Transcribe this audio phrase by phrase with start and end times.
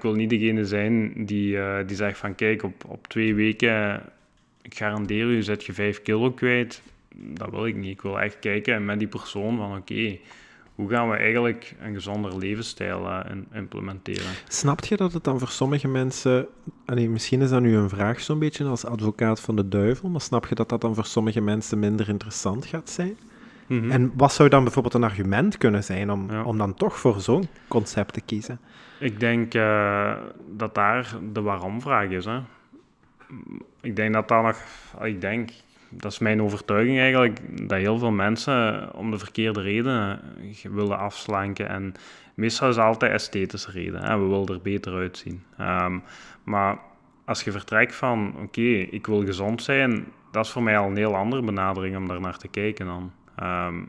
[0.00, 4.02] Ik wil niet degene zijn die, uh, die zegt van kijk, op, op twee weken,
[4.62, 6.82] ik garandeer u, zet je vijf kilo kwijt.
[7.16, 7.90] Dat wil ik niet.
[7.90, 10.18] Ik wil echt kijken met die persoon van oké,
[10.74, 13.20] hoe gaan we eigenlijk een gezonder levensstijl uh,
[13.52, 14.30] implementeren?
[14.48, 16.46] Snap je dat het dan voor sommige mensen,
[16.84, 20.20] allee, misschien is dat nu een vraag zo'n beetje als advocaat van de duivel, maar
[20.20, 23.16] snap je dat dat dan voor sommige mensen minder interessant gaat zijn?
[23.70, 23.90] Mhm.
[23.90, 27.48] En wat zou dan bijvoorbeeld een argument kunnen zijn om, om dan toch voor zo'n
[27.68, 28.60] concept te kiezen?
[28.98, 30.12] Ik denk uh,
[30.56, 32.24] dat daar de waarom-vraag is.
[32.24, 32.40] Hè?
[33.80, 34.56] Ik denk dat daar nog,
[35.02, 35.50] ik denk,
[35.88, 40.20] dat is mijn overtuiging eigenlijk, dat heel veel mensen om de verkeerde redenen
[40.62, 41.68] willen afslanken.
[41.68, 41.94] En
[42.34, 44.02] meestal is het altijd esthetische reden.
[44.02, 44.18] Hè?
[44.18, 45.42] We willen er beter uitzien.
[45.60, 46.02] Um,
[46.44, 46.78] maar
[47.24, 50.96] als je vertrekt van, oké, ik wil gezond zijn, dat is voor mij al een
[50.96, 53.12] heel andere benadering om daar naar te kijken dan.
[53.42, 53.88] Um,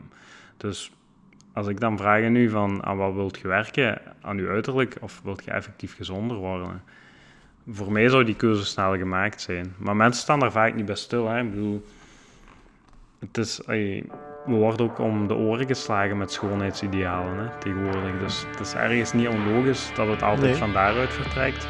[0.56, 0.92] dus
[1.52, 5.20] als ik dan vraag nu van aan wat wilt je werken, aan je uiterlijk of
[5.24, 6.82] wilt je effectief gezonder worden?
[7.68, 9.74] Voor mij zou die keuze snel gemaakt zijn.
[9.76, 11.28] Maar mensen staan daar vaak niet bij stil.
[11.28, 11.40] Hè?
[11.40, 11.84] Ik bedoel,
[13.18, 14.04] het is, we
[14.46, 18.18] worden ook om de oren geslagen met schoonheidsidealen hè, tegenwoordig.
[18.18, 21.66] Dus het is ergens niet onlogisch dat het altijd van daaruit vertrekt.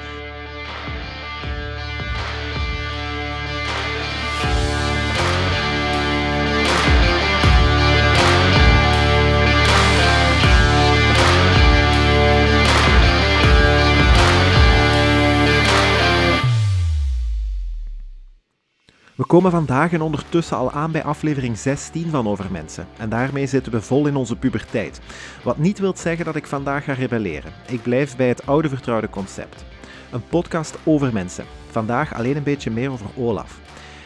[19.22, 22.86] We komen vandaag en ondertussen al aan bij aflevering 16 van Over Mensen.
[22.98, 25.00] En daarmee zitten we vol in onze puberteit.
[25.44, 27.52] Wat niet wil zeggen dat ik vandaag ga rebelleren.
[27.66, 29.64] Ik blijf bij het oude vertrouwde concept.
[30.10, 31.44] Een podcast over mensen.
[31.70, 33.60] Vandaag alleen een beetje meer over Olaf.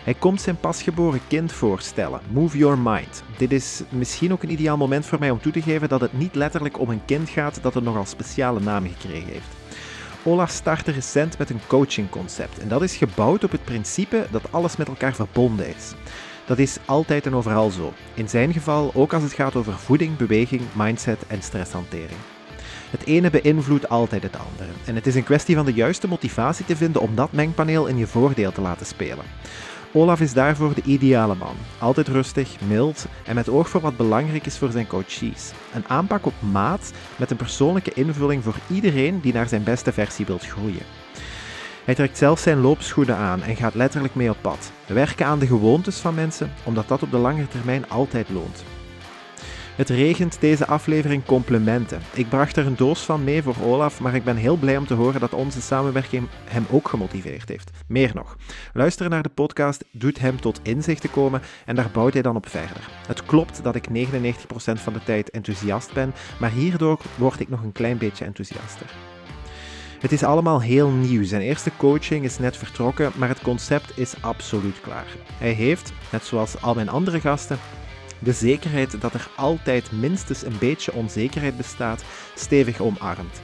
[0.04, 2.20] Hij komt zijn pasgeboren kind voorstellen.
[2.30, 3.22] Move Your Mind.
[3.36, 6.18] Dit is misschien ook een ideaal moment voor mij om toe te geven dat het
[6.18, 9.65] niet letterlijk om een kind gaat dat een nogal speciale naam gekregen heeft.
[10.26, 14.76] Olaf startte recent met een coachingconcept en dat is gebouwd op het principe dat alles
[14.76, 15.92] met elkaar verbonden is.
[16.46, 17.92] Dat is altijd en overal zo.
[18.14, 22.18] In zijn geval ook als het gaat over voeding, beweging, mindset en stresshantering.
[22.90, 24.70] Het ene beïnvloedt altijd het andere.
[24.84, 27.96] En het is een kwestie van de juiste motivatie te vinden om dat mengpaneel in
[27.96, 29.24] je voordeel te laten spelen.
[29.96, 31.56] Olaf is daarvoor de ideale man.
[31.78, 35.52] Altijd rustig, mild en met oog voor wat belangrijk is voor zijn coaches.
[35.74, 40.26] Een aanpak op maat met een persoonlijke invulling voor iedereen die naar zijn beste versie
[40.26, 40.82] wilt groeien.
[41.84, 44.72] Hij trekt zelf zijn loopschoenen aan en gaat letterlijk mee op pad.
[44.86, 48.64] Werken aan de gewoontes van mensen, omdat dat op de lange termijn altijd loont.
[49.76, 52.00] Het regent deze aflevering complimenten.
[52.14, 54.86] Ik bracht er een doos van mee voor Olaf, maar ik ben heel blij om
[54.86, 57.70] te horen dat onze samenwerking hem ook gemotiveerd heeft.
[57.88, 58.36] Meer nog,
[58.72, 62.48] luisteren naar de podcast doet hem tot inzichten komen en daar bouwt hij dan op
[62.48, 62.88] verder.
[63.06, 63.92] Het klopt dat ik 99%
[64.72, 68.86] van de tijd enthousiast ben, maar hierdoor word ik nog een klein beetje enthousiaster.
[70.00, 71.24] Het is allemaal heel nieuw.
[71.24, 75.06] Zijn eerste coaching is net vertrokken, maar het concept is absoluut klaar.
[75.38, 77.58] Hij heeft, net zoals al mijn andere gasten,
[78.18, 82.04] de zekerheid dat er altijd minstens een beetje onzekerheid bestaat,
[82.34, 83.40] stevig omarmd.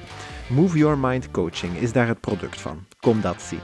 [0.49, 2.85] Move Your Mind Coaching is daar het product van.
[3.01, 3.61] Kom dat zien.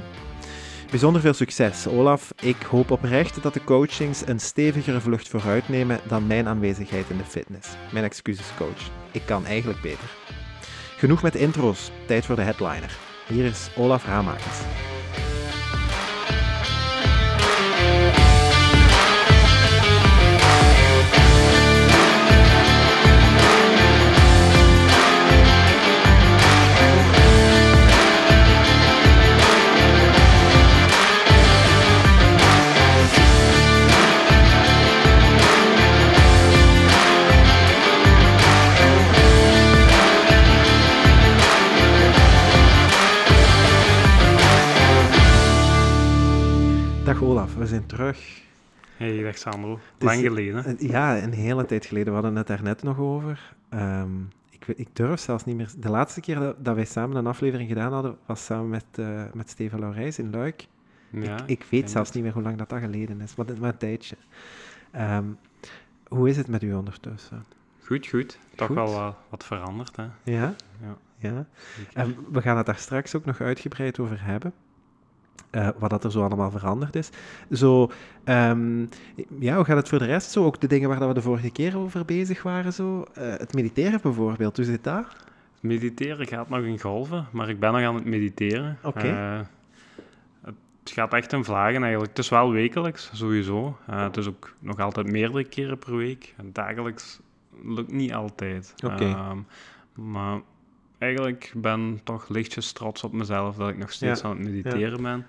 [0.91, 2.33] Bijzonder veel succes, Olaf.
[2.43, 7.17] Ik hoop oprecht dat de coachings een stevigere vlucht vooruit nemen dan mijn aanwezigheid in
[7.17, 7.69] de fitness.
[7.93, 8.91] Mijn excuses, coach.
[9.13, 10.17] Ik kan eigenlijk beter.
[10.97, 12.97] Genoeg met intro's, tijd voor de headliner.
[13.27, 14.59] Hier is Olaf Ramakers.
[47.19, 48.43] Dag Olaf, we zijn terug.
[48.97, 49.79] Hey, dag Sandro.
[49.99, 50.77] Lang geleden.
[50.79, 52.09] Ja, een hele tijd geleden.
[52.09, 53.55] We hadden het daar net nog over.
[53.75, 55.71] Um, ik, ik, durf zelfs niet meer...
[55.79, 59.51] De laatste keer dat, wij samen een aflevering gedaan hadden, was samen met, uh, met
[59.51, 60.67] Steven Laurijs in Luik.
[61.11, 63.73] Ja, ik, ik weet zelfs niet meer hoe lang dat, dat geleden is, maar, maar
[63.73, 64.17] een tijdje.
[64.97, 65.39] Um,
[66.09, 67.45] hoe is het met u ondertussen?
[67.85, 68.39] Goed, goed.
[68.55, 70.07] Toch wel uh, wat veranderd, hè?
[70.23, 70.55] Ja?
[70.81, 70.97] Ja.
[71.17, 71.47] ja.
[71.93, 74.53] En we gaan het daar straks ook nog uitgebreid over hebben.
[75.51, 77.11] Uh, wat dat er zo allemaal veranderd is.
[77.53, 77.91] Zo,
[78.25, 78.89] um,
[79.39, 80.31] ja, hoe gaat het voor de rest?
[80.31, 82.73] Zo, ook de dingen waar we de vorige keer over bezig waren.
[82.73, 82.99] Zo.
[82.99, 83.05] Uh,
[83.37, 85.07] het mediteren bijvoorbeeld, hoe zit dat?
[85.61, 88.79] Mediteren gaat nog in golven, maar ik ben nog aan het mediteren.
[88.83, 88.99] Oké.
[88.99, 89.39] Okay.
[89.39, 89.45] Uh,
[90.83, 92.11] het gaat echt in vlagen eigenlijk.
[92.11, 93.79] Het is wel wekelijks, sowieso.
[93.91, 96.35] het is ook nog altijd meerdere keren per week.
[96.37, 97.21] En dagelijks
[97.65, 98.75] lukt niet altijd.
[98.85, 98.95] Oké.
[98.95, 99.45] Okay.
[99.95, 100.41] maar
[100.99, 105.03] eigenlijk ben toch lichtjes trots op mezelf dat ik nog steeds Ja, aan het mediteren
[105.03, 105.27] ben.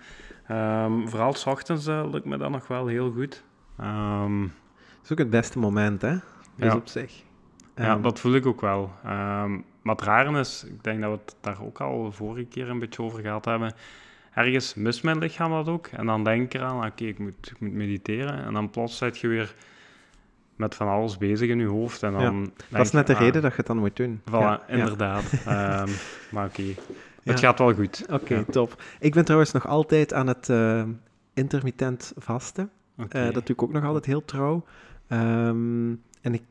[0.48, 3.44] Ehm, vooral s ochtends eh, lukt me dat nog wel heel goed.
[3.78, 6.12] Dat is ook het beste moment, hè?
[6.56, 6.76] Dus Ja.
[6.76, 7.24] op zich.
[7.76, 8.92] ja, Ehm, dat voel ik ook wel.
[9.82, 12.80] Maar het rare is, ik denk dat we het daar ook al vorige keer een
[12.80, 13.74] beetje over gehad hebben.
[14.34, 15.88] Ergens mist mijn lichaam dat ook.
[15.88, 18.44] En dan denk ik eraan, oké, ik, moet, ik moet mediteren.
[18.46, 19.56] En dan plots zit je weer
[20.60, 22.04] met van alles bezig in je hoofd.
[22.04, 22.22] En dan
[22.70, 24.22] Ja, dat is net de ah, reden dat je het dan moet doen.
[24.30, 24.74] Voilà, Ja, ja.
[24.78, 25.24] inderdaad.
[25.46, 25.90] Ehm,
[26.32, 26.64] maar oké,
[27.24, 28.06] het gaat wel goed.
[28.12, 28.82] Oké, top.
[29.00, 30.84] Ik ben trouwens nog altijd aan het eh,
[31.34, 32.70] intermittent vasten.
[33.10, 34.64] Eh, dat doe ik ook nog altijd heel trouw.
[35.08, 35.90] Ehm,
[36.22, 36.42] en ik,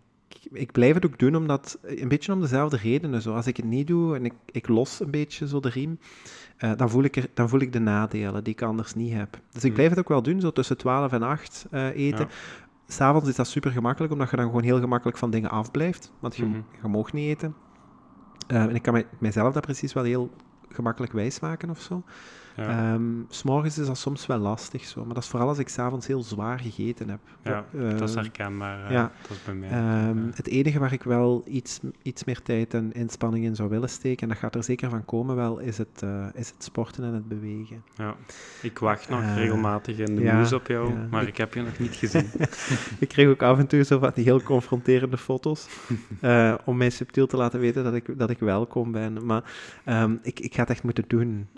[0.52, 3.22] ik blijf het ook doen omdat, een beetje om dezelfde redenen.
[3.22, 3.34] Zo.
[3.34, 5.98] Als ik het niet doe en ik, ik los een beetje zo de riem,
[6.56, 9.38] eh, dan, voel ik er, dan voel ik de nadelen die ik anders niet heb.
[9.52, 9.74] Dus ik Hm.
[9.74, 12.28] blijf het ook wel doen, zo tussen 12 en 8 eh, eten.
[12.90, 16.12] S'avonds is dat super gemakkelijk, omdat je dan gewoon heel gemakkelijk van dingen afblijft.
[16.20, 16.60] Want je, Mhm.
[16.82, 17.54] je mag niet eten.
[18.46, 20.30] Eh, en ik kan mij, mijzelf dat precies wel heel
[20.68, 22.02] gemakkelijk wijsmaken of zo.
[22.58, 22.92] Ja.
[22.92, 26.06] Ehm, S'morgens is dat soms wel lastig zo, maar dat is vooral als ik s'avonds
[26.06, 27.18] heel zwaar gegeten heb.
[27.42, 27.64] Ja,
[27.98, 28.84] dat is herkenbaar.
[28.84, 29.12] eh, ja.
[29.22, 29.68] Dat is bij mij.
[29.68, 29.76] Ehm,
[30.18, 30.30] Ja.
[30.34, 34.22] Het enige waar ik wel iets, iets meer tijd en inspanning in zou willen steken,
[34.22, 37.12] en dat gaat er zeker van komen wel, is het, eh, is het sporten en
[37.12, 37.82] het bewegen.
[37.96, 38.14] Ja.
[38.62, 41.54] Ik wacht nog Eh, regelmatig in de ja, news op jou, maar Ik- ik heb
[41.54, 42.26] je nog niet gezien.
[42.98, 45.68] Ik kreeg ook af en toe zo van die heel confronterende foto's,
[46.20, 49.26] eh, om mij subtiel te laten weten dat ik, dat ik welkom ben.
[49.26, 49.52] Maar
[49.84, 51.48] ehm, ik, ik ga het echt moeten doen.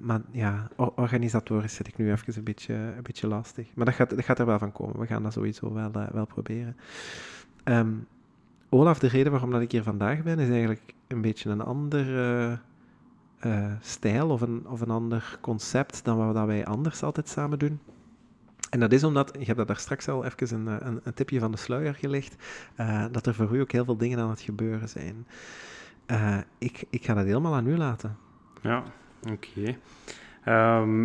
[0.00, 3.68] Maar ja, or- organisatorisch zit ik nu even een beetje, een beetje lastig.
[3.74, 4.98] Maar dat gaat, dat gaat er wel van komen.
[4.98, 6.76] We gaan dat sowieso wel, eh, wel proberen.
[7.64, 7.92] Ehm,
[8.68, 12.18] Olaf, de reden waarom dat ik hier vandaag ben, is eigenlijk een beetje een ander
[12.18, 12.52] eh,
[13.38, 17.80] eh, stijl of een, of een ander concept dan wat wij anders altijd samen doen.
[18.70, 21.50] En dat is omdat, je hebt dat daar straks al even een, een, tipje van
[21.50, 22.36] de sluier gelegd,
[23.10, 25.26] dat er voor u ook heel veel dingen aan het gebeuren zijn.
[26.58, 28.16] Ik, ik ga dat helemaal aan u laten.
[28.62, 28.82] Ja,
[29.30, 29.76] oké.
[30.44, 31.04] Ehm,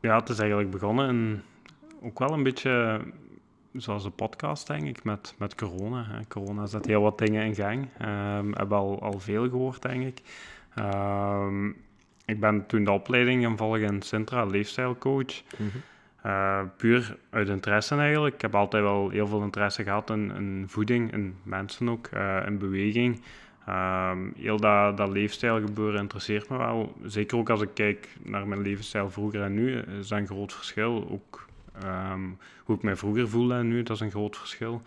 [0.00, 1.42] ja, het is eigenlijk begonnen in,
[2.02, 3.00] ook wel een beetje
[3.72, 6.04] zoals de podcast, denk ik, met, met corona.
[6.08, 6.26] Hè.
[6.28, 7.88] Corona zet heel wat dingen in gang.
[7.98, 8.04] We
[8.52, 10.20] hebben al, al veel gehoord, denk ik.
[10.74, 11.68] Ehm,
[12.24, 15.42] ik ben toen de opleiding gaan volgen in Sintra, leefstijlcoach.
[16.22, 18.34] Eh, puur uit interesse eigenlijk.
[18.34, 22.46] Ik heb altijd wel heel veel interesse gehad in, in voeding, in mensen ook, eh,
[22.46, 23.20] in beweging.
[23.68, 26.94] Ehm, heel dat, dat leefstijlgebeuren interesseert me wel.
[27.04, 30.52] Zeker ook als ik kijk naar mijn levensstijl vroeger en nu, is dat een groot
[30.52, 31.08] verschil.
[31.10, 31.46] Ook
[31.82, 32.20] ehm,
[32.64, 34.82] hoe ik mij vroeger voelde en nu, dat is een groot verschil.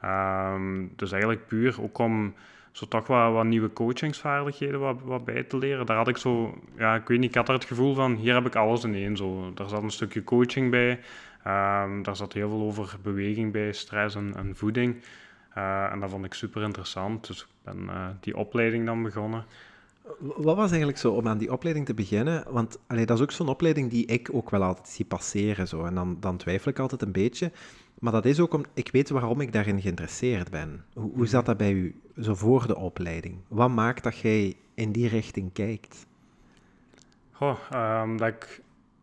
[0.00, 2.34] Ehm, dus eigenlijk puur ook om
[2.72, 5.86] zo toch wat, wat nieuwe coachingsvaardigheden wat, wat bij te leren.
[5.86, 8.34] Daar had ik zo, ja, ik weet niet, ik had er het gevoel van, hier
[8.34, 9.16] heb ik alles in één.
[9.16, 9.52] Zo.
[9.54, 11.00] Daar zat een stukje coaching bij,
[12.02, 14.96] daar zat heel veel over beweging bij, stress en, en voeding.
[15.54, 19.44] Eh, en dat vond ik super interessant, dus ik ben eh, die opleiding dan begonnen.
[20.18, 22.44] Wat was eigenlijk zo om aan die opleiding te beginnen?
[22.48, 25.68] Want allee, dat is ook zo'n opleiding die ik ook wel altijd zie passeren.
[25.68, 25.84] Zo.
[25.84, 27.52] En dan, dan twijfel ik altijd een beetje.
[27.98, 30.84] Maar dat is ook om, ik weet waarom ik daarin geïnteresseerd ben.
[30.94, 33.36] Hoe, hoe zat dat bij u zo voor de opleiding?
[33.48, 36.06] Wat maakt dat jij in die richting kijkt?
[37.32, 38.62] Goh, ehm, dat ik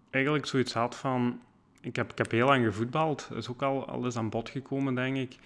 [0.09, 1.39] eigenlijk zoiets had van...
[1.81, 3.27] Ik heb, ik heb heel lang gevoetbald.
[3.29, 5.37] Dat is ook al, al eens aan bod gekomen, denk ik.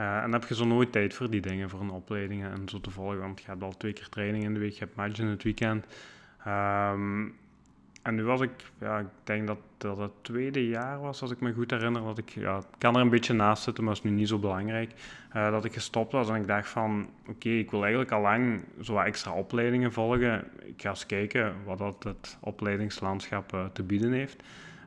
[0.00, 2.80] Eh, en heb je zo nooit tijd voor die dingen, voor een opleiding en zo
[2.80, 3.20] te volgen.
[3.20, 5.42] Want je hebt al twee keer training in de week, je hebt match in het
[5.42, 5.86] weekend.
[6.44, 7.26] Ehm,
[8.02, 8.50] en nu was ik...
[8.78, 12.02] Ja, ik denk dat dat het tweede jaar was, als ik me goed herinner.
[12.02, 12.30] Dat ik...
[12.30, 14.92] Ja, kan er een beetje naast zitten, maar is nu niet zo belangrijk.
[15.32, 17.08] eh, dat ik gestopt was en ik dacht van...
[17.28, 20.44] Oké, ik wil eigenlijk al lang zo wat extra opleidingen volgen.
[20.64, 24.42] Ik ga eens kijken wat dat het opleidingslandschap eh, te bieden heeft.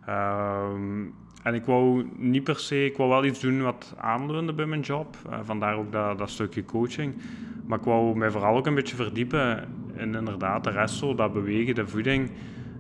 [0.06, 1.06] Ehm,
[1.44, 4.82] en ik wou niet per se, ik wou wel iets doen wat aanleunde bij mijn
[4.82, 5.16] job.
[5.30, 7.16] Eh, vandaar ook dat, dat stukje coaching.
[7.66, 11.34] Maar ik wou mij vooral ook een beetje verdiepen in inderdaad de rest, zo, dat
[11.34, 12.32] bewegen, de voeding.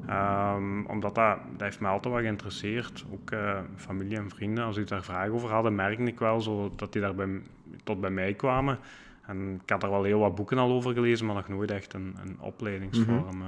[0.07, 3.05] Ehm, omdat dat, dat heeft mij altijd wel geïnteresseerd.
[3.11, 6.71] Ook eh, familie en vrienden, als die daar vragen over hadden, merkte ik wel zo
[6.75, 7.41] dat die daar bij,
[7.83, 8.77] tot bij mij kwamen.
[9.25, 11.93] En ik had er wel heel wat boeken al over gelezen, maar nog nooit echt
[11.93, 13.41] een, een opleidingsvorm.
[13.41, 13.47] eh,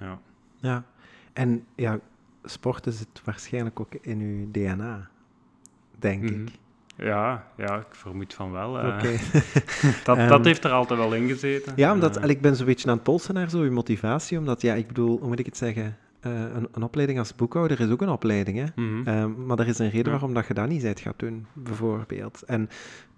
[0.00, 0.18] ja.
[0.56, 0.84] Ja.
[1.32, 1.98] En ja,
[2.44, 5.08] sporten zit waarschijnlijk ook in uw DNA,
[5.98, 6.32] denk Mhm.
[6.42, 6.48] ik.
[6.96, 8.78] Ja, ja, ik vermoed van wel.
[8.80, 8.86] eh.
[8.94, 9.16] Oké.
[10.04, 11.72] dat, Ehm, dat heeft er altijd wel in gezeten.
[11.76, 14.86] Ja, omdat ik ben zo'n beetje aan het polsen naar zo'n motivatie, omdat, ja, ik
[14.86, 15.96] bedoel, hoe moet ik het zeggen?
[16.20, 18.82] Eh, een, een opleiding als boekhouder is ook een opleiding, hè?
[18.82, 19.08] mhm.
[19.08, 20.10] Ehm, maar er is een reden Ja.
[20.10, 22.42] waarom dat je dat niet bent gaat doen, bijvoorbeeld.
[22.42, 22.68] En,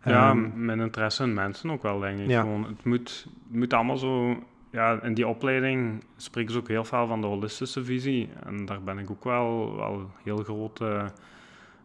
[0.05, 2.29] ja, ehm, mijn interesse in mensen ook wel, denk ik.
[2.29, 2.41] Ja.
[2.41, 4.43] Gewoon, het, moet, het moet allemaal zo...
[4.77, 8.29] Ja, in die opleiding spreken ze ook heel veel van de holistische visie.
[8.45, 11.05] En daar ben ik ook wel, wel heel groot eh,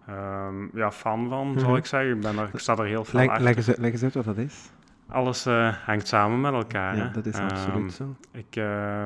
[0.08, 1.78] ehm, ja, fan van, zal Mhm.
[1.78, 2.16] ik zeggen.
[2.16, 3.44] Ik, ben er, ik sta er heel veel leg, achter.
[3.44, 4.70] leg, eens, uit- leg eens uit wat dat is.
[5.08, 6.96] alles uh, hangt samen met elkaar.
[6.98, 8.16] Ja, dat is absoluut um, zo.
[8.32, 9.06] Ik, uh,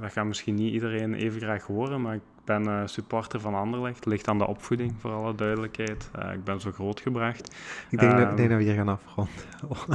[0.00, 3.96] dat gaat misschien niet iedereen even graag horen, maar ik ben uh, supporter van Anderlecht.
[3.96, 6.10] Het ligt aan de opvoeding, voor alle duidelijkheid.
[6.34, 7.54] ik ben zo grootgebracht.
[7.88, 9.34] Ik denk, um, dat, denk dat we hier gaan afronden.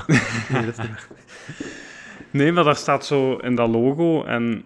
[0.51, 1.07] nee, dat is niet
[2.31, 4.63] nee, maar daar staat zo in dat logo en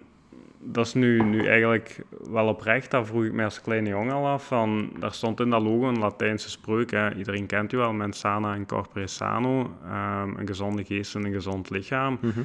[0.60, 2.92] dat is nu, nu eigenlijk wel oprecht.
[2.92, 4.48] Dat vroeg ik mij als kleine jongen al af.
[4.48, 6.92] Van, daar stond in dat logo een Latijnse spreuk.
[6.92, 7.14] Hè.
[7.16, 9.60] Iedereen kent u wel, mens sana en corpore sano.
[9.60, 12.20] Um, een gezonde geest en een gezond lichaam.
[12.22, 12.40] Mhm.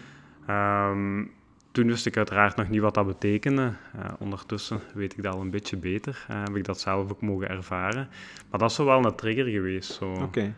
[0.50, 1.30] um,
[1.72, 3.62] toen wist ik uiteraard nog niet wat dat betekende.
[3.62, 6.26] Uh, ondertussen weet ik dat al een beetje beter.
[6.30, 8.08] Uh, heb ik dat zelf ook mogen ervaren.
[8.50, 10.02] Maar dat is zo wel een trigger geweest.
[10.02, 10.22] Oké.
[10.22, 10.54] Okay.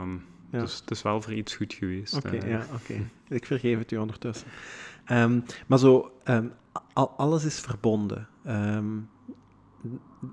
[0.00, 0.60] Um, ja.
[0.60, 2.14] Dus het is wel voor iets goed geweest.
[2.14, 2.50] Oké, uh.
[2.50, 2.92] ja, oké.
[2.92, 3.06] Okay.
[3.38, 4.48] Ik vergeef het u ondertussen.
[5.10, 6.52] Um, maar zo, um,
[6.92, 8.28] al, alles is verbonden.
[8.46, 9.08] Um,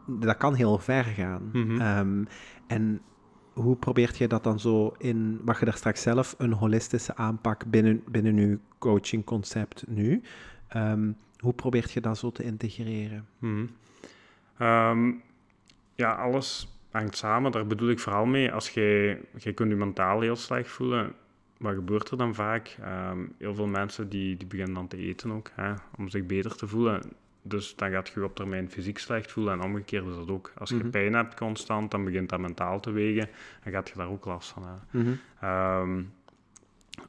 [0.05, 1.49] dat kan heel ver gaan.
[1.53, 2.27] Mm -hmm.
[2.67, 3.01] en
[3.53, 5.39] hoe probeert je dat dan zo in...
[5.43, 10.21] Mag je daar straks zelf een holistische aanpak binnen, binnen uw coachingconcept nu?
[11.37, 13.27] hoe probeert je dat zo te integreren?
[13.39, 13.69] Mm
[14.57, 15.21] -hmm.
[15.95, 17.51] ja, alles hangt samen.
[17.51, 18.51] Daar bedoel ik vooral mee.
[18.51, 21.15] Als je, je kunt je mentaal heel slecht voelen
[21.57, 22.77] wat gebeurt er dan vaak?
[23.09, 26.55] Um, heel veel mensen die, die beginnen dan te eten ook, hè, om zich beter
[26.55, 27.01] te voelen.
[27.41, 30.51] Dus dan gaat je op termijn fysiek slecht voelen en omgekeerd is dat ook.
[30.57, 30.85] Als je Mhm.
[30.85, 31.01] mm -hmm.
[31.01, 33.29] pijn hebt constant, dan begint dat mentaal te wegen
[33.63, 34.83] en gaat je daar ook last van hebben.
[34.91, 35.49] Mm -hmm.
[35.49, 36.13] um,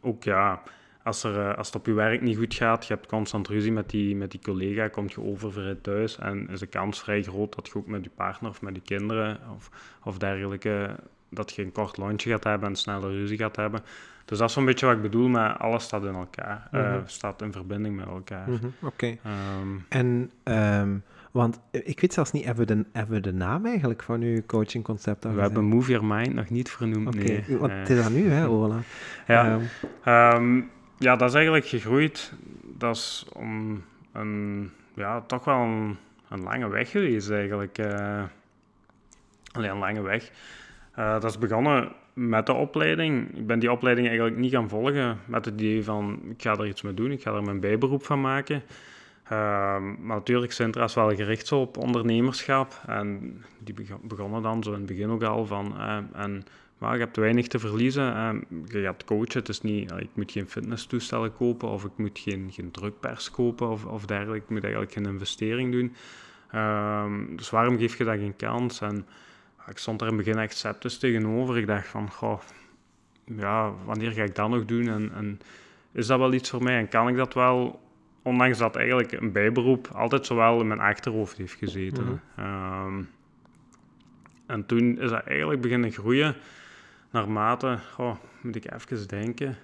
[0.00, 0.62] ook ja,
[1.08, 3.90] als, er, als het op je werk niet goed gaat, je hebt constant ruzie met
[3.90, 7.66] die, met die collega, kom je oververhit thuis en is de kans vrij groot dat
[7.66, 9.70] je ook met je partner of met je kinderen of,
[10.04, 10.96] of dergelijke,
[11.28, 13.80] dat je een kort lunchje gaat hebben en snelle ruzie gaat hebben.
[14.24, 16.94] Dus dat is zo'n beetje wat ik bedoel, maar alles staat in elkaar, mm -hmm.
[16.94, 18.48] uh, staat in verbinding met elkaar.
[18.48, 18.72] Mm -hmm.
[18.80, 19.16] Oké.
[19.16, 19.32] Okay.
[19.60, 23.66] Um, en, um, want ik weet zelfs niet, hebben we de, hebben we de naam
[23.66, 27.24] eigenlijk van uw coachingconcept al We hebben Move Your Mind nog niet vernoemd, okay.
[27.24, 27.44] nee.
[27.48, 28.78] Uh, het is aan nu, hè, Ola?
[29.26, 29.58] ja.
[30.34, 32.32] Um, ja, dat is eigenlijk gegroeid.
[32.62, 35.96] Dat is om een, ja, toch wel een,
[36.28, 37.78] een lange weg geweest eigenlijk.
[37.78, 38.22] Uh,
[39.52, 40.30] alleen een lange weg.
[40.98, 43.36] Uh, dat is begonnen met de opleiding.
[43.36, 46.66] Ik ben die opleiding eigenlijk niet gaan volgen met het idee van ik ga er
[46.66, 48.62] iets mee doen, ik ga er mijn bijberoep van maken.
[49.24, 49.30] Uh,
[49.98, 52.80] maar natuurlijk, Sintra is wel gericht op ondernemerschap.
[52.86, 55.74] En die begonnen dan zo in het begin ook al van...
[55.76, 56.44] Uh, en,
[56.78, 58.04] maar je hebt weinig te verliezen.
[58.66, 59.38] Je gaat coachen.
[59.38, 63.68] Het is niet, ik moet geen fitnesstoestellen kopen of ik moet geen, geen drukpers kopen
[63.68, 64.44] of, of dergelijke.
[64.44, 65.94] Ik moet eigenlijk geen investering doen.
[66.54, 68.80] Um, dus waarom geef je dat geen kans?
[68.80, 69.06] En
[69.68, 71.58] ik stond er in het begin echt sceptisch tegenover.
[71.58, 72.40] Ik dacht van, goh,
[73.24, 74.88] ja, wanneer ga ik dat nog doen?
[74.88, 75.40] En, en
[75.92, 76.78] is dat wel iets voor mij?
[76.78, 77.80] En kan ik dat wel?
[78.22, 82.04] Ondanks dat eigenlijk een bijberoep altijd zowel in mijn achterhoofd heeft gezeten.
[82.04, 82.12] Mhm.
[82.12, 82.96] Mm -hmm.
[82.96, 83.08] um,
[84.46, 86.34] en toen is dat eigenlijk beginnen groeien
[87.10, 89.56] naarmate, goh, moet ik even denken,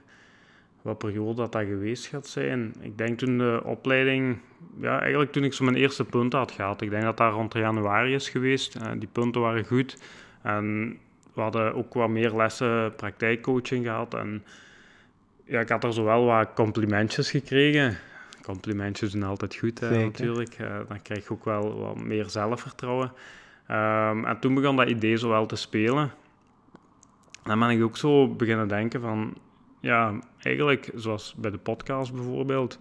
[0.83, 2.75] wat periode dat dat geweest gaat zijn.
[2.81, 4.39] Ik denk toen de opleiding,
[4.81, 6.81] ja, eigenlijk toen ik zo mijn eerste punten had gehad.
[6.81, 8.77] Ik denk dat dat rond januari is geweest.
[8.77, 10.03] Uh, die punten waren goed.
[10.43, 10.97] En
[11.35, 14.15] we hadden ook wat meer lessen praktijkcoaching gehad.
[14.15, 14.45] En
[15.45, 17.97] ja, ik had er zowel wat complimentjes gekregen.
[18.43, 20.59] Complimentjes doen altijd goed, hè, natuurlijk.
[20.61, 23.13] Uh, dan krijg je ook wel wat meer zelfvertrouwen.
[23.71, 26.11] Um, en toen begon dat idee zo wel te spelen.
[27.45, 29.35] Dan ben ik ook zo beginnen denken van...
[29.81, 32.79] Ja, eigenlijk, zoals bij de podcast bijvoorbeeld...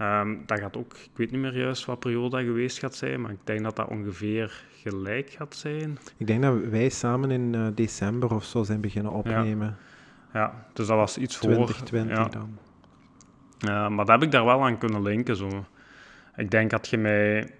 [0.00, 0.92] Um, dat gaat ook...
[0.92, 3.76] Ik weet niet meer juist wat periode dat geweest gaat zijn, maar ik denk dat
[3.76, 5.98] dat ongeveer gelijk gaat zijn.
[6.16, 9.76] Ik denk dat wij samen in uh, december of zo zijn beginnen opnemen.
[10.32, 11.86] Ja, ja dus dat was iets 2020 voor...
[11.86, 12.40] 2020 ja.
[12.40, 12.58] dan.
[13.58, 15.64] Ja, maar dat heb ik daar wel aan kunnen linken, zo.
[16.36, 17.50] Ik denk dat je mij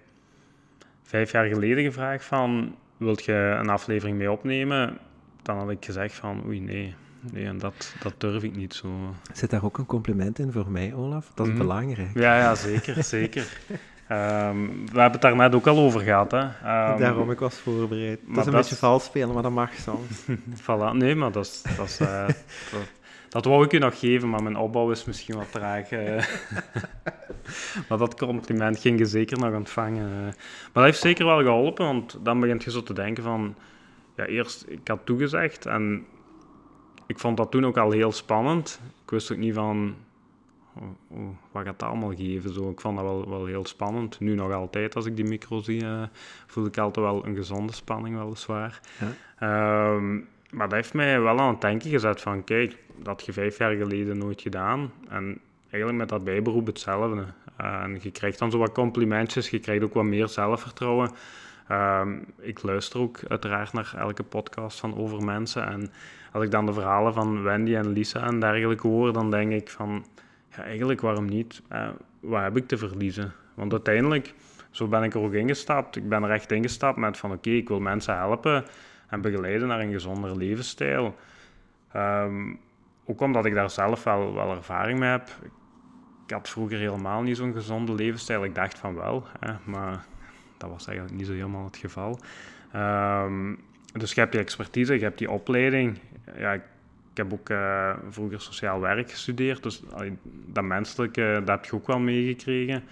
[1.03, 2.75] vijf jaar geleden gevraagd van...
[2.97, 4.97] Wilt je een aflevering mee opnemen?
[5.41, 6.95] Dan had ik gezegd van, oei, nee.
[7.31, 8.87] Nee, en dat, dat durf ik niet zo.
[9.33, 11.31] Zit daar ook een compliment in voor mij, Olaf?
[11.35, 11.57] Dat is mm.
[11.57, 12.13] belangrijk.
[12.13, 13.57] Ja, ja, zeker, zeker.
[14.11, 16.39] Um, we hebben het daar net ook al over gehad, hè.
[16.43, 18.19] Um, Daarom, ik was voorbereid.
[18.27, 20.25] Dat is een dat beetje vals spelen, maar dat mag soms.
[20.63, 21.61] voilà, nee, maar dat is...
[21.77, 22.27] Dat, is, uh,
[22.71, 22.81] dat,
[23.29, 25.91] dat wou ik u nog geven, maar mijn opbouw is misschien wat traag.
[25.91, 26.23] Uh.
[27.89, 30.09] maar dat compliment ging je zeker nog ontvangen.
[30.09, 30.23] Uh.
[30.23, 30.33] Maar
[30.73, 33.55] dat heeft zeker wel geholpen, want dan begint je zo te denken van...
[34.21, 36.05] Ja, eerst, ik had toegezegd en
[37.07, 38.81] ik vond dat toen ook al heel spannend.
[39.03, 39.95] Ik wist ook niet van...
[40.75, 42.53] Oh, oh, wat gaat dat allemaal geven?
[42.53, 44.19] Zo, ik vond dat wel, wel heel spannend.
[44.19, 46.03] Nu nog altijd, als ik die micro zie, uh,
[46.47, 48.79] voel ik altijd wel een gezonde spanning, weliswaar.
[49.39, 49.93] Ja.
[49.93, 52.43] Um, maar dat heeft mij wel aan het denken gezet van...
[52.43, 54.91] Kijk, dat had je vijf jaar geleden nooit gedaan.
[55.09, 57.25] En eigenlijk met dat bijberoep hetzelfde.
[57.61, 61.11] Uh, en je krijgt dan zo wat complimentjes, je krijgt ook wat meer zelfvertrouwen.
[61.67, 65.67] Ehm, ik luister ook uiteraard naar elke podcast van over mensen.
[65.67, 65.91] En
[66.31, 69.69] als ik dan de verhalen van Wendy en Lisa en dergelijke hoor, dan denk ik
[69.69, 70.05] van,
[70.55, 71.61] ja, eigenlijk waarom niet?
[71.71, 71.89] Uh,
[72.19, 73.33] wat heb ik te verliezen?
[73.53, 74.33] Want uiteindelijk,
[74.69, 75.95] zo ben ik er ook ingestapt.
[75.95, 78.65] Ik ben er echt ingestapt met van, oké, ik wil mensen helpen
[79.07, 81.15] en begeleiden naar een gezondere levensstijl.
[81.95, 82.59] Um,
[83.05, 85.29] ook omdat ik daar zelf wel, wel ervaring mee heb.
[86.25, 88.43] Ik had vroeger helemaal niet zo'n gezonde levensstijl.
[88.43, 90.05] Ik dacht van wel, hè, maar
[90.61, 92.19] dat was eigenlijk niet zo helemaal het geval.
[92.75, 93.59] Um,
[93.93, 95.99] dus je hebt die expertise, je hebt die opleiding.
[96.37, 96.61] Ja, ik,
[97.13, 99.83] heb ook uh, vroeger sociaal werk gestudeerd, dus
[100.45, 102.83] dat menselijke, dat heb je ook wel meegekregen.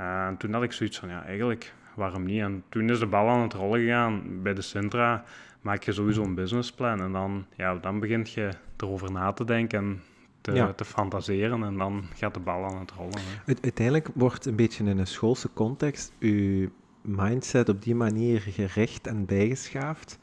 [0.00, 2.40] Uh, en toen had ik zoiets van, ja, eigenlijk, waarom niet?
[2.40, 5.24] En toen is de bal aan het rollen gegaan bij de Sintra.
[5.60, 9.78] Maak je sowieso een businessplan en dan, ja, dan begint je erover na te denken
[9.78, 10.02] en
[10.40, 13.20] te, te fantaseren en dan gaat de bal aan het rollen.
[13.20, 13.54] Hè.
[13.62, 16.68] Uiteindelijk wordt een beetje in een schoolse context uw
[17.02, 20.18] mindset op die manier gerecht en bijgeschaafd.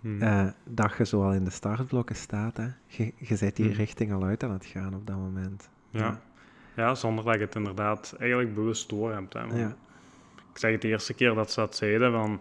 [0.00, 0.22] Hmm.
[0.22, 2.56] Uh, dat je zoal in de startblokken staat.
[2.56, 2.68] Hè.
[2.86, 3.74] Je, je zet die hmm.
[3.74, 5.68] richting al uit aan het gaan op dat moment.
[5.90, 6.20] Ja.
[6.76, 6.94] ja.
[6.94, 9.32] zonder dat je het inderdaad eigenlijk bewust door hebt.
[9.32, 9.40] Hè.
[9.40, 9.76] Ja.
[10.52, 12.40] Ik zeg het de eerste keer dat ze dat zeiden, van,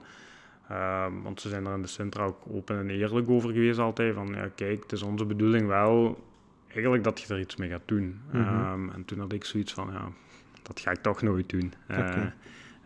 [0.71, 4.13] uh, want ze zijn er in de Sintra ook open en eerlijk over geweest altijd,
[4.13, 6.23] van ja, kijk, het is onze bedoeling wel
[6.67, 8.19] eigenlijk dat je er iets mee gaat doen.
[8.31, 10.09] Mm um, en toen had ik zoiets van, ja,
[10.61, 11.73] dat ga ik toch nooit doen.
[11.91, 12.25] Uh,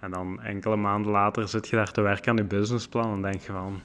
[0.02, 3.42] en dan enkele maanden later zit je daar te werken aan je businessplan en denk
[3.42, 3.82] je van,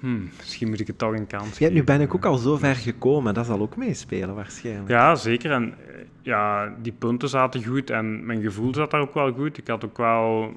[0.00, 2.56] hmm, misschien moet ik het toch een kans ja, Nu ben ik ook al zo
[2.56, 4.88] ver gekomen, dat zal ook meespelen waarschijnlijk.
[4.88, 5.50] Ja, zeker.
[5.50, 9.58] En eh, ja, die punten zaten goed en mijn gevoel zat daar ook wel goed.
[9.58, 10.52] Ik had ook wel,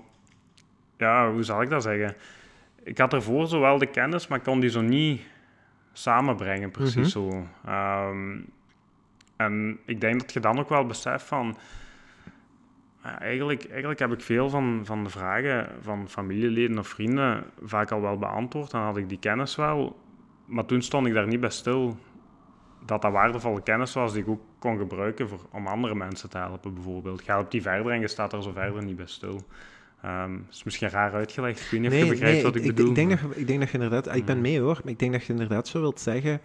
[0.98, 2.16] ja, hoe zal ik dat zeggen?
[2.84, 5.22] Ik had ervoor zo wel de kennis, maar kon die zo niet
[5.94, 7.30] samenbrengen, precies mhm.
[7.30, 7.48] zo.
[7.66, 8.40] Ehm,
[9.36, 11.58] en ik denk dat je dan ook wel beseft van
[13.02, 18.02] eigenlijk, eigenlijk heb ik veel van, van de vragen van familieleden of vrienden vaak al
[18.02, 18.72] wel beantwoord.
[18.72, 20.00] Dan had ik die kennis wel.
[20.46, 21.98] Maar toen stond ik daar niet bij stil
[22.86, 26.38] dat dat waardevolle kennis was die ik ook kon gebruiken voor, om andere mensen te
[26.38, 27.22] helpen, bijvoorbeeld.
[27.22, 29.42] Ga op die verder en je staat er zo verder niet bij stil.
[30.06, 31.60] Um, is misschien raar uitgelegd.
[31.60, 32.90] Ik weet niet of je begrijpt wat ik, bedoel.
[32.90, 34.16] Ik denk, dat, ik denk dat je inderdaad...
[34.16, 36.42] Ik ben mee hoor, maar ik denk dat je inderdaad zo wilt zeggen...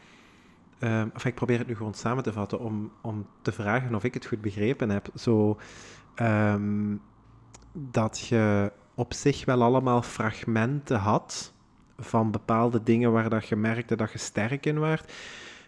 [0.80, 4.04] Um, of ik probeer het nu gewoon samen te vatten om, om te vragen of
[4.04, 5.08] ik het goed begrepen heb.
[5.14, 5.58] Zo...
[6.16, 6.96] Ehm,
[7.72, 11.52] dat je op zich wel allemaal fragmenten had
[11.98, 15.12] van bepaalde dingen waar dat je merkte dat je sterk in werd.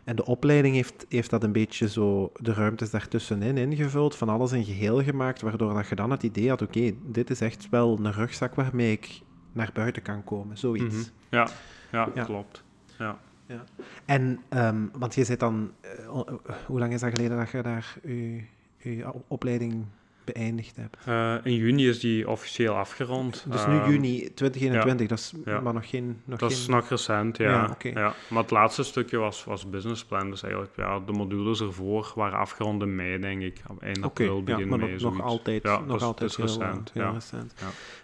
[0.04, 4.52] En de opleiding heeft, heeft dat een beetje zo de ruimtes daartussenin ingevuld, van alles
[4.52, 7.98] in geheel gemaakt, waardoor dat je dan het idee had, oké, dit is echt wel
[7.98, 9.20] een rugzak waarmee ik
[9.52, 10.96] naar buiten kan komen, zoiets.
[10.96, 11.04] Mhm.
[11.30, 11.48] ja,
[11.92, 12.64] ja, klopt.
[12.98, 13.18] Ja.
[13.46, 13.64] Ja.
[14.04, 16.18] En, um, want je zit dan, uh,
[16.66, 18.42] hoe lang is dat geleden dat je daar je,
[18.76, 19.84] je opleiding
[20.32, 20.96] beëindigd hebt.
[21.08, 23.46] Uh, in juni is die officieel afgerond.
[23.48, 26.20] Dus nu ehm, juni 2021, dat is maar nog geen...
[26.24, 26.60] Nog dat geen...
[26.60, 27.76] is nog recent, ja.
[27.78, 32.38] Ja, Maar het laatste stukje was, was businessplan, dus eigenlijk ja, de modules ervoor waren
[32.38, 33.62] afgerond in mei, denk ik.
[33.68, 36.90] Op eind april, begin maar mei, nog, nog altijd, ja, nog altijd heel, recent.
[36.94, 37.54] Heel recent.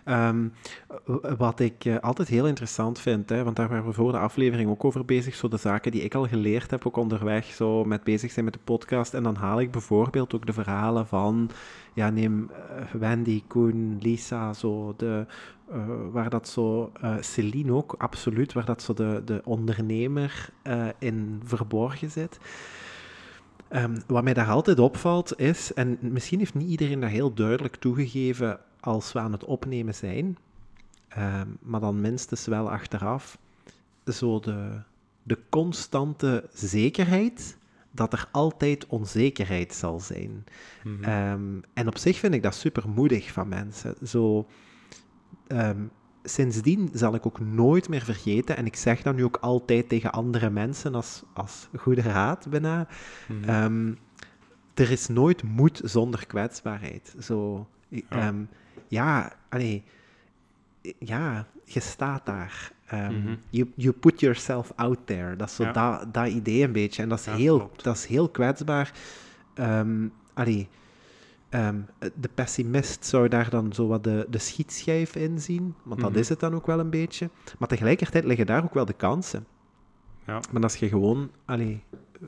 [0.04, 0.52] Um,
[1.38, 4.70] wat ik uh, altijd heel interessant vind, hè, want daar waren we voor de aflevering
[4.70, 8.04] ook over bezig, zo de zaken die ik al geleerd heb, ook onderweg, zo met
[8.04, 11.50] bezig zijn met de podcast, en dan haal ik bijvoorbeeld ook de verhalen van
[11.94, 15.26] ja, neem uh, Wendy, Koen, Lisa, zo de,
[15.72, 20.48] uh, waar dat zo, uh, Celine ook, absoluut, waar dat zo de, de ondernemer
[20.98, 22.38] in verborgen zit.
[23.70, 27.76] Um, wat mij daar altijd opvalt is, en misschien heeft niet iedereen dat heel duidelijk
[27.76, 30.38] toegegeven als we aan het opnemen zijn,
[31.18, 33.38] um, maar dan minstens wel achteraf,
[34.04, 34.80] zo de,
[35.22, 37.56] de constante zekerheid
[37.94, 40.44] dat er altijd onzekerheid zal zijn.
[40.84, 41.04] Mhm.
[41.04, 43.94] Ehm, en op zich vind ik dat super moedig van mensen.
[44.06, 44.46] Zo,
[45.46, 45.82] ehm,
[46.22, 50.12] sindsdien zal ik ook nooit meer vergeten, en ik zeg dat nu ook altijd tegen
[50.12, 52.88] andere mensen als, als goede raad bijna.
[53.28, 53.48] Mhm.
[53.48, 53.92] Ehm,
[54.74, 57.14] er is nooit moed zonder kwetsbaarheid.
[57.20, 58.34] Zo, ja,
[58.88, 59.84] ja, allee,
[60.98, 62.72] ja, je staat daar.
[62.92, 65.36] Um, you, you put yourself out there.
[65.36, 67.02] Dat is zo dat, dat idee een beetje.
[67.02, 68.92] En dat is, heel, dat is heel kwetsbaar.
[69.54, 70.68] Um, allee,
[71.50, 75.74] um, de pessimist zou daar dan zo wat de, de schietschijf in zien.
[75.82, 76.18] Want dat mhm.
[76.18, 77.30] is het dan ook wel een beetje.
[77.58, 79.46] Maar tegelijkertijd liggen daar ook wel de kansen.
[80.26, 80.40] Ja.
[80.52, 81.82] Maar als je gewoon allee,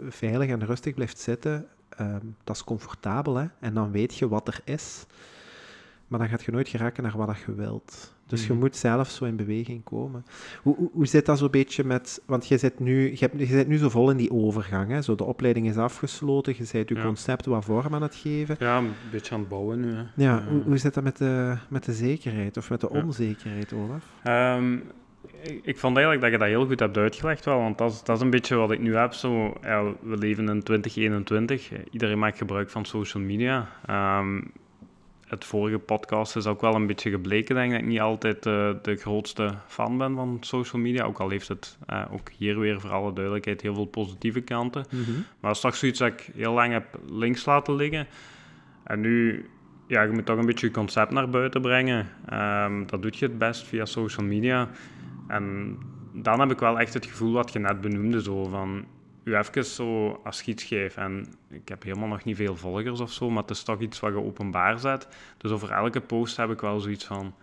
[0.09, 1.67] veilig en rustig blijft zitten,
[2.45, 3.35] dat is comfortabel.
[3.35, 3.47] Hè?
[3.61, 5.07] En dan weet je wat er is.
[6.09, 8.15] Maar dan gaat je nooit geraken naar wat je wilt.
[8.27, 8.61] Dus je Mhm.
[8.61, 10.25] moet zelf zo in beweging komen.
[10.63, 12.23] Hoe, hoe, hoe zit dat zo'n beetje met...
[12.27, 14.91] Want je zit, nu, je, hebt, je zit nu zo vol in die overgang.
[14.91, 15.03] Hè?
[15.03, 17.03] Zo, de opleiding is afgesloten, je bent je Ja.
[17.03, 18.57] concept wat vorm aan het geven.
[18.59, 19.95] Ja, een beetje aan het bouwen nu.
[19.95, 20.03] Hè.
[20.17, 24.05] Ja, hoe, hoe zit dat met de, met de zekerheid of met de onzekerheid, Olaf?
[24.23, 24.77] Ehm,
[25.63, 28.17] ik, vond eigenlijk dat je dat heel goed hebt uitgelegd wel, want dat is, dat
[28.17, 29.13] is een beetje wat ik nu heb.
[29.13, 33.69] Zo, ja, we leven in 2021, iedereen maakt gebruik van social media.
[33.87, 34.41] Ehm,
[35.27, 38.47] het vorige podcast is ook wel een beetje gebleken, denk ik, dat ik niet altijd
[38.47, 41.05] eh, de grootste fan ben van social media.
[41.05, 44.85] Ook al heeft het eh, ook hier weer voor alle duidelijkheid heel veel positieve kanten.
[45.17, 48.07] Maar dat is toch zoiets dat ik heel lang heb links laten liggen.
[48.85, 49.47] En nu,
[49.87, 52.09] ja, je moet toch een beetje je concept naar buiten brengen.
[52.27, 54.69] Ehm, dat doe je het best via social media.
[55.29, 55.77] En
[56.13, 58.85] dan heb ik wel echt het gevoel wat je net benoemde, zo van
[59.27, 60.97] u even zo als gidsgeef.
[60.97, 64.01] En ik heb helemaal nog niet veel volgers of zo, maar het is toch iets
[64.01, 65.09] wat je openbaar zet.
[65.37, 67.35] Dus over elke post heb ik wel zoiets van,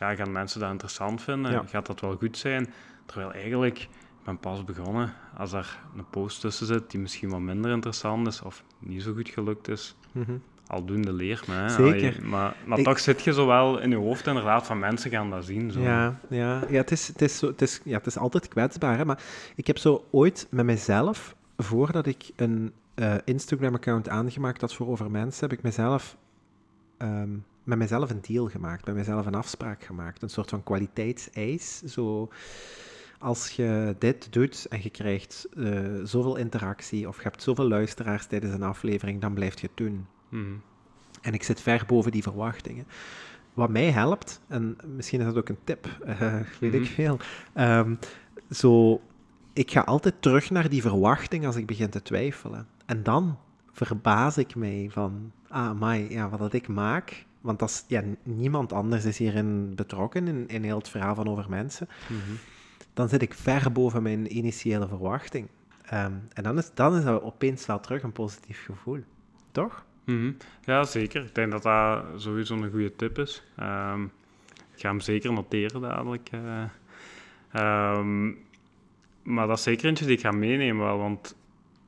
[0.00, 1.52] ja, gaan mensen dat interessant vinden?
[1.52, 1.62] Ja.
[1.66, 2.72] Gaat dat wel goed zijn?
[3.06, 3.88] Terwijl eigenlijk, ik
[4.24, 8.42] ben pas begonnen, als er een post tussen zit die misschien wat minder interessant is
[8.42, 10.32] of niet zo goed gelukt is, Mhm.
[10.72, 11.54] Aldoende leert me.
[11.54, 11.68] Hè?
[11.68, 12.08] Zeker.
[12.16, 15.10] Allee, maar maar Ik- toch zit je zo wel in je hoofd inderdaad van mensen
[15.10, 15.70] gaan dat zien.
[15.70, 15.80] Zo.
[15.80, 18.96] Ja, ja, ja, het, is, het, is zo, het, is, ja, het is altijd kwetsbaar.
[18.96, 19.04] Hè?
[19.04, 19.22] Maar
[19.56, 25.10] ik heb zo ooit met mezelf, voordat ik een eh, Instagram-account aangemaakt had voor over
[25.10, 26.16] mensen, heb ik mezelf,
[26.98, 27.30] ehm,
[27.64, 30.22] met mezelf een deal gemaakt, met mezelf een afspraak gemaakt.
[30.22, 31.82] Een soort van kwaliteitseis.
[31.82, 32.28] Zo,
[33.18, 38.26] als je dit doet en je krijgt eh, zoveel interactie of je hebt zoveel luisteraars
[38.26, 40.06] tijdens een aflevering, dan blijf je het doen.
[40.32, 40.52] Mhm.
[41.20, 42.86] En ik zit ver boven die verwachtingen.
[43.54, 46.90] Wat mij helpt, en misschien is dat ook een tip, eh, weet ik Mhm.
[46.92, 47.18] veel.
[47.52, 47.94] ehm,
[48.50, 49.00] zo,
[49.52, 52.66] ik ga altijd terug naar die verwachting als ik begin te twijfelen.
[52.86, 53.38] En dan
[53.72, 57.24] verbaas ik mij van, ah, my, ja, wat dat ik maak.
[57.40, 61.28] Want dat is, ja, niemand anders is hierin betrokken, in, in heel het verhaal van
[61.28, 61.88] over mensen.
[62.08, 62.32] Mhm.
[62.94, 65.48] Dan zit ik ver boven mijn initiële verwachting.
[65.84, 69.00] Ehm, en dan is, dan is dat opeens wel terug een positief gevoel.
[69.52, 69.84] Toch?
[70.04, 70.32] Mhm.
[70.64, 71.24] Ja, zeker.
[71.24, 73.42] Ik denk dat dat sowieso een goede tip is.
[73.56, 74.02] Ehm,
[74.74, 76.28] ik ga hem zeker noteren dadelijk.
[76.30, 76.62] eh.
[77.52, 78.26] Ehm,
[79.22, 81.36] maar dat is zeker eentje die ik ga meenemen wel, want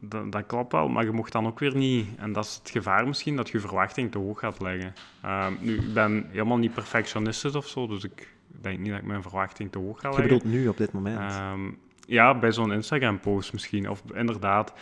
[0.01, 0.89] dat, dat klopt wel.
[0.89, 3.53] Maar je mocht dan ook weer niet, en dat is het gevaar misschien, dat je
[3.59, 4.93] je verwachting te hoog gaat leggen.
[5.23, 9.07] Ehm, nu, ik ben helemaal niet perfectionistisch of zo, dus ik denk niet dat ik
[9.07, 10.37] mijn verwachting te hoog ga Je leggen.
[10.39, 11.35] bedoelt nu, op dit moment.
[12.07, 13.91] Ja, bij zo'n Instagram-post misschien.
[13.91, 14.73] Of inderdaad,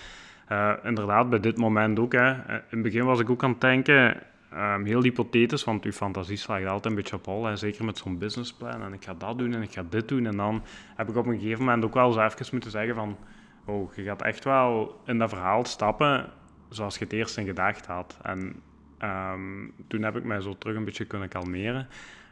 [0.52, 2.12] eh, inderdaad, bij dit moment ook.
[2.12, 2.30] Hè.
[2.30, 5.92] Eh, In het begin was ik ook aan het denken, ehm, heel hypothetisch, want uw
[5.92, 7.56] fantasie slaagt altijd een beetje op hol.
[7.56, 8.82] Zeker met zo'n businessplan.
[8.82, 10.26] En ik ga dat doen en ik ga dit doen.
[10.26, 10.62] En dan
[10.96, 13.16] heb ik op een gegeven moment ook wel zo even moeten zeggen van...
[13.64, 16.30] Oh, je gaat echt wel in dat verhaal stappen
[16.68, 18.18] zoals je het eerst in gedacht had.
[18.22, 18.62] En
[18.98, 21.88] ehm, toen heb ik mij zo terug een beetje kunnen kalmeren.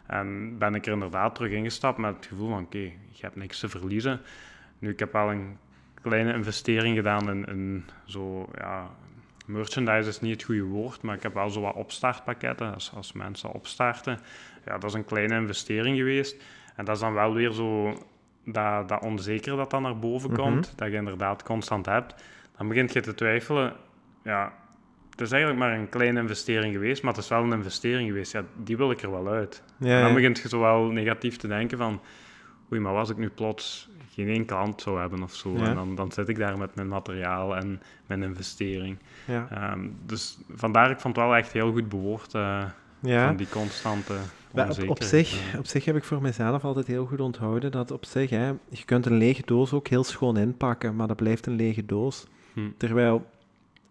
[0.07, 2.79] En ben ik er inderdaad terug ingestapt met het gevoel van, oké,
[3.09, 4.21] je hebt niks te verliezen.
[4.79, 5.57] Nu, ik heb wel een
[6.03, 8.91] kleine investering gedaan in, in zo, ja,
[9.47, 12.75] merchandise is niet het goede woord, maar ik heb wel zo wat opstartpakketten.
[12.75, 14.19] Als, als mensen opstarten,
[14.65, 16.37] ja, dat is een kleine investering geweest.
[16.77, 17.99] En dat is dan wel weer zo
[18.45, 20.41] dat, dat onzeker dat dan naar boven Mhm.
[20.41, 22.15] komt, dat je inderdaad constant hebt.
[22.57, 23.73] Dan begint je te twijfelen,
[24.25, 24.53] ja,
[25.11, 28.33] het is eigenlijk maar een kleine investering geweest, maar het is wel een investering geweest.
[28.33, 29.63] Ja, die wil ik er wel uit.
[29.79, 30.15] Ja, En dan ja.
[30.15, 32.01] begint je zo wel negatief te denken van...
[32.73, 35.57] Oei, maar als ik nu plots geen één klant zou hebben of zo...
[35.57, 35.65] Ja.
[35.65, 38.99] En dan, dan zit ik daar met mijn materiaal en mijn investering.
[39.27, 39.47] Ja.
[39.51, 42.35] Ehm, dus vandaar, ik vond het wel echt heel goed bewoord...
[42.35, 42.65] eh,
[43.03, 43.27] Ja.
[43.27, 44.15] van die constante
[44.89, 48.31] op, zich, op zich heb ik voor mezelf altijd heel goed onthouden dat op zich,
[48.31, 51.87] hè, je kunt een lege doos ook heel schoon inpakken, maar dat blijft een lege
[51.87, 52.27] doos.
[52.53, 52.61] Hm.
[52.77, 53.27] Terwijl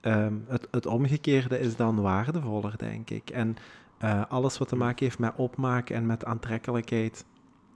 [0.01, 3.29] ehm, het, het omgekeerde is dan waardevoller, denk ik.
[3.29, 3.55] En
[3.97, 7.25] eh, alles wat te maken heeft met opmaak en met aantrekkelijkheid,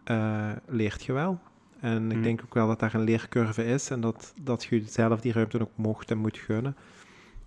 [0.03, 1.39] eh, leert je wel.
[1.83, 2.23] En ik Hm.
[2.23, 5.61] denk ook wel dat daar een leercurve is en dat, dat je zelf die ruimte
[5.61, 6.75] ook mocht en moet gunnen.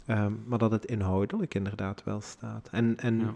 [0.06, 2.68] Ehm, maar dat het inhoudelijk inderdaad wel staat.
[2.72, 3.32] En, en Ja.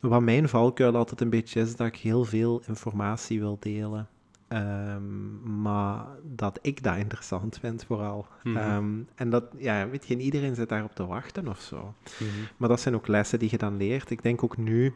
[0.00, 4.08] wat mijn valkuil altijd een beetje is, dat ik heel veel informatie wil delen.
[4.48, 8.26] Ehm, maar dat ik dat interessant vind vooral.
[8.42, 8.56] Mhm.
[8.56, 11.94] Ehm, en dat, ja, weet je, iedereen zit daarop te wachten of zo.
[12.18, 12.28] Mhm.
[12.56, 14.10] Maar dat zijn ook lessen die je dan leert.
[14.10, 14.94] Ik denk ook nu,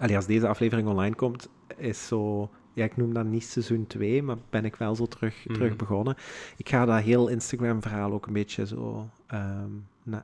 [0.00, 4.22] allee, als deze aflevering online komt, is zo, ja, ik noem dat niet seizoen 2,
[4.22, 5.54] maar ben ik wel zo terug, Mhm.
[5.54, 6.16] terug begonnen.
[6.56, 9.08] Ik ga dat heel Instagram-verhaal ook een beetje zo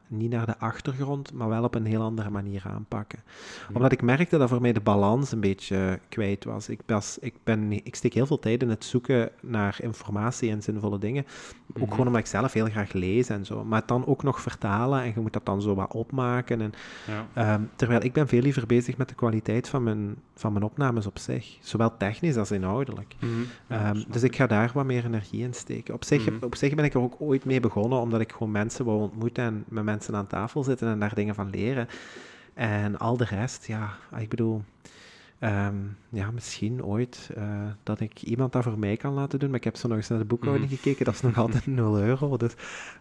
[0.06, 3.18] niet naar de achtergrond, maar wel op een heel andere manier aanpakken.
[3.72, 6.68] Omdat ik merkte dat voor mij de balans een beetje kwijt was.
[6.68, 6.80] Ik,
[7.20, 11.24] ik, ben, ik steek heel veel tijd in het zoeken naar informatie en zinvolle dingen.
[11.70, 11.90] Ook Mhm.
[11.90, 13.64] gewoon omdat ik zelf heel graag lees en zo.
[13.64, 16.60] Maar het dan ook nog vertalen en je moet dat dan zo wat opmaken.
[16.60, 16.72] En,
[17.06, 17.26] Ja.
[17.52, 21.06] ehm, terwijl ik ben veel liever bezig met de kwaliteit van mijn, van mijn opnames
[21.06, 21.56] op zich.
[21.60, 23.14] Zowel technisch als inhoudelijk.
[23.18, 23.26] Ja,
[23.68, 25.94] Ehm, dus ik ga daar wat meer energie in steken.
[25.94, 28.84] Op zich, op zich ben ik er ook ooit mee begonnen, omdat ik gewoon mensen
[28.84, 31.88] wou ontmoeten en met mensen aan tafel zitten en daar dingen van leren.
[32.54, 34.62] En al de rest, ja, ik bedoel,
[35.38, 35.74] ehm,
[36.08, 37.44] ja, misschien ooit eh,
[37.82, 40.08] dat ik iemand dat voor mij kan laten doen, maar ik heb zo nog eens
[40.08, 40.74] naar de boekhouding Mhm.
[40.76, 42.36] gekeken, dat is nog altijd 0 euro.
[42.36, 42.52] Dus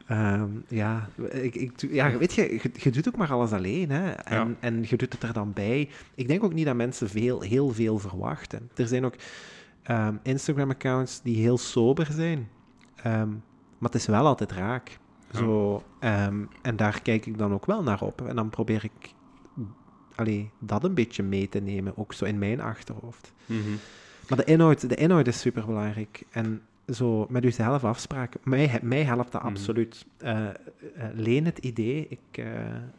[0.07, 4.09] ehm, ja, ik, ik, ja, weet je, je, je doet ook maar alles alleen, hè.
[4.11, 4.55] En, Ja.
[4.59, 5.89] en je doet het er dan bij.
[6.15, 8.69] Ik denk ook niet dat mensen veel, heel veel verwachten.
[8.75, 9.15] Er zijn ook
[9.83, 12.49] ehm, Instagram-accounts die heel sober zijn.
[13.77, 14.97] Maar het is wel altijd raak.
[15.37, 18.21] Zo, ehm, en daar kijk ik dan ook wel naar op.
[18.27, 19.13] En dan probeer ik
[20.15, 23.33] allee, dat een beetje mee te nemen, ook zo in mijn achterhoofd.
[23.45, 23.59] Mhm.
[24.29, 26.23] Maar de inhoud, de inhoud is superbelangrijk.
[26.31, 26.61] En
[26.93, 29.51] zo met uzelf afspraken, mij, mij helpt dat Mhm.
[29.51, 30.05] absoluut.
[30.17, 30.53] Eh, eh,
[31.13, 32.45] leen het idee, ik, eh,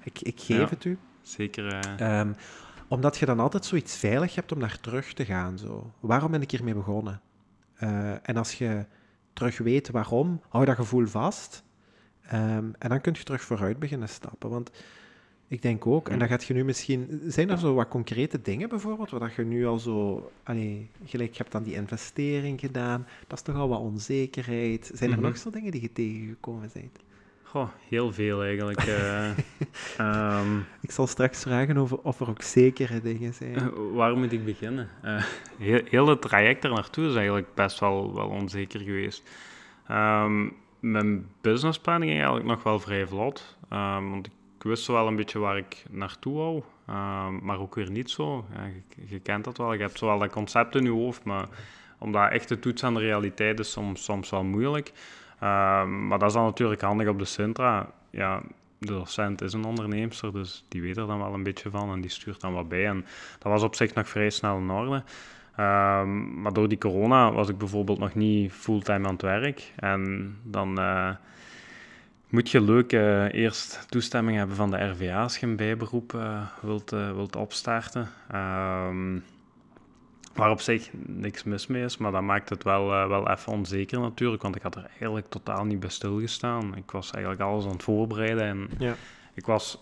[0.02, 0.68] ik, ik geef Ja.
[0.68, 0.98] het u.
[1.22, 1.72] Zeker.
[1.98, 2.32] eh, Ehm,
[2.88, 5.58] omdat je dan altijd zoiets veilig hebt om naar terug te gaan.
[5.58, 5.90] Zo.
[6.00, 7.20] Waarom ben ik hiermee begonnen?
[8.22, 8.84] En als je
[9.32, 11.64] terug weet waarom, hou dat gevoel vast.
[12.28, 14.50] Ehm, en dan kun je terug vooruit beginnen stappen.
[14.50, 14.70] Want
[15.48, 17.20] ik denk ook, en dan gaat je nu misschien...
[17.26, 20.30] Zijn er zo wat concrete dingen bijvoorbeeld, waar dat je nu al zo...
[20.42, 24.90] Allee, gelijk, je hebt dan die investering gedaan, dat is toch al wat onzekerheid.
[24.94, 25.26] Zijn er Mhm.
[25.26, 26.98] nog zo dingen die je tegengekomen bent?
[27.42, 28.80] Goh, heel veel eigenlijk.
[28.80, 29.30] eh.
[29.98, 33.54] Ehm, Ik zal straks vragen over, of er ook zekere dingen zijn.
[33.54, 34.88] Eh, waar moet ik beginnen?
[35.02, 35.24] Eh,
[35.58, 39.30] heel, heel het traject er naartoe is eigenlijk best wel, wel onzeker geweest.
[39.86, 40.48] Ehm,
[40.90, 43.56] mijn businessplanning ging eigenlijk nog wel vrij vlot.
[43.68, 46.62] ehm, want ik wist wel een beetje waar ik naartoe wou.
[46.86, 48.44] ehm, maar ook weer niet zo.
[48.54, 48.70] Ja,
[49.08, 49.72] je, kent dat wel.
[49.72, 51.48] Je hebt zowel dat concept in je hoofd, maar
[51.98, 54.92] om dat echt te toetsen aan de realiteit is soms, soms wel moeilijk.
[55.40, 57.90] Ehm, maar dat is dan natuurlijk handig op de Sintra.
[58.10, 58.42] Ja,
[58.78, 62.00] de docent is een onderneemster, dus die weet er dan wel een beetje van en
[62.00, 62.86] die stuurt dan wat bij.
[62.86, 63.04] En
[63.38, 65.02] dat was op zich nog vrij snel in orde.
[65.56, 69.72] Ehm, maar door die corona was ik bijvoorbeeld nog niet fulltime aan het werk.
[69.76, 71.10] En dan eh,
[72.28, 76.40] moet je leuk eh, eerst toestemming hebben van de RVA als je een bijberoep eh,
[76.62, 78.08] wilt, wilt opstarten.
[78.30, 79.18] Ehm,
[80.34, 84.00] waar op zich niks mis mee is, maar dat maakt het wel, wel even onzeker
[84.00, 86.76] natuurlijk, want ik had er eigenlijk totaal niet bij stilgestaan.
[86.76, 88.94] Ik was eigenlijk alles aan het voorbereiden en Ja.
[89.34, 89.78] ik was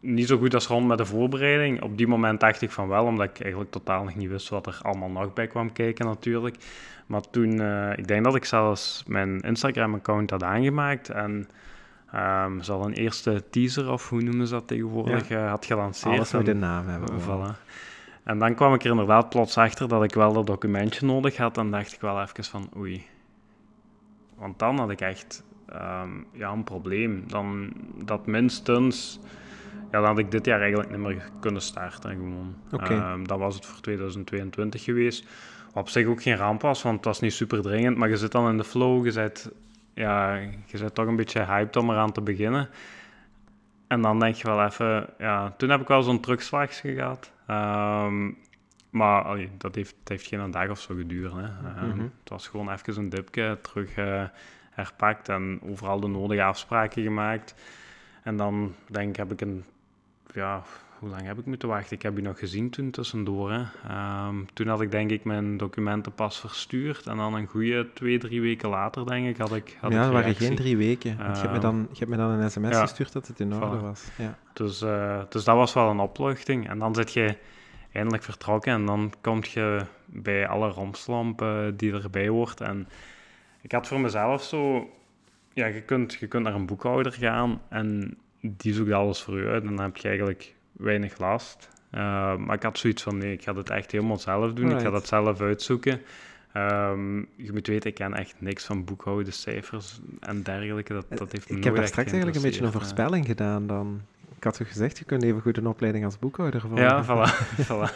[0.00, 1.82] niet zo goed als rond met de voorbereiding.
[1.82, 4.66] Op die moment dacht ik van wel, omdat ik eigenlijk totaal nog niet wist wat
[4.66, 6.56] er allemaal nog bij kwam kijken natuurlijk.
[7.06, 11.48] Maar toen, eh, ik denk dat ik zelfs mijn Instagram-account had aangemaakt en
[12.60, 16.16] ze al een eerste teaser, of hoe noemen ze dat tegenwoordig, eh, had gelanceerd.
[16.16, 17.20] Alles moet En- een naam hebben.
[17.20, 17.54] gewoon.
[17.54, 17.58] Voilà.
[18.24, 21.58] En dan kwam ik er inderdaad plots achter dat ik wel dat documentje nodig had.
[21.58, 23.06] En dacht ik wel even van oei.
[24.36, 27.24] Want dan had ik echt ehm, ja, een probleem.
[27.28, 27.72] Dan
[28.04, 29.20] dat minstens...
[29.90, 32.10] Ja, dan had ik dit jaar eigenlijk niet meer kunnen starten.
[32.10, 32.56] Gewoon.
[32.72, 32.94] Oké.
[32.94, 35.26] Ehm, dan was het voor 2022 geweest.
[35.72, 37.96] Wat op zich ook geen ramp was, want het was niet super dringend.
[37.96, 39.04] Maar je zit dan in de flow.
[39.04, 39.50] Je zit,
[39.94, 40.34] ja,
[40.66, 42.68] je zit toch een beetje hyped om eraan te beginnen.
[43.86, 47.32] En dan denk je wel even, ja, toen heb ik wel zo'n terugslagje gehad.
[47.46, 48.30] Ehm,
[48.90, 51.32] maar allee, dat heeft, het heeft geen dag of zo geduurd.
[51.32, 51.42] Hè.
[51.42, 52.00] Ehm, Mhm.
[52.00, 54.24] Het was gewoon even een dipje, terug eh,
[54.70, 57.54] herpakt en overal de nodige afspraken gemaakt.
[58.22, 59.64] En dan denk ik, heb ik een,
[60.36, 60.62] ja,
[60.98, 61.96] hoe lang heb ik moeten wachten?
[61.96, 63.52] Ik heb je nog gezien toen tussendoor.
[63.52, 63.62] Hè.
[63.88, 67.06] Ehm, toen had ik denk ik mijn documenten pas verstuurd.
[67.06, 70.12] En dan een goede twee, drie weken later, denk ik, had ik had ja, dat
[70.12, 71.16] waren geen drie weken.
[71.16, 72.80] Want je, hebt me Ehm, dan, je hebt me dan een sms ja.
[72.80, 73.80] gestuurd dat het in orde Voilà.
[73.80, 74.08] was.
[74.18, 74.38] Ja.
[74.52, 76.68] Dus, eh, dus dat was wel een opluchting.
[76.68, 77.36] En dan zit je
[77.92, 82.60] eindelijk vertrokken en dan kom je bij alle rompslomp eh, die erbij hoort.
[82.60, 82.88] En
[83.60, 84.90] ik had voor mezelf zo...
[85.52, 88.18] Ja, je kunt, je kunt naar een boekhouder gaan en
[88.56, 89.62] die zoekt alles voor je uit.
[89.64, 91.68] En dan heb je eigenlijk weinig last.
[91.90, 94.70] Eh, maar ik had zoiets van, nee, ik ga het echt helemaal zelf doen.
[94.70, 96.00] Ik ga dat zelf uitzoeken.
[96.52, 100.92] Ehm, je moet weten, ik ken echt niks van boekhouden, cijfers en dergelijke.
[100.92, 104.00] Dat, dat heeft Ik heb daar straks eigenlijk een beetje een voorspelling gedaan dan.
[104.36, 106.80] Ik had toch gezegd, je kunt even goed een opleiding als boekhouder volgen.
[106.80, 107.30] Ja, voilà.
[107.68, 107.94] voilà.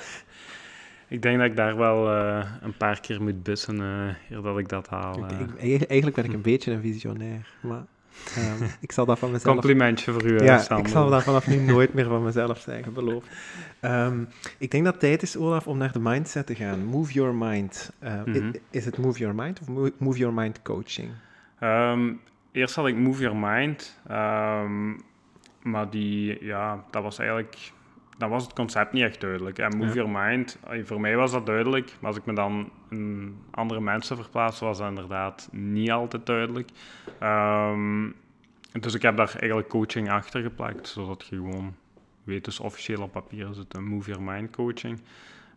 [1.09, 4.59] Ik denk dat ik daar wel eh, een paar keer moet bissen uh, eer dat
[4.59, 5.25] ik dat haal.
[5.25, 5.73] Ik- eh.
[5.75, 7.85] ik- eigenlijk ben ik een beetje een visionair, maar
[8.81, 9.53] ik zal dat van mezelf...
[9.53, 13.27] Complimentje voor u, Ja, ik zal dat vanaf nu nooit meer van mezelf zeggen, beloofd.
[13.81, 14.25] Ehm,
[14.59, 16.85] ik denk dat het tijd is, Olaf, om naar de mindset te gaan.
[16.85, 17.93] Move your mind.
[17.99, 18.53] Eh, Mhm.
[18.71, 21.09] Is het move your mind of mo- move your mind coaching?
[21.59, 22.13] Ehm,
[22.53, 23.99] eerst had ik Move Your Mind.
[24.09, 24.93] ehm,
[25.63, 27.73] maar die, ja, dat was eigenlijk...
[28.21, 29.59] Dan was het concept niet echt duidelijk.
[29.59, 29.95] En Move Ja.
[29.95, 31.93] Your Mind, eh, voor mij was dat duidelijk.
[32.01, 36.71] Maar als ik me dan in andere mensen verplaats, was dat inderdaad niet altijd duidelijk.
[37.19, 38.09] Ehm,
[38.81, 41.75] dus ik heb daar eigenlijk coaching achter geplakt, zodat je gewoon
[42.25, 45.01] weet, dus officieel op papier is het een Move Your Mind coaching.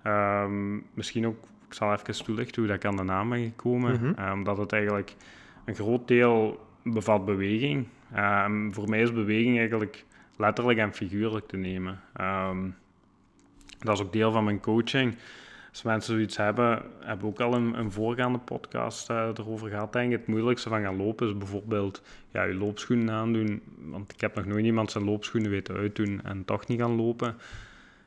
[0.04, 3.94] Ehm, misschien ook, ik zal even toelichten hoe dat ik aan de naam ben gekomen.
[3.94, 4.20] Mhm.
[4.20, 5.16] Eh, omdat het eigenlijk
[5.66, 7.88] een groot deel bevat beweging.
[8.14, 10.06] Ehm, voor mij is beweging eigenlijk
[10.44, 12.02] letterlijk en figuurlijk te nemen.
[12.14, 12.70] Ehm,
[13.80, 15.16] dat is ook deel van mijn coaching.
[15.70, 19.94] Als mensen zoiets hebben, hebben we ook al een, een voorgaande podcast eh, erover gehad,
[19.94, 20.12] denk.
[20.12, 22.02] Het moeilijkste van gaan lopen is bijvoorbeeld
[22.32, 23.62] ja, je loopschoenen aandoen.
[23.78, 27.36] Want ik heb nog nooit iemand zijn loopschoenen weten uitdoen en toch niet gaan lopen.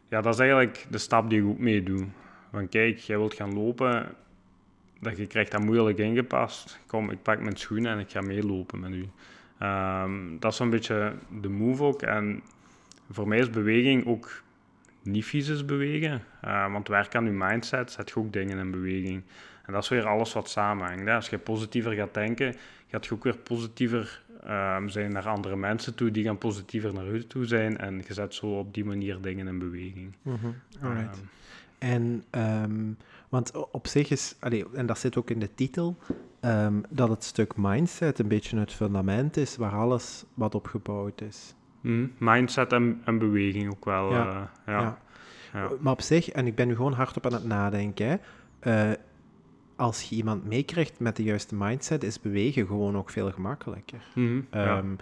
[0.09, 2.07] Ja, dat is eigenlijk de stap die ik ook meedoe.
[2.53, 4.15] Van kijk, jij wilt gaan lopen,
[5.01, 6.81] dat je krijgt dat moeilijk ingepast.
[6.87, 9.09] Kom, ik pak mijn schoenen en ik ga meelopen met u.
[9.59, 12.03] Ehm, dat is zo'n beetje de move ook.
[12.03, 12.43] En
[13.11, 14.43] voor mij is beweging ook
[15.03, 16.23] niet is bewegen.
[16.41, 19.23] Eh, want werk aan je mindset zet je ook dingen in beweging.
[19.67, 21.05] En dat is weer alles wat samenhangt.
[21.05, 21.15] Hè.
[21.15, 22.55] Als je positiever gaat denken,
[22.87, 26.11] gaat je ook weer positiever ehm, zijn naar andere mensen toe.
[26.11, 27.79] Die gaan positiever naar u toe zijn.
[27.79, 30.13] En je zet zo op die manier dingen in beweging.
[30.23, 30.47] Mhm,
[30.83, 31.23] Alright.
[31.79, 35.97] Ehm, En, want op zich is, allee, en dat zit ook in de titel,
[36.47, 41.21] ehm, dat het stuk mindset een beetje het fundament is waar alles wat op gebouwd
[41.21, 41.55] is.
[41.81, 42.07] mhm.
[42.19, 44.13] Mindset en, en beweging ook wel.
[44.13, 44.27] Ja.
[44.27, 44.81] eh, ja.
[44.81, 44.99] Ja.
[45.53, 45.69] Ja.
[45.81, 48.17] Maar op zich, en ik ben nu gewoon hardop aan het nadenken, hè,
[48.91, 48.97] eh,
[49.77, 54.03] als je iemand meekrijgt met de juiste mindset, is bewegen gewoon ook veel gemakkelijker.
[54.15, 54.41] Ja.
[54.51, 54.95] Ehm,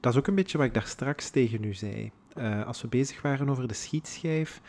[0.00, 2.10] Dat is ook een beetje wat ik daar straks tegen u zei.
[2.34, 4.60] Eh, als we bezig waren over de schietschijf,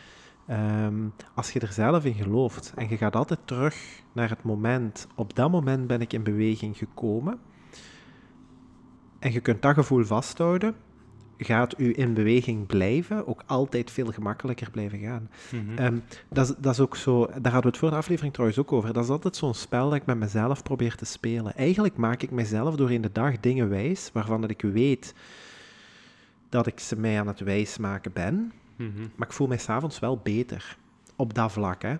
[0.50, 5.06] ehm, als je er zelf in gelooft en je gaat altijd terug naar het moment,
[5.14, 7.38] op dat moment ben ik in beweging gekomen,
[9.18, 10.74] en je kunt dat gevoel vasthouden,
[11.38, 15.30] gaat u in beweging blijven ook altijd veel gemakkelijker blijven gaan.
[15.50, 15.78] Mhm.
[15.78, 18.72] Ehm, dat, dat is ook zo, daar hadden we het voor de aflevering trouwens ook
[18.72, 18.92] over.
[18.92, 21.56] Dat is altijd zo'n spel dat ik met mezelf probeer te spelen.
[21.56, 25.14] Eigenlijk maak ik mezelf door in de dag dingen wijs waarvan dat ik weet
[26.48, 28.52] dat ik ze mij aan het wijsmaken ben.
[28.88, 29.06] Mhm.
[29.16, 30.76] Maar ik voel mij s'avonds wel beter
[31.16, 31.82] op dat vlak.
[31.82, 31.96] Hè?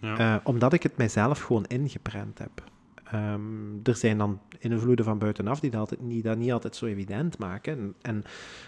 [0.00, 0.18] Ja.
[0.18, 2.64] Eh, omdat ik het mijzelf gewoon ingeprent heb.
[3.04, 3.40] Ehm,
[3.82, 7.38] er zijn dan invloeden van buitenaf die dat, altijd niet, dat niet altijd zo evident
[7.38, 7.72] maken.
[7.78, 8.24] En, en,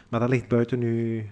[0.09, 1.23] maar dat ligt buiten uw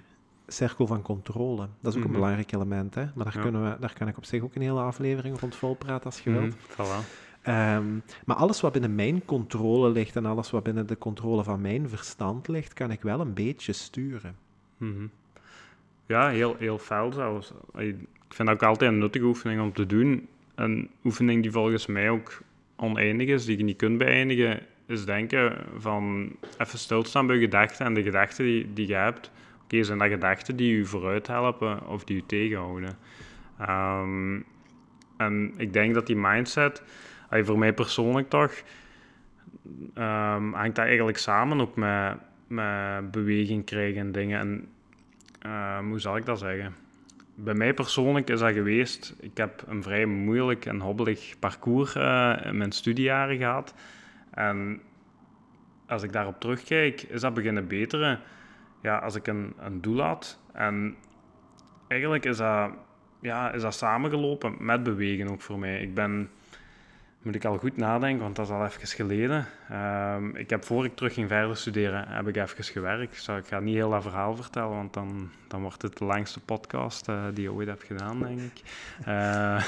[0.46, 1.68] cirkel van controle.
[1.80, 2.06] Dat is ook Mhm.
[2.14, 2.94] een belangrijk element.
[2.94, 3.04] Hè?
[3.14, 3.40] Maar daar, Ja.
[3.42, 6.20] kunnen we, daar kan ik op zich ook een hele aflevering rond vol praten als
[6.20, 6.42] je wilt.
[6.54, 7.04] Mhm, voilà.
[7.42, 7.84] Ehm,
[8.24, 11.88] maar alles wat binnen mijn controle ligt en alles wat binnen de controle van mijn
[11.88, 14.36] verstand ligt, kan ik wel een beetje sturen.
[14.76, 15.06] Mhm.
[16.10, 17.52] Ja, heel, heel fel zelfs.
[17.76, 17.96] Ik
[18.28, 20.28] vind dat ook altijd een nuttige oefening om te doen.
[20.54, 22.40] Een oefening die volgens mij ook
[22.76, 27.94] oneindig is, die je niet kunt beëindigen, is denken van even stilstaan bij gedachten en
[27.94, 29.30] de gedachten die, die je hebt.
[29.64, 32.96] Oké, zijn dat gedachten die je vooruit helpen of die je tegenhouden?
[33.58, 34.40] Ehm,
[35.16, 36.82] en ik denk dat die mindset,
[37.30, 38.62] voor mij persoonlijk toch,
[39.94, 44.38] ehm, hangt dat eigenlijk samen ook met, met beweging krijgen en dingen.
[44.40, 44.68] En
[45.40, 46.74] Ehm, hoe zal ik dat zeggen?
[47.34, 49.14] Bij mij persoonlijk is dat geweest.
[49.20, 53.74] Ik heb een vrij moeilijk en hobbelig parcours eh, in mijn studiejaren gehad.
[54.30, 54.80] En
[55.86, 58.20] als ik daarop terugkijk, is dat beginnen beteren.
[58.82, 60.40] Ja, als ik een, een doel had.
[60.52, 60.96] En
[61.88, 62.70] eigenlijk is dat,
[63.20, 65.80] ja, is dat samengelopen met bewegen ook voor mij.
[65.80, 66.30] Ik ben,
[67.22, 69.46] moet ik al goed nadenken, want dat is al even geleden.
[69.68, 73.22] Ehm, ik heb voor ik terug ging verder studeren, heb ik even gewerkt.
[73.22, 76.40] Zo, ik ga niet heel dat verhaal vertellen, want dan, dan wordt het de langste
[76.40, 78.62] podcast eh, die je ooit hebt gedaan, denk ik.
[79.04, 79.62] Eh,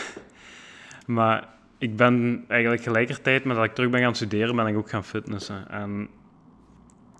[1.07, 4.91] maar ik ben eigenlijk gelijkertijd met dat ik terug ben gaan studeren, ben ik ook
[4.91, 5.69] gaan fitnessen.
[5.69, 6.09] En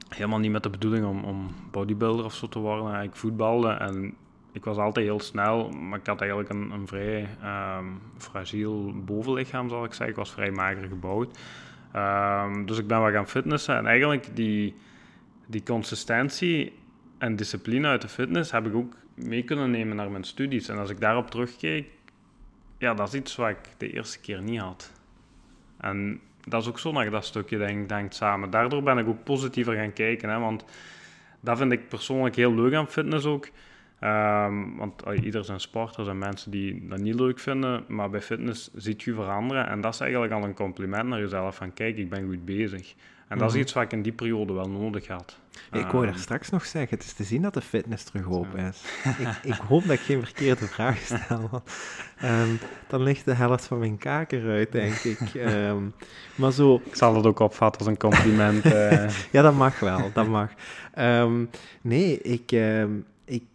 [0.09, 3.03] helemaal niet met de bedoeling om, om bodybuilder of zo te worden.
[3.03, 4.15] Ik voetbalde en
[4.53, 7.87] ik was altijd heel snel, maar ik had eigenlijk een, een vrij ehm,
[8.19, 10.09] fragiel bovenlichaam, zal ik zeggen.
[10.09, 11.39] Ik was vrij mager gebouwd.
[11.93, 13.77] Ehm, dus ik ben wel gaan fitnessen.
[13.77, 14.75] En eigenlijk die,
[15.47, 16.73] die consistentie
[17.19, 20.69] en discipline uit de fitness heb ik ook mee kunnen nemen naar mijn studies.
[20.69, 21.87] En als ik daarop terugkeek,
[22.79, 24.93] ja, dat is iets wat ik de eerste keer niet had.
[25.81, 28.51] En dat is ook zo nog dat stukje, denk, denkt samen.
[28.51, 30.65] Daardoor ben ik ook positiever gaan kijken, hè, want
[31.41, 33.49] dat vind ik persoonlijk heel leuk aan fitness ook.
[34.03, 38.21] Ehm, want uh, ieder zijn sporters en mensen die dat niet leuk vinden, maar bij
[38.21, 39.67] fitness ziet je veranderen.
[39.69, 42.95] En dat is eigenlijk al een compliment naar jezelf van kijk, ik ben goed bezig.
[43.29, 43.63] En dat is Mhm.
[43.63, 45.39] iets wat ik in die periode wel nodig had.
[45.73, 48.29] Ik wou daar Ehm, straks nog zeggen, het is te zien dat de fitness terug
[48.31, 48.83] open is.
[49.25, 51.49] ik, ik hoop dat ik geen verkeerde vraag stel.
[51.51, 51.63] want,
[52.19, 52.49] ehm,
[52.89, 55.19] dan ligt de helft van mijn kaak eruit, denk ik.
[56.35, 58.65] Maar zo, Ik zal het ook opvatten als een compliment.
[58.73, 59.09] eh.
[59.31, 60.51] ja, dat mag wel, dat mag.
[61.83, 62.53] Nee, ik,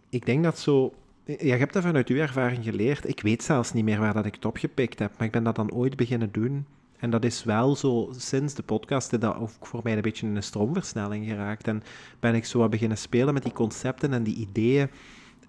[0.08, 0.92] ik, denk dat zo...
[1.24, 3.08] Ja, je hebt dat vanuit uw ervaring geleerd.
[3.08, 5.56] Ik weet zelfs niet meer waar dat ik het opgepikt heb, maar ik ben dat
[5.56, 6.66] dan ooit beginnen doen.
[6.98, 10.36] En dat is wel zo, sinds de podcast, dat ook voor mij een beetje in
[10.36, 11.68] een stroomversnelling geraakt.
[11.68, 11.82] En
[12.20, 14.90] ben ik zo wat beginnen spelen met die concepten en die ideeën.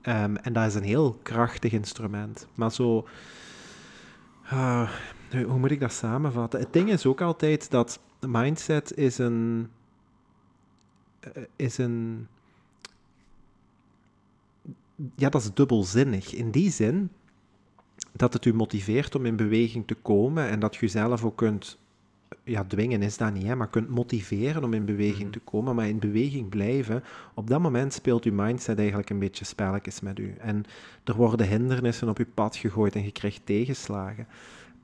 [0.01, 2.47] Ehm, en dat is een heel krachtig instrument.
[2.55, 3.07] Maar zo...
[4.49, 4.89] ah,
[5.31, 6.59] hoe moet ik dat samenvatten?
[6.59, 9.69] Het ding is ook altijd dat mindset is een...
[11.19, 12.27] eh, is een...
[15.15, 16.33] Ja, dat is dubbelzinnig.
[16.33, 17.09] In die zin
[18.11, 21.77] dat het u motiveert om in beweging te komen en dat je zelf ook kunt,
[22.43, 25.31] ja, dwingen is dat niet, hè, maar kunt motiveren om in beweging Mhm.
[25.31, 27.03] te komen, maar in beweging blijven.
[27.33, 30.33] Op dat moment speelt uw mindset eigenlijk een beetje spelletjes met u.
[30.39, 30.63] En
[31.03, 34.27] er worden hindernissen op uw pad gegooid en je krijgt tegenslagen.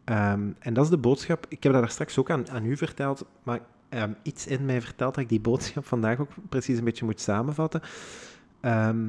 [0.03, 1.45] Ehm, en dat is de boodschap.
[1.49, 3.59] Ik heb dat daar straks ook aan, aan u verteld, maar
[3.89, 7.22] ehm, iets in mij vertelt dat ik die boodschap vandaag ook precies een beetje moet
[7.22, 7.82] samenvatten.
[8.59, 9.07] Ehm,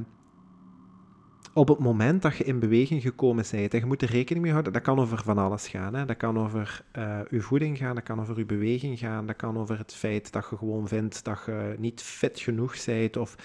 [1.56, 4.52] op het moment dat je in beweging gekomen bent, en je moet er rekening mee
[4.52, 5.94] houden, dat kan over van alles gaan.
[5.94, 6.04] Hè?
[6.04, 6.84] Dat kan over
[7.30, 10.46] je voeding gaan, dat kan over je beweging gaan, dat kan over het feit dat
[10.50, 13.36] je gewoon vindt dat je niet fit genoeg bent, of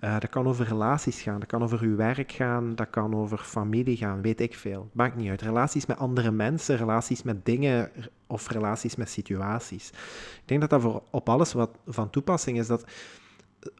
[0.00, 3.38] eh, dat kan over relaties gaan, dat kan over je werk gaan, dat kan over
[3.38, 4.90] familie gaan, weet ik veel.
[4.92, 5.42] Maakt niet uit.
[5.42, 7.90] Relaties met andere mensen, relaties met dingen
[8.26, 9.88] of relaties met situaties.
[9.88, 12.84] Ik denk dat dat voor op alles wat van toepassing is, dat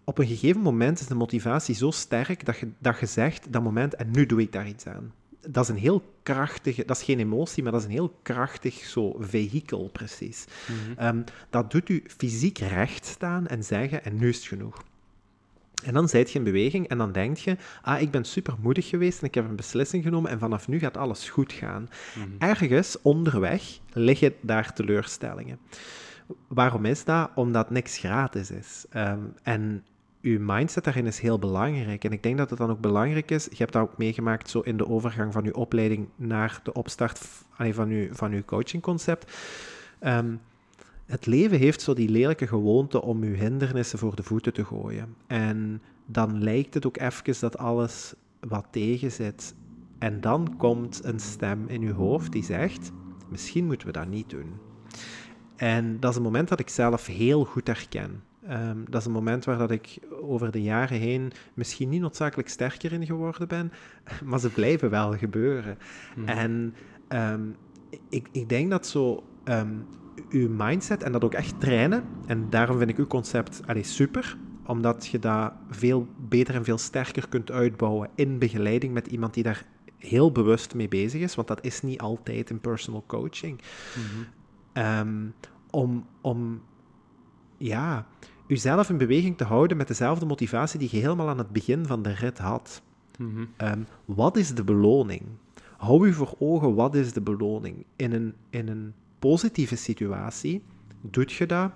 [0.04, 3.62] op een gegeven moment is de motivatie zo sterk dat je, dat je zegt, dat
[3.62, 5.12] moment, en nu doe ik daar iets aan.
[5.48, 8.74] Dat is een heel krachtige, dat is geen emotie, maar dat is een heel krachtig
[8.74, 10.44] zo vehikel, precies.
[10.66, 10.98] Mhm.
[10.98, 14.82] Ehm, dat doet u fysiek recht staan en zeggen, en nu is het genoeg.
[15.84, 18.88] En dan zijt je in beweging en dan denk je, ah, ik ben super moedig
[18.88, 21.88] geweest en ik heb een beslissing genomen en vanaf nu gaat alles goed gaan.
[22.14, 22.28] Mhm.
[22.38, 25.58] Ergens onderweg liggen daar teleurstellingen.
[26.48, 27.30] Waarom is dat?
[27.34, 28.86] Omdat niks gratis is.
[28.90, 29.84] Ehm, en
[30.22, 32.04] uw mindset daarin is heel belangrijk.
[32.04, 34.60] En ik denk dat het dan ook belangrijk is, je hebt dat ook meegemaakt zo
[34.60, 37.18] in de overgang van uw opleiding naar de opstart
[37.50, 39.32] van, uw, van coachingconcept.
[39.98, 40.34] Ehm,
[41.06, 45.14] het leven heeft zo die lelijke gewoonte om uw hindernissen voor de voeten te gooien.
[45.26, 49.54] En dan lijkt het ook even dat alles wat tegen zit.
[49.98, 52.92] En dan komt een stem in uw hoofd die zegt,
[53.28, 54.52] misschien moeten we dat niet doen.
[55.58, 58.22] En dat is een moment dat ik zelf heel goed herken.
[58.46, 62.48] Ehm, dat is een moment waar dat ik over de jaren heen misschien niet noodzakelijk
[62.48, 63.72] sterker in geworden ben,
[64.24, 65.78] maar ze blijven wel gebeuren.
[66.16, 66.28] Mhm.
[66.28, 66.74] En
[67.08, 67.42] ehm,
[68.08, 69.74] ik, ik denk dat zo ehm,
[70.30, 74.36] uw mindset en dat ook echt trainen, en daarom vind ik uw concept allee, super,
[74.66, 79.42] omdat je dat veel beter en veel sterker kunt uitbouwen in begeleiding met iemand die
[79.42, 79.64] daar
[79.96, 83.60] heel bewust mee bezig is, want dat is niet altijd in personal coaching.
[83.94, 84.37] Mhm.
[84.78, 85.26] Ehm,
[85.70, 86.60] om, om
[87.56, 88.06] ja,
[88.46, 92.02] uzelf in beweging te houden met dezelfde motivatie die je helemaal aan het begin van
[92.02, 92.82] de rit had.
[93.18, 93.44] Mhm.
[93.56, 95.22] Ehm, wat is de beloning?
[95.76, 97.84] Hou u voor ogen, wat is de beloning?
[97.96, 100.62] In een, in een positieve situatie
[101.00, 101.72] doet je dat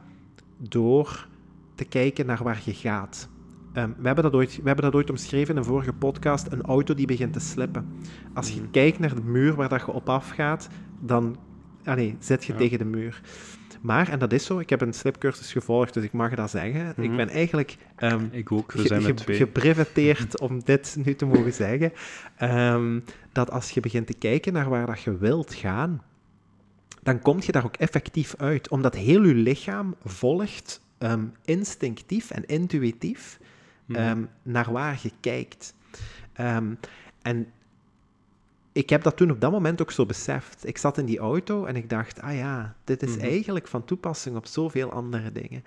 [0.57, 1.29] door
[1.75, 3.29] te kijken naar waar je gaat.
[3.73, 6.63] Ehm, we, hebben dat ooit, we hebben dat ooit omschreven in een vorige podcast, een
[6.63, 7.87] auto die begint te slippen.
[8.33, 8.71] Als je Mhm.
[8.71, 11.37] kijkt naar de muur waar dat je op afgaat, dan
[11.85, 12.59] allee, zit je Ja.
[12.59, 13.21] tegen de muur.
[13.81, 16.89] Maar, en dat is zo, ik heb een slipcursus gevolgd, dus ik mag dat zeggen.
[16.89, 17.17] Ik Mhm.
[17.17, 21.93] ben eigenlijk ehm, Ik ook, we zijn ge- gepriveteerd om dit nu te mogen zeggen.
[22.37, 23.01] Ehm,
[23.33, 26.03] dat als je begint te kijken naar waar dat je wilt gaan,
[27.03, 28.69] dan kom je daar ook effectief uit.
[28.69, 33.39] Omdat heel je lichaam volgt ehm, instinctief en intuïtief
[33.87, 34.23] Mhm.
[34.43, 35.75] naar waar je kijkt.
[37.23, 37.47] En
[38.73, 40.67] ik heb dat toen op dat moment ook zo beseft.
[40.67, 43.25] Ik zat in die auto en ik dacht, ah ja, dit is Mhm.
[43.25, 45.65] eigenlijk van toepassing op zoveel andere dingen.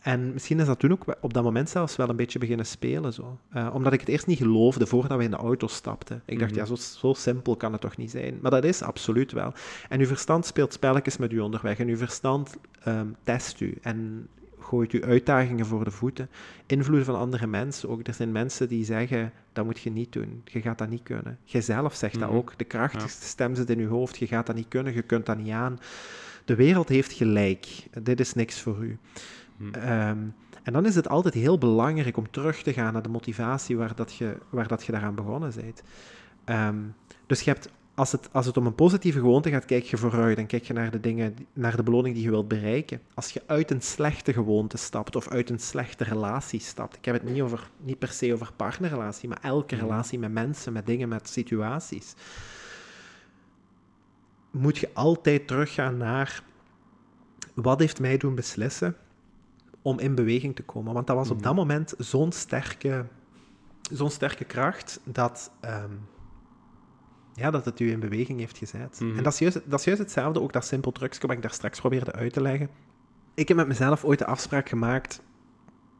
[0.00, 3.12] En misschien is dat toen ook op dat moment zelfs wel een beetje beginnen spelen.
[3.12, 3.38] Zo.
[3.50, 6.22] Eh, omdat ik het eerst niet geloofde voordat we in de auto stapten.
[6.24, 6.60] Ik dacht, Mhm.
[6.60, 8.38] ja, zo, zo simpel kan het toch niet zijn.
[8.42, 9.52] Maar dat is absoluut wel.
[9.88, 11.78] En uw verstand speelt spelletjes met u onderweg.
[11.78, 14.28] En uw verstand ehm, test u en
[14.66, 16.28] gooit u uitdagingen voor de voeten.
[16.66, 18.06] Invloeden van andere mensen ook.
[18.06, 20.42] Er zijn mensen die zeggen, dat moet je niet doen.
[20.44, 21.38] Je gaat dat niet kunnen.
[21.44, 22.38] Jijzelf zegt dat Mhm.
[22.38, 22.52] ook.
[22.56, 24.16] De krachtigste stem zit in uw hoofd.
[24.18, 25.78] Je gaat dat niet kunnen, je kunt dat niet aan.
[26.44, 27.66] De wereld heeft gelijk.
[28.02, 28.98] Dit is niks voor u.
[29.56, 29.74] Mhm.
[29.74, 30.18] Ehm,
[30.62, 33.94] En dan is het altijd heel belangrijk om terug te gaan naar de motivatie waar,
[33.94, 35.82] dat je, waar dat je daaraan begonnen bent.
[36.44, 36.76] Ehm,
[37.26, 40.36] dus je hebt, als, het, als het om een positieve gewoonte gaat, kijk je vooruit.
[40.36, 43.00] Dan kijk je naar de dingen, naar de beloning die je wilt bereiken.
[43.14, 46.96] Als je uit een slechte gewoonte stapt of uit een slechte relatie stapt.
[46.96, 49.84] Ik heb het niet, over, niet per se over partnerrelatie, maar elke Mhm.
[49.84, 52.14] relatie met mensen, met dingen, met situaties.
[54.50, 56.42] Moet je altijd teruggaan naar
[57.54, 58.96] wat heeft mij doen beslissen
[59.82, 60.94] om in beweging te komen.
[60.94, 61.44] Want dat was op Mhm.
[61.44, 63.06] dat moment zo'n sterke,
[63.92, 65.90] zo'n sterke kracht dat, ehm,
[67.36, 69.00] ja, dat het u in beweging heeft gezet.
[69.00, 69.16] Mhm.
[69.16, 71.52] En dat is, juist, dat is juist hetzelfde, ook dat simpel trucje wat ik daar
[71.52, 72.68] straks probeerde uit te leggen.
[73.34, 75.22] Ik heb met mezelf ooit de afspraak gemaakt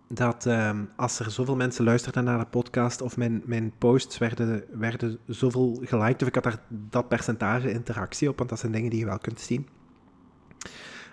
[0.09, 4.65] dat ehm, als er zoveel mensen luisterden naar de podcast of mijn, mijn posts werden,
[4.71, 8.91] werden zoveel geliked, of ik had daar dat percentage interactie op, want dat zijn dingen
[8.91, 9.69] die je wel kunt zien,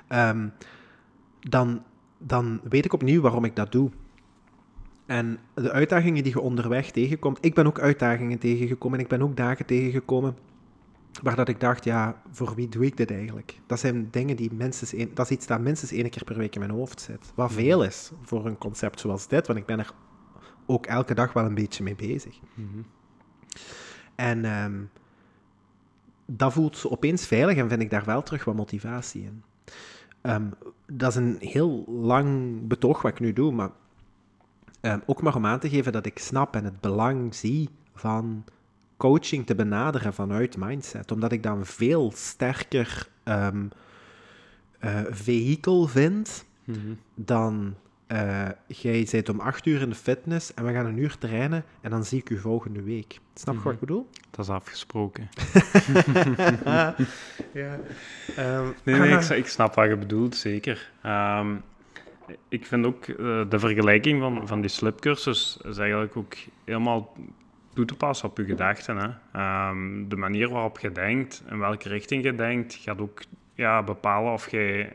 [0.07, 0.47] ehm,
[1.39, 1.84] dan,
[2.17, 3.91] dan weet ik opnieuw waarom ik dat doe.
[5.14, 9.22] En de uitdagingen die je onderweg tegenkomt, ik ben ook uitdagingen tegengekomen en ik ben
[9.22, 10.38] ook dagen tegengekomen
[11.22, 13.59] waar dat ik dacht, ja, voor wie doe ik dit eigenlijk?
[13.68, 16.59] Dat zijn dingen die minstens dat is iets dat minstens één keer per week in
[16.59, 17.32] mijn hoofd zit.
[17.36, 19.93] Wat veel is voor een concept zoals dit, want ik ben er
[20.66, 22.39] ook elke dag wel een beetje mee bezig.
[22.53, 22.82] Mhm.
[24.16, 24.82] En ehm,
[26.26, 29.43] dat voelt zo opeens veilig en vind ik daar wel terug wat motivatie in.
[30.22, 30.49] Ehm,
[30.86, 33.72] dat is een heel lang betoog wat ik nu doe, maar
[34.84, 38.43] ehm, ook maar om aan te geven dat ik snap en het belang zie van
[38.97, 43.65] coaching te benaderen vanuit mindset, omdat ik dan veel sterker ehm
[44.79, 46.93] eh, vehikel vind Mhm.
[47.15, 47.75] dan
[48.07, 51.63] eh, jij zit om acht uur in de fitness en we gaan een uur trainen
[51.81, 53.19] en dan zie ik u volgende week.
[53.34, 54.09] Snap je wat ik bedoel?
[54.31, 55.29] Dat is afgesproken.
[57.53, 57.79] ja.
[58.36, 60.91] Ehm, Nee, nee, ik, snap wat je bedoelt, zeker.
[61.01, 61.55] Ehm,
[62.49, 63.15] ik vind ook eh,
[63.49, 67.13] de vergelijking van, van die slipcursus is eigenlijk ook helemaal
[67.74, 68.97] toe te passen op je gedachten.
[68.97, 69.09] Hè.
[69.32, 73.21] Ehm, de manier waarop je denkt, in welke richting je denkt, gaat ook
[73.53, 74.89] ja, bepalen of je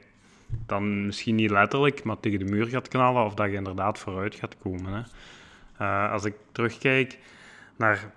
[0.67, 4.35] dan misschien niet letterlijk, maar tegen de muur gaat knallen of dat je inderdaad vooruit
[4.35, 4.93] gaat komen.
[4.93, 5.03] Hè.
[5.79, 7.19] Eh, als ik terugkijk
[7.77, 8.13] naar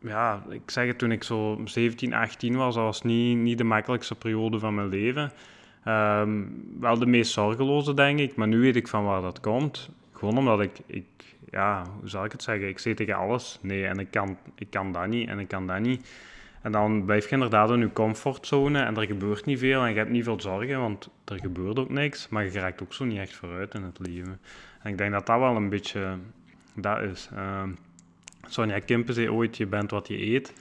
[0.00, 3.64] ja, ik zeg het, toen ik zo 17, 18 was, dat was niet, niet de
[3.64, 5.32] makkelijkste periode van mijn leven.
[5.86, 6.42] Ehm,
[6.80, 9.90] wel de meest zorgeloze, denk ik, maar nu weet ik van waar dat komt.
[10.12, 11.04] Gewoon omdat ik, ik
[11.50, 14.70] ja, hoe zal ik het zeggen, ik zeg tegen alles nee en ik kan, ik
[14.70, 16.08] kan dat niet en ik kan dat niet.
[16.62, 19.96] En dan blijf je inderdaad in je comfortzone en er gebeurt niet veel en je
[19.96, 23.18] hebt niet veel zorgen, want er gebeurt ook niks, maar je raakt ook zo niet
[23.18, 24.40] echt vooruit in het leven.
[24.82, 26.16] En ik denk dat dat wel een beetje
[26.74, 27.28] dat is.
[27.34, 27.70] Ehm,
[28.46, 30.52] Sonja Kimpen zei ooit, je bent wat je eet.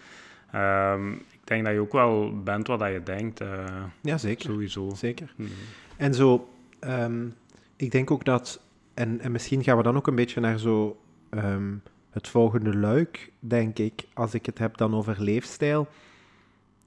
[0.52, 1.14] Ehm,
[1.48, 4.46] denk dat je ook wel bent wat dat je denkt, eh, ja, zeker.
[4.46, 4.90] sowieso.
[4.96, 5.34] Zeker.
[5.36, 5.50] Mhm.
[5.98, 7.28] En zo, ehm,
[7.76, 8.62] ik denk ook dat,
[8.94, 10.98] en, en misschien gaan we dan ook een beetje naar zo
[11.30, 11.74] ehm,
[12.10, 15.88] het volgende luik, denk ik, als ik het heb dan over leefstijl,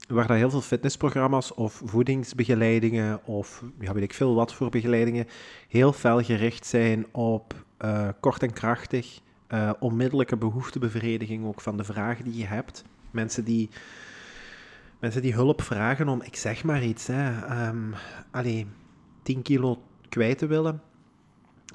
[0.07, 5.27] waar dat heel veel fitnessprogramma's of voedingsbegeleidingen of ja, weet ik veel wat voor begeleidingen
[5.67, 11.83] heel fel gericht zijn op eh, kort en krachtig, eh, onmiddellijke behoeftebevrediging ook van de
[11.83, 12.83] vragen die je hebt.
[13.11, 13.69] Mensen die,
[14.99, 17.91] mensen die hulp vragen om, ik zeg maar iets, hè, ehm,
[18.31, 18.67] allee,
[19.21, 20.81] 10 kilo kwijt te willen,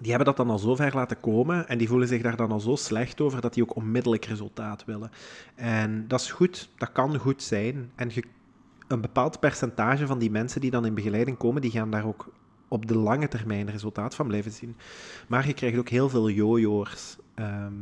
[0.01, 2.53] die hebben dat dan al zo ver laten komen en die voelen zich daar dan
[2.53, 5.11] al zo slecht over dat die ook onmiddellijk resultaat willen.
[5.55, 7.91] En dat is goed, dat kan goed zijn.
[7.95, 8.25] En je,
[8.89, 12.33] een bepaald percentage van die mensen die dan in begeleiding komen, die gaan daar ook
[12.75, 14.77] op de lange termijn resultaat van blijven zien.
[15.27, 17.17] Maar je krijgt ook heel veel jojo's.
[17.35, 17.73] Ehm,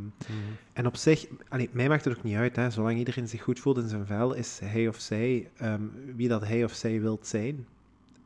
[0.73, 2.71] en op zich, allee, mij maakt het ook niet uit, hè.
[2.71, 5.83] zolang iedereen zich goed voelt in zijn vel, is hij of zij ehm,
[6.17, 7.67] wie dat hij of zij wilt zijn.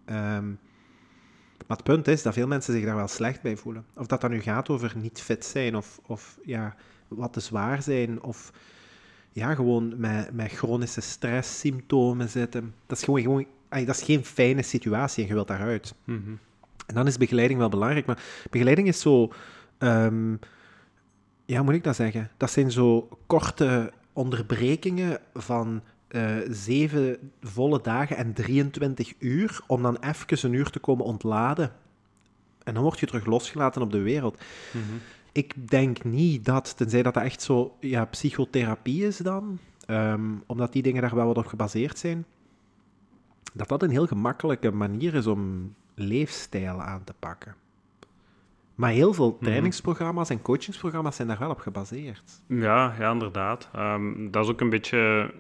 [0.05, 0.47] Ehm,
[1.67, 3.85] maar het punt is dat veel mensen zich daar wel slecht bij voelen.
[3.95, 6.75] Of dat dan nu gaat over niet fit zijn, of, of ja,
[7.09, 8.53] wat te zwaar zijn, of
[9.33, 12.75] ja, gewoon met, met chronische stresssymptomen zitten.
[12.87, 15.95] Dat is gewoon, gewoon allee, dat is geen fijne situatie en je wilt daaruit.
[16.05, 16.33] Mhm.
[16.87, 18.07] En dan is begeleiding wel belangrijk.
[18.07, 19.33] Maar begeleiding is zo.
[19.79, 20.33] ehm,
[21.45, 22.31] ja, hoe moet ik dat zeggen?
[22.37, 29.61] Dat zijn zo korte onderbrekingen van eh, zeven volle dagen en 23 uur.
[29.67, 31.73] Om dan even een uur te komen ontladen.
[32.63, 34.39] En dan word je terug losgelaten op de wereld.
[34.73, 34.85] Mhm.
[35.33, 40.73] Ik denk niet dat, tenzij dat dat echt zo ja, psychotherapie is dan, ehm, omdat
[40.73, 42.25] die dingen daar wel wat op gebaseerd zijn,
[43.55, 47.55] dat dat een heel gemakkelijke manier is om leefstijl aan te pakken.
[48.75, 52.43] Maar heel veel trainingsprogramma's en coachingsprogramma's zijn daar wel op gebaseerd.
[52.47, 53.69] Ja, ja, inderdaad.
[53.75, 55.33] Ehm, dat is ook een beetje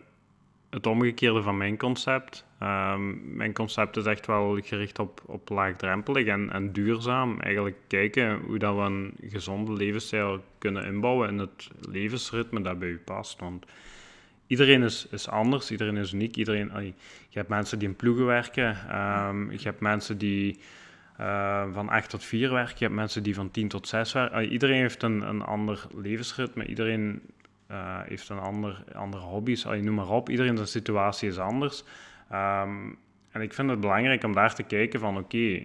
[0.70, 2.44] het omgekeerde van mijn concept.
[2.58, 7.40] Ehm, mijn concept is echt wel gericht op, op laagdrempelig en, en duurzaam.
[7.40, 12.88] Eigenlijk kijken hoe dat we een gezonde levensstijl kunnen inbouwen in het levensritme dat bij
[12.88, 13.40] u past.
[13.40, 13.66] Want
[14.46, 16.36] iedereen is, is anders, iedereen is uniek.
[16.36, 16.70] Iedereen,
[17.28, 18.76] je hebt mensen die in ploegen werken,
[19.26, 20.60] um, je hebt mensen die
[21.20, 24.44] uh, van 8 tot 4 werken, je hebt mensen die van 10 tot 6 werken.
[24.44, 27.20] iedereen heeft een, een ander levensritme, iedereen
[27.70, 30.28] uh, heeft een ander, andere hobby's, noem maar op.
[30.28, 31.84] Iedereen zijn situatie is anders.
[32.32, 32.98] Um,
[33.30, 35.62] en ik vind het belangrijk om daar te kijken van oké,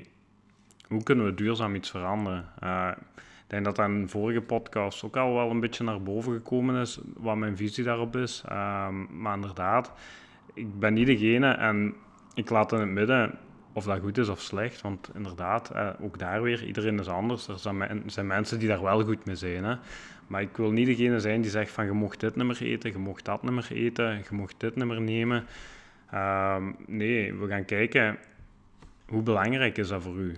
[0.87, 2.45] hoe kunnen we duurzaam iets veranderen?
[3.51, 6.99] Ik denk dat dat vorige podcast ook al wel een beetje naar boven gekomen is,
[7.13, 8.43] wat mijn visie daarop is.
[8.51, 9.91] Um, maar inderdaad,
[10.53, 11.93] ik ben niet degene en
[12.33, 13.37] ik laat in het midden
[13.73, 14.81] of dat goed is of slecht.
[14.81, 17.47] Want inderdaad, eh, ook daar weer, iedereen is anders.
[17.47, 19.63] Er zijn, zijn, mensen die daar wel goed mee zijn.
[19.63, 19.75] Hè.
[20.27, 22.97] Maar ik wil niet degene zijn die zegt van je mocht dit nummer eten, je
[22.97, 25.45] mocht dat nummer eten, je mocht dit nummer nemen.
[26.11, 28.17] Ehm, nee, we gaan kijken
[29.11, 30.35] hoe belangrijk is dat voor u?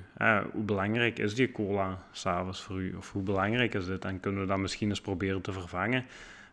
[0.51, 2.95] hoe belangrijk is die cola s'avonds voor u?
[2.95, 4.05] Of hoe belangrijk is dit?
[4.05, 6.05] En kunnen we dat misschien eens proberen te vervangen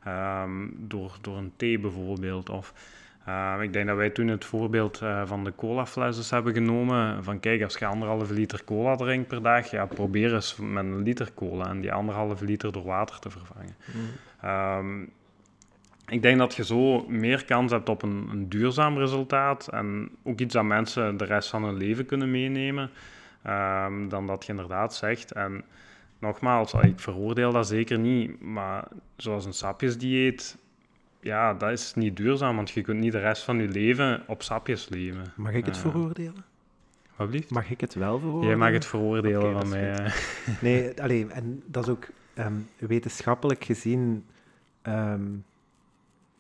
[0.05, 2.51] ehm, door, door een thee bijvoorbeeld?
[2.51, 2.75] Of,
[3.29, 7.25] uh, ik denk dat wij toen het voorbeeld uh, van de colaflesjes hebben genomen.
[7.25, 11.03] Van kijk, als je anderhalve liter cola drinkt per dag, ja, probeer eens met een
[11.03, 13.77] liter cola en die anderhalve liter door water te vervangen.
[13.95, 14.49] Mm.
[14.51, 15.11] Um,
[16.11, 20.41] ik denk dat je zo meer kans hebt op een, een, duurzaam resultaat en ook
[20.41, 22.91] iets dat mensen de rest van hun leven kunnen meenemen,
[23.47, 25.33] um, dan dat je inderdaad zegt.
[25.33, 25.65] En
[26.19, 30.57] nogmaals, ik veroordeel dat zeker niet, maar zoals een sapjesdieet,
[31.21, 34.43] ja, dat is niet duurzaam, want je kunt niet de rest van je leven op
[34.43, 35.33] sapjes leven.
[35.37, 36.45] Mag ik het uh, veroordelen?
[37.17, 38.49] Wat Mag ik het wel veroordelen?
[38.49, 40.13] Jij mag het veroordelen okay, van mij.
[40.61, 42.09] nee, alleen, en dat is ook
[42.39, 44.25] um, wetenschappelijk gezien...
[44.83, 45.45] Um,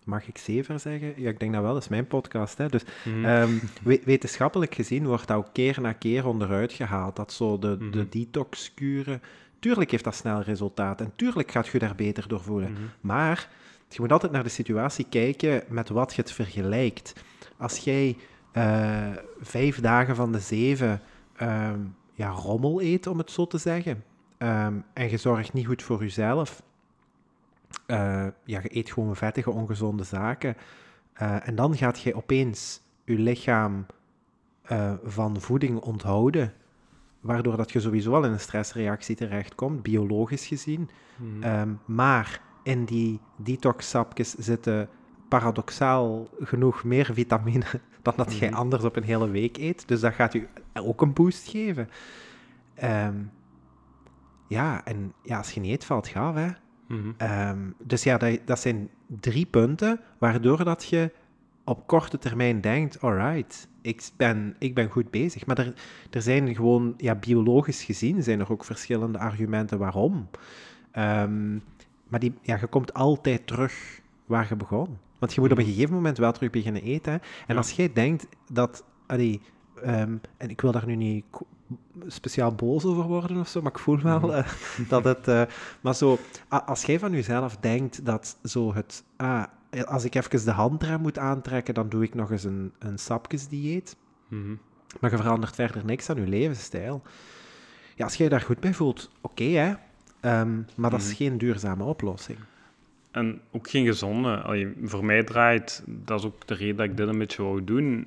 [0.04, 1.12] mag ik zever zeggen?
[1.16, 2.58] Ja, ik denk dat wel, dat is mijn podcast.
[2.58, 2.68] Hè?
[2.68, 3.24] Dus mm.
[3.24, 3.60] um,
[4.04, 7.16] wetenschappelijk gezien wordt dat ook keer na keer onderuit gehaald.
[7.16, 7.90] Dat zo de, mm.
[7.90, 8.08] de mhm.
[8.10, 9.22] detox-kuren...
[9.58, 12.70] Tuurlijk heeft dat snel resultaat en tuurlijk gaat je daar beter door voelen.
[12.70, 12.76] Mm.
[13.00, 13.48] Maar
[13.88, 17.12] je moet altijd naar de situatie kijken met wat je het vergelijkt.
[17.56, 18.16] Als jij
[18.52, 19.08] uh,
[19.40, 21.00] vijf dagen van de zeven
[21.42, 21.70] uh,
[22.12, 24.04] ja, rommel eet, om het zo te zeggen,
[24.38, 26.62] um, en je zorgt niet goed voor jezelf,
[27.86, 30.56] uh, ja, je eet gewoon vettige, ongezonde zaken,
[31.12, 33.86] eh, en dan gaat je opeens je lichaam
[35.04, 36.52] van voeding onthouden,
[37.20, 40.90] waardoor dat je sowieso al in een stressreactie terechtkomt, biologisch gezien.
[41.16, 41.42] Mm.
[41.42, 44.88] Um, maar in die detox-sapjes zitten
[45.28, 47.64] paradoxaal genoeg meer vitamine
[48.02, 48.58] dan dat jij mhm.
[48.58, 49.88] anders op een hele week eet.
[49.88, 51.88] Dus dat gaat u ook een boost geven.
[52.84, 53.30] Um,
[54.48, 56.48] ja, en ja, als je niet eet, valt gaaf, hè.
[56.90, 61.12] Mm um, dus ja, dat, dat, zijn drie punten waardoor dat je
[61.64, 65.46] op korte termijn denkt, alright, ik ben, ik ben goed bezig.
[65.46, 65.74] Maar er,
[66.10, 70.28] er zijn gewoon, ja, biologisch gezien zijn er ook verschillende argumenten waarom.
[70.98, 71.62] Um,
[72.08, 74.98] maar die, ja, je komt altijd terug waar je begon.
[75.18, 75.72] Want je moet op een mhm.
[75.72, 77.20] gegeven moment wel terug beginnen eten.
[77.46, 78.84] En als jij denkt dat...
[79.06, 79.40] Allee,
[79.82, 81.24] ehm, en ik wil daar nu niet
[82.06, 84.30] speciaal boos over worden of zo, maar ik voel wel mhm.
[84.30, 84.44] eh,
[84.88, 85.28] dat het...
[85.28, 85.42] Uh,
[85.80, 86.18] maar zo,
[86.48, 89.04] als jij van jezelf denkt dat zo het...
[89.16, 89.44] Ah,
[89.84, 93.96] als ik even de handrem moet aantrekken, dan doe ik nog eens een, een sapjesdieet.
[94.28, 94.58] Mm
[95.00, 97.02] Maar je verandert verder niks aan je levensstijl.
[97.96, 99.74] Ja, als jij daar goed bij voelt, oké hè,
[100.24, 101.16] Um, maar dat is mhm.
[101.16, 102.38] geen duurzame oplossing.
[103.10, 104.36] En ook geen gezonde.
[104.36, 107.64] Allee, voor mij draait, dat is ook de reden dat ik dit een beetje wou
[107.64, 108.06] doen.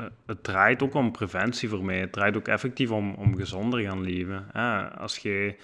[0.00, 2.00] Uh, het draait ook om preventie voor mij.
[2.00, 4.52] Het draait ook effectief om, om gezonder gaan leven.
[4.98, 5.56] als je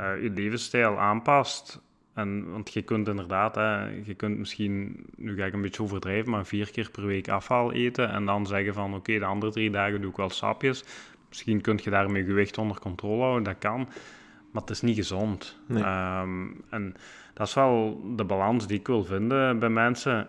[0.00, 1.80] uh, je levensstijl aanpast,
[2.14, 6.30] en, want je kunt inderdaad, hè, je kunt misschien, nu ga ik een beetje overdrijven,
[6.30, 9.70] maar vier keer per week afval eten en dan zeggen van oké, de andere drie
[9.70, 10.84] dagen doe ik wel sapjes.
[11.28, 13.88] Misschien kun je daarmee gewicht onder controle houden, dat kan
[14.54, 15.56] maar het is niet gezond.
[15.68, 16.94] Ehm, en
[17.32, 20.28] dat is wel de balans die ik wil vinden bij mensen.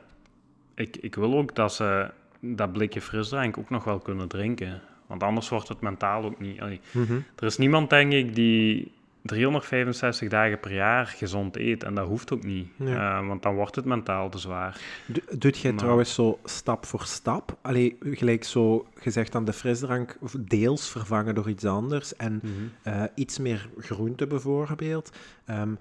[0.75, 4.81] Ik, ik wil ook dat ze dat blikje frisdrank ook nog wel kunnen drinken.
[5.07, 6.61] Want anders wordt het mentaal ook niet.
[6.91, 7.19] Mhm.
[7.35, 8.91] Er is niemand, denk ik, die
[9.25, 11.83] 365 dagen per jaar gezond eet.
[11.83, 12.67] En dat hoeft ook niet.
[12.79, 14.79] Eh, want dan wordt het mentaal te zwaar.
[15.37, 17.57] Doet jij trouwens zo stap voor stap?
[17.61, 22.15] Allee, gelijk zo gezegd aan de frisdrank deels vervangen door iets anders.
[22.15, 22.51] En mhm.
[22.81, 25.11] eh, iets meer groente bijvoorbeeld.
[25.49, 25.77] Um,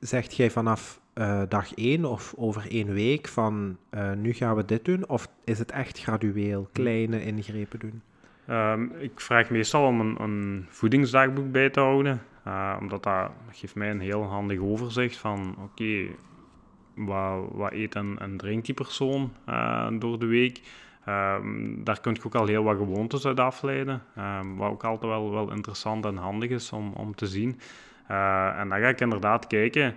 [0.00, 1.00] zegt jij vanaf
[1.48, 3.76] dag één of over één week van
[4.16, 5.08] nu gaan we dit doen?
[5.08, 6.72] Of is het echt gradueel mhm.
[6.72, 8.02] kleine ingrepen doen?
[8.46, 12.22] Ehm, ik vraag meestal om een, een voedingsdagboek bij te houden.
[12.46, 16.06] Uh, omdat dat, geeft mij een heel handig overzicht van, oké,
[16.94, 19.32] wat, wat eet en, en drinkt die persoon
[19.98, 20.60] door de week.
[21.08, 25.12] Um, daar kun je ook al heel wat gewoontes uit afleiden, um, wat ook altijd
[25.12, 27.60] wel, wel interessant en handig is om, om te zien.
[28.06, 29.94] En dan ga ik inderdaad kijken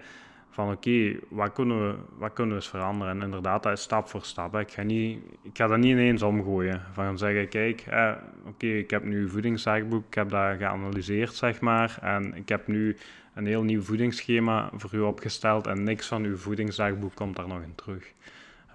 [0.52, 3.16] van oké, wat, kunnen we, wat kunnen we eens veranderen?
[3.16, 4.56] En inderdaad, dat is stap voor stap.
[4.56, 6.82] Ik ga, niet, ik ga dat niet ineens omgooien.
[6.91, 8.12] Van zeggen, kijk, eh,
[8.45, 11.97] oké, ik heb nu een voedingsdagboek, ik heb dat geanalyseerd, zeg maar.
[12.02, 12.97] En ik heb nu
[13.34, 17.62] een heel nieuw voedingsschema voor u opgesteld en niks van uw voedingsdagboek komt daar nog
[17.62, 18.14] in terug.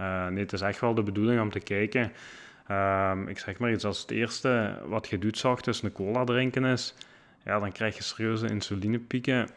[0.01, 2.13] Uh, nee, het is echt wel de bedoeling om te kijken.
[2.71, 6.65] Um, ik zeg maar iets, als het eerste wat je doet, ochtends een cola drinken
[6.65, 6.95] is,
[7.45, 9.49] ja, dan krijg je serieuze insulinepieken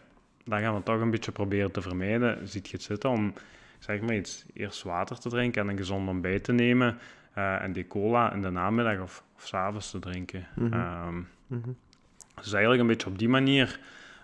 [0.50, 2.48] dan gaan we toch een beetje proberen te vermijden.
[2.48, 3.34] Ziet je het zitten om,
[3.80, 6.98] zeg maar iets, eerst water te drinken en een gezond ontbijt te nemen
[7.38, 10.48] uh, en die cola in de namiddag of, of s avonds te drinken.
[10.56, 11.08] Mm -hmm.
[11.08, 11.78] um, mm -hmm.
[12.36, 13.80] Dus eigenlijk een beetje op die manier,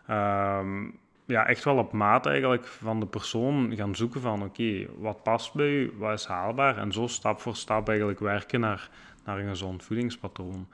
[0.09, 4.89] um, ja, echt wel op maat eigenlijk van de persoon gaan zoeken van oké, okay,
[4.97, 8.89] wat past bij u, wat is haalbaar en zo stap voor stap eigenlijk werken naar,
[9.25, 10.67] naar een gezond voedingspatroon.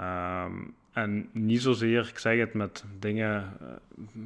[0.00, 3.68] Um, en niet zozeer, ik zeg het, met dingen uh,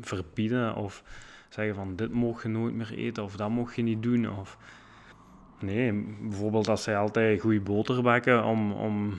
[0.00, 1.02] verbieden of
[1.48, 4.38] zeggen van dit mag je nooit meer eten of dat mag je niet doen.
[4.38, 4.58] Of...
[5.60, 9.18] Nee, bijvoorbeeld als zij altijd goede boter bakken om, om,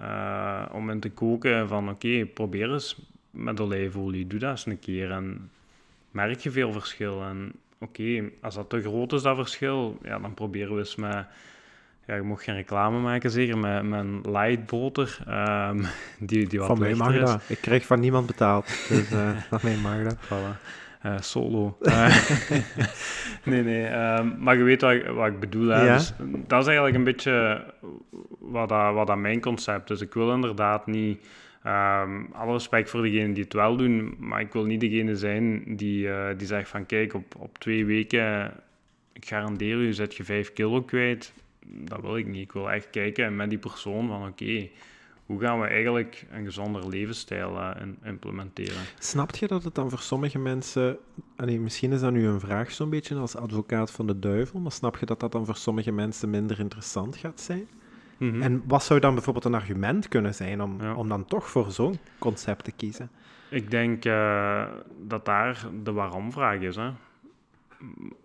[0.00, 4.78] uh, om in te koken van oké, probeer eens met olijfolie, doe dat eens een
[4.78, 5.50] keer en
[6.10, 7.22] merk je veel verschil.
[7.22, 11.26] En oké, als dat te groot is, dat verschil, ja, dan proberen we eens met
[12.08, 15.18] ja, je mocht geen reclame maken, zeker met mijn light boter.
[15.28, 15.84] Um,
[16.28, 17.42] die, die wat van mij mag dat.
[17.48, 18.66] Ik krijg van niemand betaald.
[18.88, 20.16] Dus uh, van mij mag dat.
[20.16, 20.60] Voilà.
[21.06, 21.76] Uh, solo.
[21.80, 22.16] Uh,
[23.44, 23.86] nee, nee.
[23.86, 25.68] Um, maar je weet wat ik, wat ik bedoel.
[25.68, 25.84] Hè?
[25.84, 25.96] Ja?
[25.96, 26.12] Dus,
[26.46, 27.64] dat is eigenlijk een beetje
[28.38, 30.00] wat, dat, wat dat mijn concept is.
[30.00, 31.26] Ik wil inderdaad niet...
[31.66, 35.76] Um, alle respect voor degenen die het wel doen, maar ik wil niet degene zijn
[35.76, 38.52] die, uh, die zegt van kijk, op, op twee weken,
[39.12, 41.32] ik garandeer u, zet je vijf kilo kwijt
[41.70, 42.42] dat wil ik niet.
[42.42, 44.68] Ik wil echt kijken met die persoon van oké,
[45.26, 47.70] hoe gaan we eigenlijk een gezonder levensstijl uh,
[48.02, 48.82] implementeren?
[48.98, 50.98] Snap je dat het dan voor sommige mensen,
[51.36, 54.72] allee, misschien is dat nu een vraag zo'n beetje als advocaat van de duivel, maar
[54.72, 57.68] snap je dat dat dan voor sommige mensen minder interessant gaat zijn?
[58.18, 58.42] Mm -hmm.
[58.42, 60.94] En wat zou dan bijvoorbeeld een argument kunnen zijn om, ja.
[60.94, 63.10] om dan toch voor zo'n concept te kiezen?
[63.50, 64.64] Ik denk uh,
[65.06, 66.76] dat daar de waarom-vraag is.
[66.76, 66.90] Hè?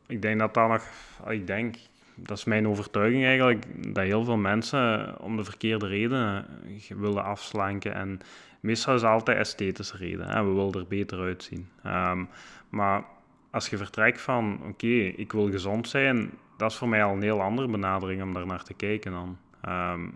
[0.08, 0.88] Ik denk dat daar nog,
[1.30, 1.76] ik denk,
[2.16, 6.45] dat is mijn overtuiging eigenlijk, dat heel veel mensen om de verkeerde redenen
[6.88, 7.93] willen afslanken.
[7.93, 8.20] En
[8.59, 10.28] meestal is altijd esthetische reden.
[10.28, 10.43] Hè?
[10.43, 11.70] We willen er beter uitzien.
[11.86, 12.30] Um,
[12.70, 13.03] maar
[13.51, 17.22] als je vertrekt van, oké, ik wil gezond zijn, dat is voor mij al een
[17.22, 19.38] heel andere benadering om daar naar te kijken dan.
[19.70, 20.14] Um,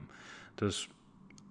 [0.56, 0.90] dus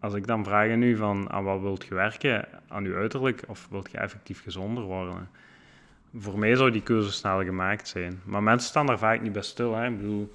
[0.00, 2.48] als ik dan vraag nu van, aan wat wilt je werken?
[2.68, 5.28] Aan je uiterlijk of wilt je effectief gezonder worden?
[6.18, 8.20] Voor mij zou die keuze snel gemaakt zijn.
[8.24, 9.74] Maar mensen staan daar vaak niet bij stil.
[9.74, 9.86] Hè.
[9.86, 10.32] Ik bedoel,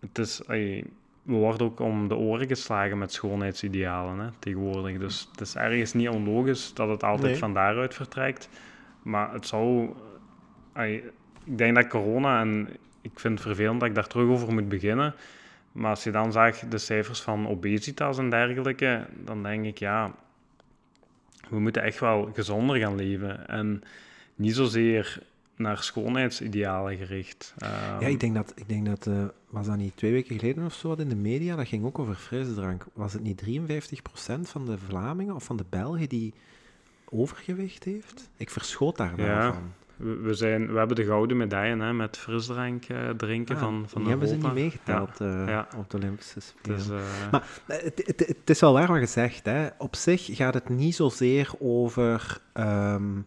[0.00, 0.84] het is, we
[1.22, 4.98] worden ook om de oren geslagen met schoonheidsidealen hè, tegenwoordig.
[4.98, 8.48] Dus het is ergens niet onlogisch dat het altijd van daaruit vertrekt.
[9.02, 9.94] Maar het zou...
[10.74, 11.12] ik
[11.44, 12.68] denk dat corona, en
[13.00, 15.14] ik vind het vervelend dat ik daar terug over moet beginnen...
[15.72, 20.14] Maar als je dan zag de cijfers van obesitas en dergelijke, dan denk ik, ja,
[21.48, 23.48] we moeten echt wel gezonder gaan leven.
[23.48, 23.82] En
[24.40, 25.22] niet zozeer
[25.56, 27.54] naar schoonheidsidealen gericht.
[27.62, 30.64] Um, ja, ik denk dat, ik denk dat uh, was dat niet twee weken geleden
[30.64, 32.86] of zo wat in de media, dat ging ook over frisdrank.
[32.92, 36.34] Was het niet 53% van de Vlamingen of van de Belgen die
[37.08, 38.30] overgewicht heeft?
[38.36, 39.52] Ik verschoot daar wel ja.
[39.52, 39.72] van.
[40.22, 44.00] We, zijn, we hebben de gouden medaille hè, met frisdrank uh, drinken ah, van, van
[44.00, 45.42] die hebben ze niet meegeteld ja.
[45.42, 45.68] Uh, ja.
[45.76, 46.78] op de Olympische Spelen.
[46.78, 46.88] Dus,
[47.30, 49.44] maar het, het, het, is wel waar wat gezegd.
[49.44, 49.68] Hè.
[49.78, 52.40] Op zich gaat het niet zozeer over...
[52.54, 53.26] Um,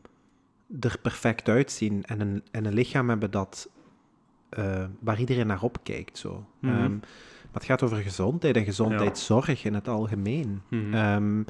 [0.80, 3.70] er perfect uitzien en een, en een lichaam hebben dat,
[4.58, 6.18] uh, waar iedereen naar opkijkt.
[6.18, 6.46] Zo.
[6.60, 6.84] Mm -hmm.
[6.84, 9.70] um, maar het gaat over gezondheid en gezondheidszorg ja.
[9.70, 10.62] in het algemeen.
[10.70, 10.94] Mm -hmm.
[10.94, 11.46] um,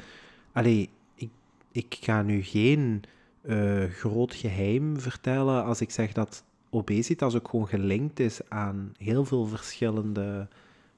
[0.52, 1.30] allee, ik,
[1.72, 3.02] ik ga nu geen
[3.42, 9.24] uh, groot geheim vertellen als ik zeg dat obesitas ook gewoon gelinkt is aan heel
[9.24, 10.48] veel verschillende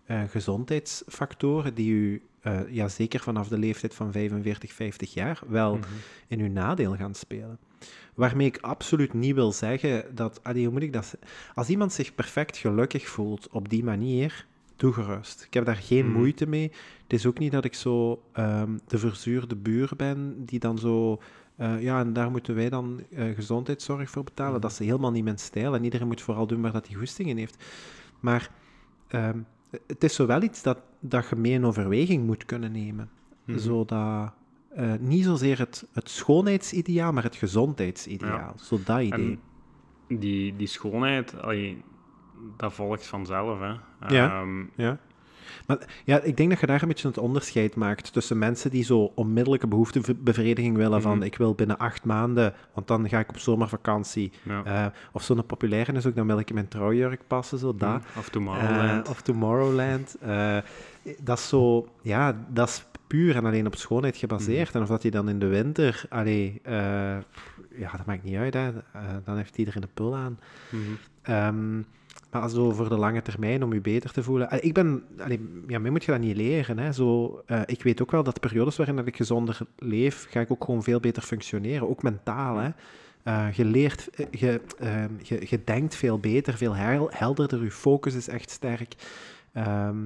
[0.06, 5.74] uh, gezondheidsfactoren die u uh, ja, zeker vanaf de leeftijd van 45, 50 jaar wel
[5.74, 5.90] mm -hmm.
[6.26, 7.58] in uw nadeel gaan spelen.
[8.14, 11.16] Waarmee ik absoluut niet wil zeggen dat, allee, hoe moet ik dat
[11.54, 14.46] Als iemand zich perfect gelukkig voelt op die manier,
[14.76, 15.42] toegerust.
[15.42, 16.12] Ik heb daar geen mm.
[16.12, 16.72] moeite mee.
[17.02, 21.20] Het is ook niet dat ik zo um, de verzuurde buur ben, die dan zo...
[21.60, 24.54] Uh, ja, en daar moeten wij dan uh, gezondheidszorg voor betalen.
[24.54, 24.60] Mm.
[24.60, 25.74] Dat is helemaal niet mijn stijl.
[25.74, 27.64] En iedereen moet vooral doen waar dat hij goesting in heeft.
[28.20, 28.50] Maar
[29.10, 29.46] um,
[29.86, 33.10] het is zo wel iets dat, dat je mee in overweging moet kunnen nemen.
[33.44, 33.58] Mm.
[33.58, 34.32] Zodat
[34.78, 38.38] uh, niet zozeer het, het schoonheidsideaal, maar het gezondheidsideaal.
[38.38, 38.52] Ja.
[38.56, 39.38] Zo dat idee.
[40.08, 41.82] En die, die schoonheid, allee,
[42.56, 43.58] dat volgt vanzelf.
[43.60, 43.74] Hè.
[44.14, 44.40] Ja.
[44.40, 44.98] Ehm, Ja.
[45.66, 48.84] Maar ja, ik denk dat je daar een beetje het onderscheid maakt tussen mensen die
[48.84, 51.26] zo onmiddellijke behoeftebevrediging willen van Mhm.
[51.26, 54.32] ik wil binnen acht maanden, want dan ga ik op zomervakantie.
[54.42, 54.64] ja.
[54.64, 58.02] Eh, of zo'n populaire is ook, dan wil ik in mijn trouwjurk passen, zo dat.
[58.18, 59.04] Of Tomorrowland.
[59.06, 60.16] Eh, of Tomorrowland.
[60.20, 60.56] Eh,
[61.20, 64.68] dat is zo, ja, dat is puur en alleen op schoonheid gebaseerd.
[64.68, 64.76] Mhm.
[64.76, 68.70] En of dat hij dan in de winter, allee, ja, dat maakt niet uit, hè.
[69.24, 70.38] Dan heeft iedereen een pul aan.
[70.70, 70.82] Mhm.
[71.22, 71.78] Ehm,
[72.30, 74.48] maar zo voor de lange termijn, om je beter te voelen.
[74.50, 76.78] Ah, Ik ben, allee, ja, mij moet je dat niet leren.
[76.78, 76.92] Hè.
[76.92, 80.50] Zo, eh, ik weet ook wel dat periodes waarin dat ik gezonder leef, ga ik
[80.50, 82.56] ook gewoon veel beter functioneren, ook mentaal.
[82.56, 82.70] Hè.
[83.22, 87.70] Eh, je leert, eh, je, ehm, je, je denkt veel beter, veel hel- helderder, je
[87.70, 88.94] focus is echt sterk.
[89.52, 89.96] Ehm,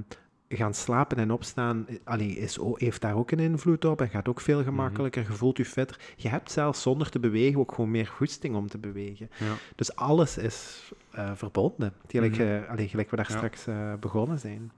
[0.48, 4.40] gaan slapen en opstaan allee, is, heeft daar ook een invloed op en gaat ook
[4.40, 5.22] veel gemakkelijker.
[5.22, 5.98] Je voelt je fitter.
[6.16, 9.30] Je hebt zelfs zonder te bewegen ook gewoon meer goesting om te bewegen.
[9.38, 9.52] Ja.
[9.76, 11.92] Dus alles is eh, verbonden.
[12.08, 12.42] Gelijk, Mhm.
[12.42, 13.36] eh, allee, gelijk we daar Ja.
[13.36, 14.72] straks eh, begonnen zijn.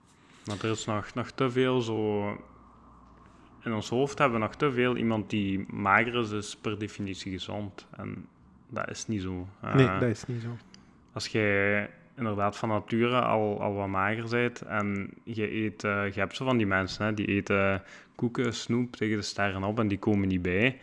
[0.46, 2.28] Maar er is nog, nog te veel zo...
[3.64, 7.32] In ons hoofd hebben we nog te veel iemand die mager is, is per definitie
[7.32, 7.86] gezond.
[7.96, 8.26] En
[8.68, 9.48] dat is niet zo.
[9.74, 10.48] Nee, dat is niet zo.
[11.12, 15.82] Als jij inderdaad van nature al, al wat mager bent en je eet...
[15.82, 17.82] je hebt zo van die mensen, hè, die eten
[18.14, 20.78] koeken, snoep tegen de sterren op en die komen niet bij.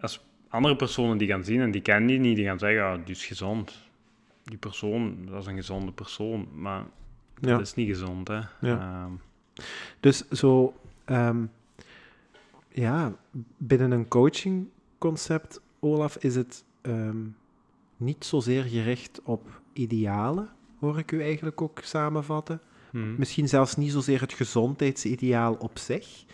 [0.00, 2.96] Als andere personen die gaan zien en die kennen die niet, die gaan zeggen, ja,
[2.96, 3.87] die is gezond.
[4.48, 6.84] Die persoon, dat is een gezonde persoon, maar
[7.40, 7.48] Ja.
[7.50, 8.40] dat is niet gezond, hè.
[8.60, 9.04] Ja.
[9.04, 9.12] Ehm,
[10.00, 10.74] Dus zo,
[11.04, 11.44] ehm,
[12.68, 13.12] ja,
[13.56, 17.16] binnen een coachingconcept, Olaf, is het ehm,
[17.96, 22.60] niet zozeer gericht op idealen, hoor ik u eigenlijk ook samenvatten.
[22.92, 23.14] mhm.
[23.16, 26.24] Misschien zelfs niet zozeer het gezondheidsideaal op zich,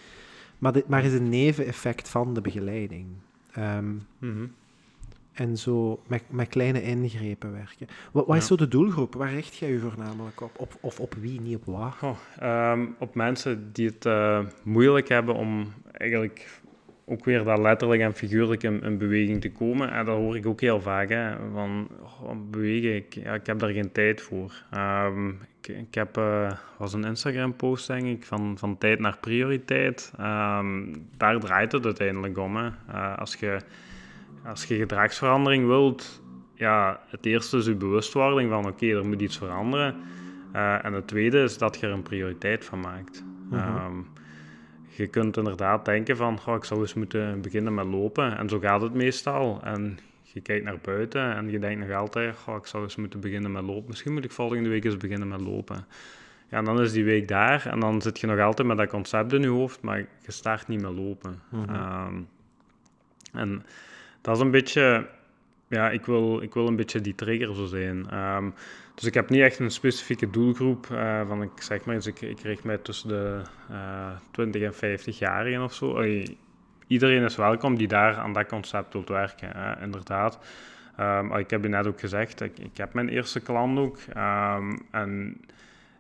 [0.59, 3.07] maar, dit, maar is een neveneffect van de begeleiding.
[4.19, 4.47] Mhm.
[5.35, 7.87] En zo met, met kleine ingrepen werken.
[8.13, 8.49] Wat, wat is Ja.
[8.49, 9.15] zo de doelgroep?
[9.15, 10.51] Waar richt jij je voornamelijk op?
[10.57, 11.97] op of op wie, niet op waar?
[12.39, 16.63] Ehm, op mensen die het eh, moeilijk hebben om eigenlijk
[17.07, 19.93] ook weer dat letterlijk en figuurlijk in, in beweging te komen.
[19.93, 21.89] En dat hoor ik ook heel vaak, hè, van
[22.23, 24.63] oh, bewegen, ik, ja, ik heb daar geen tijd voor.
[24.71, 30.13] Ehm, ik, ik heb, eh, was een Instagram-post, denk ik, van, van tijd naar prioriteit.
[30.19, 32.57] Ehm, daar draait het uiteindelijk om.
[32.57, 32.71] Hè.
[32.89, 33.59] Eh, als, je,
[34.45, 36.23] als je gedragsverandering wilt,
[36.55, 39.97] ja, het eerste is je bewustwording van oké, er moet iets veranderen.
[40.53, 43.25] Eh, en het tweede is dat je er een prioriteit van maakt.
[43.51, 43.61] Mhm.
[43.61, 43.97] Ehm,
[44.97, 48.39] je kunt inderdaad denken van, goh, ik zou eens moeten beginnen met lopen.
[48.39, 49.61] En zo gaat het meestal.
[49.63, 53.21] En je kijkt naar buiten en je denkt nog altijd, goh, ik zou eens moeten
[53.21, 53.89] beginnen met lopen.
[53.89, 55.87] Misschien moet ik volgende week eens beginnen met lopen.
[56.49, 58.89] Ja, en dan is die week daar en dan zit je nog altijd met dat
[58.89, 61.41] concept in je hoofd, maar je start niet met lopen.
[61.51, 61.75] Mhm.
[61.75, 62.15] Ehm,
[63.33, 63.63] en
[64.25, 65.07] dat is een beetje,
[65.69, 68.11] ja, ik wil, ik wil een beetje die trigger zo zijn.
[68.11, 68.51] Ehm,
[68.95, 72.21] dus ik heb niet echt een specifieke doelgroep eh, van, ik zeg maar eens, ik,
[72.21, 76.03] ik richt mij tussen de eh 20 en 50 jarigen of zo.
[76.87, 80.39] Iedereen is welkom die daar aan dat concept wilt werken, eh, inderdaad.
[80.97, 83.99] Ehm, ik heb je net ook gezegd, ik, ik heb mijn eerste klant ook.
[84.13, 85.41] ehm, en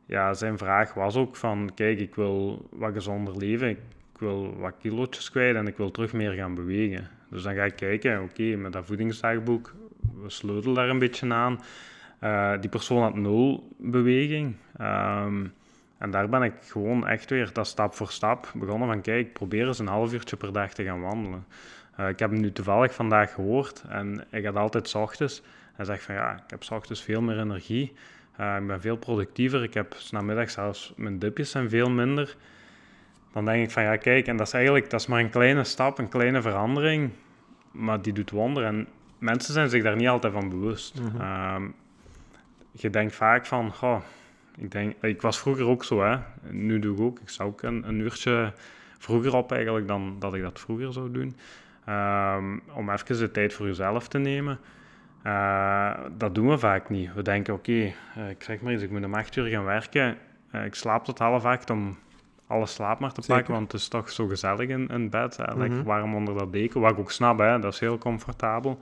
[0.06, 3.78] ja, zijn vraag was ook van, kijk, ik wil wat gezonder leven.
[4.18, 7.08] Wil wat kilootjes kwijt en ik wil terug meer gaan bewegen.
[7.30, 9.74] Dus dan ga ik kijken, oké, met dat voedingsdagboek,
[10.22, 11.60] we sleutelen daar een beetje aan.
[12.18, 14.54] Eh, die persoon had nul beweging.
[14.76, 15.46] Ehm,
[15.98, 19.66] en daar ben ik gewoon echt weer, dat stap voor stap, begonnen van, kijk, probeer
[19.66, 21.46] eens een half uurtje per dag te gaan wandelen.
[21.96, 25.42] Eh, ik heb hem nu toevallig vandaag gehoord en hij gaat altijd 's ochtends.
[25.74, 27.92] Hij zegt van, ja, ik heb 's ochtends veel meer energie.
[28.36, 29.62] Eh, ik ben veel productiever.
[29.62, 30.12] Ik heb 's
[30.46, 32.36] zelfs mijn dipjes zijn veel minder.
[33.34, 35.64] Dan denk ik van ja, kijk, en dat is eigenlijk dat is maar een kleine
[35.64, 37.10] stap, een kleine verandering,
[37.70, 38.68] maar die doet wonderen.
[38.68, 38.86] En
[39.18, 41.00] mensen zijn zich daar niet altijd van bewust.
[41.00, 41.20] Mhm.
[41.20, 41.62] Ehm,
[42.70, 44.00] je denkt vaak van, goh,
[44.56, 46.16] ik, denk, ik was vroeger ook zo, hè.
[46.50, 47.20] nu doe ik ook.
[47.20, 48.52] Ik sta ook een, een uurtje
[48.98, 51.36] vroeger op eigenlijk dan dat ik dat vroeger zou doen.
[51.84, 54.58] Ehm, om even de tijd voor jezelf te nemen.
[55.22, 57.14] Eh, dat doen we vaak niet.
[57.14, 60.16] We denken, oké, eh, ik zeg maar eens, ik moet om acht uur gaan werken.
[60.50, 61.96] Eh, ik slaap tot half acht om
[62.54, 63.34] alle slaap maar te Zeker.
[63.36, 65.36] pakken, want het is toch zo gezellig in, in bed.
[65.36, 65.44] Hè?
[65.56, 65.86] Lekker Mhm.
[65.86, 67.58] warm onder dat deken, wat ik ook snap, hè?
[67.58, 68.78] dat is heel comfortabel.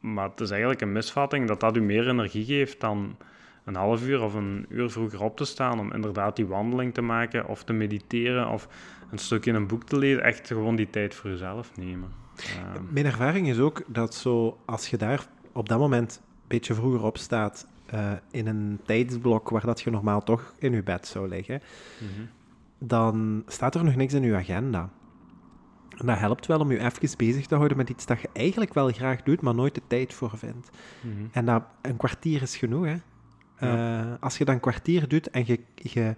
[0.00, 3.16] Maar het is eigenlijk een misvatting dat dat u meer energie geeft dan
[3.64, 7.00] een half uur of een uur vroeger op te staan om inderdaad die wandeling te
[7.02, 8.68] maken of te mediteren of
[9.10, 10.22] een stukje een boek te lezen.
[10.22, 12.08] Echt gewoon die tijd voor jezelf nemen.
[12.36, 16.74] Ehm, Mijn ervaring is ook dat zo, als je daar op dat moment een beetje
[16.74, 21.06] vroeger op staat, eh, in een tijdsblok waar dat je normaal toch in je bed
[21.06, 21.62] zou liggen,
[21.98, 22.26] mhm.
[22.78, 24.90] Dan staat er nog niks in je agenda.
[25.98, 28.74] En dat helpt wel om je even bezig te houden met iets dat je eigenlijk
[28.74, 30.70] wel graag doet, maar nooit de tijd voor vindt.
[31.00, 31.14] Mhm.
[31.32, 32.96] En dat, een kwartier is genoeg, hè.
[33.56, 36.14] Eh, als je dan een kwartier doet en je, je,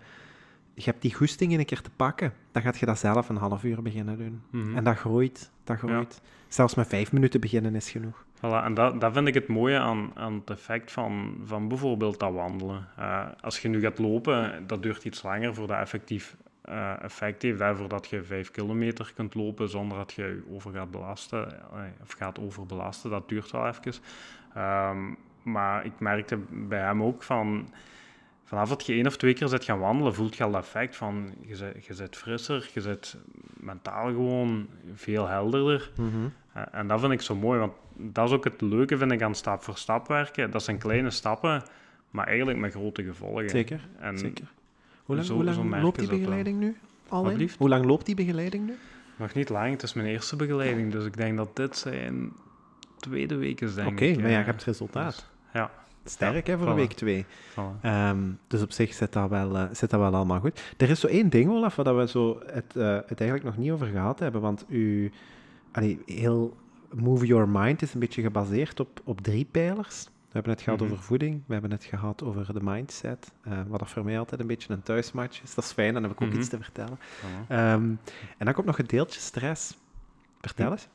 [0.74, 3.36] je hebt die goesting in een keer te pakken, dan gaat je dat zelf een
[3.36, 4.42] half uur beginnen doen.
[4.50, 4.76] Mhm.
[4.76, 6.20] En dat groeit, dat groeit.
[6.48, 8.24] Zelfs met vijf minuten beginnen is genoeg.
[8.36, 12.20] Voilà, en dat, dat vind ik het mooie aan, aan het effect van, van bijvoorbeeld
[12.20, 12.88] dat wandelen.
[12.96, 17.42] Eh, als je nu gaat lopen, dat duurt iets langer voordat dat effectief eh, effect
[17.42, 17.62] heeft.
[17.74, 22.10] Voordat je vijf kilometer kunt lopen zonder dat je je over gaat belasten, eh, of
[22.12, 23.10] gaat overbelasten.
[23.10, 23.92] Dat duurt wel even.
[24.54, 27.68] Ehm, maar ik merkte bij hem ook van...
[28.44, 30.96] Vanaf dat je één of twee keer zit gaan wandelen, voelt je al dat effect
[30.96, 31.34] van...
[31.40, 33.16] Je zit, je zit frisser, je zit
[33.56, 35.90] mentaal gewoon veel helderder.
[36.52, 39.22] Eh, En dat vind ik zo mooi, want dat is ook het leuke, vind ik,
[39.22, 40.50] aan stap voor stap werken.
[40.50, 41.62] Dat zijn kleine stappen,
[42.10, 43.48] maar eigenlijk met grote gevolgen.
[43.50, 44.46] Zeker, En zeker.
[45.08, 46.76] Hoe lang, zo- hoe lang loopt die begeleiding nu?
[47.08, 47.50] Al in?
[47.58, 48.74] Hoe lang loopt die begeleiding nu?
[49.16, 52.32] nog niet lang, het is mijn eerste begeleiding, dus ik denk dat dit zijn
[52.98, 55.14] tweede is, denk Oké, maar ja, je hebt resultaat.
[55.14, 55.70] Dus, ja,
[56.04, 56.76] Sterk, Ja, hè, voor voilà.
[56.76, 57.24] week twee.
[57.52, 57.80] voilà.
[57.82, 60.60] Ehm, dus op zich zit dat, wel, eh, zit dat wel allemaal goed.
[60.76, 63.70] Er is zo één ding, Olaf, waar we zo het, eh, het eigenlijk nog niet
[63.70, 64.40] over gehad hebben.
[64.40, 65.12] Want u,
[65.72, 66.56] allee, heel
[66.94, 70.08] Move Your Mind is een beetje gebaseerd op, op drie pijlers.
[70.28, 70.90] We hebben het gehad Mhm.
[70.92, 74.40] over voeding, we hebben het gehad over de mindset, eh, wat dat voor mij altijd
[74.40, 75.54] een beetje een thuismatch is.
[75.54, 76.38] Dat is fijn, dan heb ik ook Mhm.
[76.38, 76.98] iets te vertellen.
[76.98, 77.46] voilà.
[77.48, 77.82] Ehm,
[78.38, 79.76] en dan komt nog het deeltje stress.
[80.40, 80.88] Vertel eens.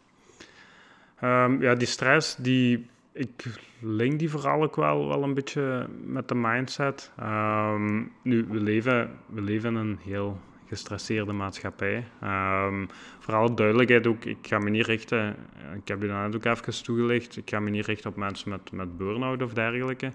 [1.20, 3.46] Ehm, ja, die stress, die, ik
[3.80, 7.12] link die vooral ook wel, wel een beetje met de mindset.
[7.18, 10.40] Ehm, nu, we leven, we leven in een heel
[10.74, 12.04] gestresseerde maatschappij.
[12.22, 12.86] Ehm,
[13.20, 15.36] vooral duidelijkheid ook, ik ga me niet richten,
[15.76, 18.72] ik heb je net ook even toegelicht, ik ga me niet richten op mensen met,
[18.72, 20.12] met burn-out of dergelijke.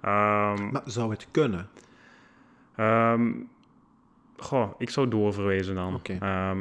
[0.00, 1.68] Ehm, Maar zou het kunnen?
[2.76, 3.30] Ehm,
[4.36, 5.94] goh, ik zou doorverwijzen dan.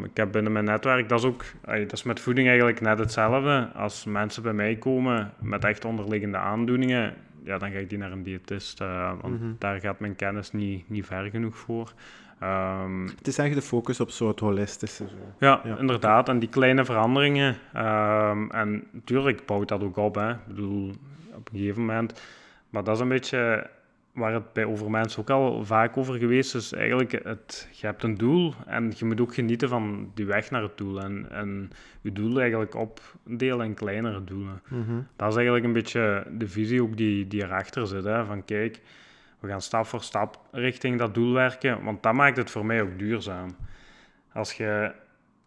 [0.04, 3.70] Ik heb binnen mijn netwerk, dat is ook, dat is met voeding eigenlijk net hetzelfde.
[3.76, 8.12] Als mensen bij mij komen met echt onderliggende aandoeningen, ja, dan ga ik die naar
[8.12, 9.52] een diëtist, eh, want Mhm.
[9.60, 11.93] daar gaat mijn kennis niet, niet ver genoeg voor.
[12.39, 15.03] Ehm, Het is eigenlijk de focus op soort holistische.
[15.07, 15.15] Zo.
[15.39, 15.77] ja, Ja.
[15.77, 16.29] inderdaad.
[16.29, 17.55] En die kleine veranderingen.
[17.73, 20.15] ehm, en natuurlijk bouwt dat ook op.
[20.15, 20.31] Hè.
[20.31, 20.89] Ik bedoel,
[21.33, 22.21] op een gegeven moment.
[22.69, 23.69] Maar dat is een beetje
[24.13, 26.73] waar het bij over mensen ook al vaak over geweest is.
[26.73, 30.61] Eigenlijk, het, je hebt een doel en je moet ook genieten van die weg naar
[30.61, 31.01] het doel.
[31.01, 31.71] En, en
[32.01, 34.61] je doel eigenlijk opdelen in kleinere doelen.
[34.67, 34.95] Mhm.
[35.15, 38.03] Dat is eigenlijk een beetje de visie ook die, die erachter zit.
[38.03, 38.25] Hè?
[38.25, 38.81] Van kijk,
[39.46, 42.82] we gaan stap voor stap richting dat doel werken, want dat maakt het voor mij
[42.82, 43.56] ook duurzaam.
[44.34, 44.91] Als je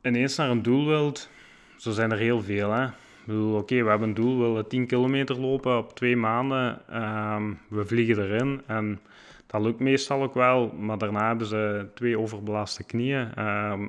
[0.03, 1.31] ineens naar een doel wilt,
[1.77, 2.73] zo zijn er heel veel.
[2.73, 2.85] Hè?
[2.85, 6.81] Ik bedoel, oké, we hebben een doel, we willen 10 kilometer lopen op twee maanden.
[6.89, 9.01] Ehm, we vliegen erin en
[9.47, 13.89] dat lukt meestal ook wel, maar daarna hebben ze twee overbelaste knieën ehm,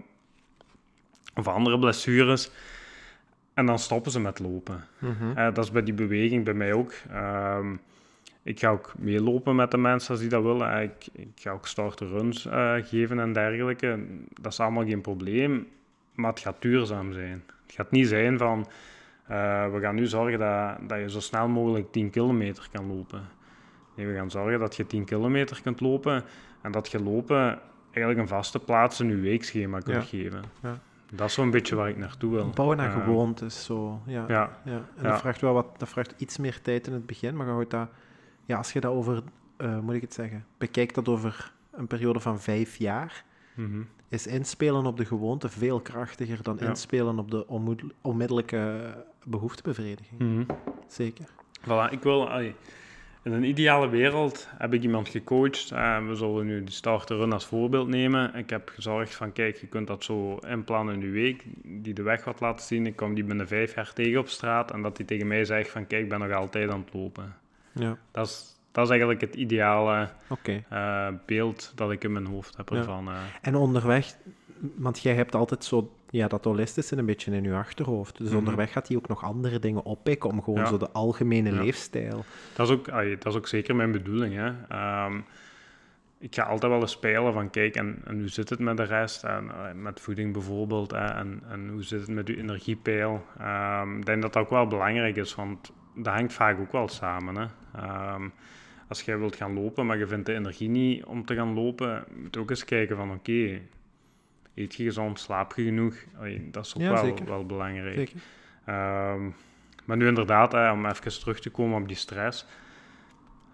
[1.35, 2.51] of andere blessures.
[3.53, 4.83] En dan stoppen ze met lopen.
[4.97, 5.37] Mhm.
[5.37, 6.93] Eh, dat is bij die beweging bij mij ook.
[7.11, 7.75] Ehm,
[8.43, 10.71] ik ga ook meelopen met de mensen als die dat willen.
[10.73, 13.99] Eh, Ik, ik ga ook start runs eh, geven en dergelijke.
[14.41, 15.67] Dat is allemaal geen probleem,
[16.15, 17.43] maar het gaat duurzaam zijn.
[17.65, 18.67] Het gaat niet zijn van,
[19.27, 23.21] eh, we gaan nu zorgen dat, dat je zo snel mogelijk 10 kilometer kan lopen.
[23.95, 26.23] Nee, we gaan zorgen dat je 10 kilometer kunt lopen
[26.61, 27.59] en dat je lopen
[27.91, 30.01] eigenlijk een vaste plaats in je weekschema kunt Ja.
[30.17, 30.41] geven.
[30.61, 30.77] Ja.
[31.13, 32.49] Dat is zo'n beetje waar ik naartoe wil.
[32.49, 34.01] Bouwen naar Eh, gewoontes, zo.
[34.05, 34.25] Ja.
[34.27, 35.09] Ja, Ja, en Ja.
[35.09, 37.69] dat vraagt wel wat, dat vraagt iets meer tijd in het begin, maar je houdt
[37.71, 37.89] dat,
[38.49, 39.21] ja, als je dat over,
[39.57, 43.23] eh moet ik het zeggen, bekijkt dat over een periode van vijf jaar,
[43.53, 43.81] mhm.
[44.09, 46.67] is inspelen op de gewoonte veel krachtiger dan Ja.
[46.67, 47.45] inspelen op de
[48.01, 48.93] onmiddellijke
[49.25, 50.19] behoeftebevrediging.
[50.19, 50.43] Mhm.
[50.87, 51.25] Zeker.
[51.61, 52.29] Voilà, ik wil...
[52.29, 52.55] allee,
[53.23, 55.71] in een ideale wereld heb ik iemand gecoacht.
[55.71, 58.35] eh, we zullen nu die starter run als voorbeeld nemen.
[58.35, 61.43] Ik heb gezorgd van, kijk, je kunt dat zo inplannen in je week.
[61.63, 62.85] Die de weg wat laten zien.
[62.85, 64.71] Ik kom die binnen vijf jaar tegen op straat.
[64.71, 67.35] En dat hij tegen mij zegt van, kijk, ik ben nog altijd aan het lopen.
[67.73, 70.09] Ja, Dat is, dat is eigenlijk het ideale
[70.69, 73.07] eh, beeld dat ik in mijn hoofd heb ervan.
[73.07, 73.13] eh.
[73.41, 74.15] En onderweg,
[74.75, 78.17] want jij hebt altijd zo ja, dat holistische een beetje in je achterhoofd.
[78.17, 78.37] Dus Mhm.
[78.37, 80.65] onderweg gaat hij ook nog andere dingen oppikken om gewoon Ja.
[80.65, 81.61] zo de algemene Ja.
[81.61, 82.25] leefstijl.
[82.53, 82.85] Dat is ook,
[83.19, 84.35] dat is ook zeker mijn bedoeling.
[84.35, 84.51] Hè.
[84.67, 85.19] Ehm,
[86.19, 88.83] ik ga altijd wel eens spelen van kijk, en, en hoe zit het met de
[88.83, 89.23] rest?
[89.23, 90.91] En, eh, met voeding bijvoorbeeld.
[90.91, 93.25] Hè, en, en hoe zit het met uw energiepeil?
[93.39, 95.71] Ehm, ik denk dat dat ook wel belangrijk is, want
[96.03, 97.35] dat hangt vaak ook wel samen.
[97.35, 97.45] Hè.
[97.75, 98.29] Ehm,
[98.87, 102.03] als jij wilt gaan lopen, maar je vindt de energie niet om te gaan lopen,
[102.15, 103.59] moet je ook eens kijken van oké,
[104.55, 105.95] eet je gezond, slaap je genoeg?
[106.17, 107.25] Allee, dat is ook Ja, wel, zeker.
[107.25, 107.95] wel belangrijk.
[107.95, 108.19] Zeker.
[108.65, 109.29] Ehm,
[109.85, 112.45] maar nu inderdaad, hè, om even terug te komen op die stress.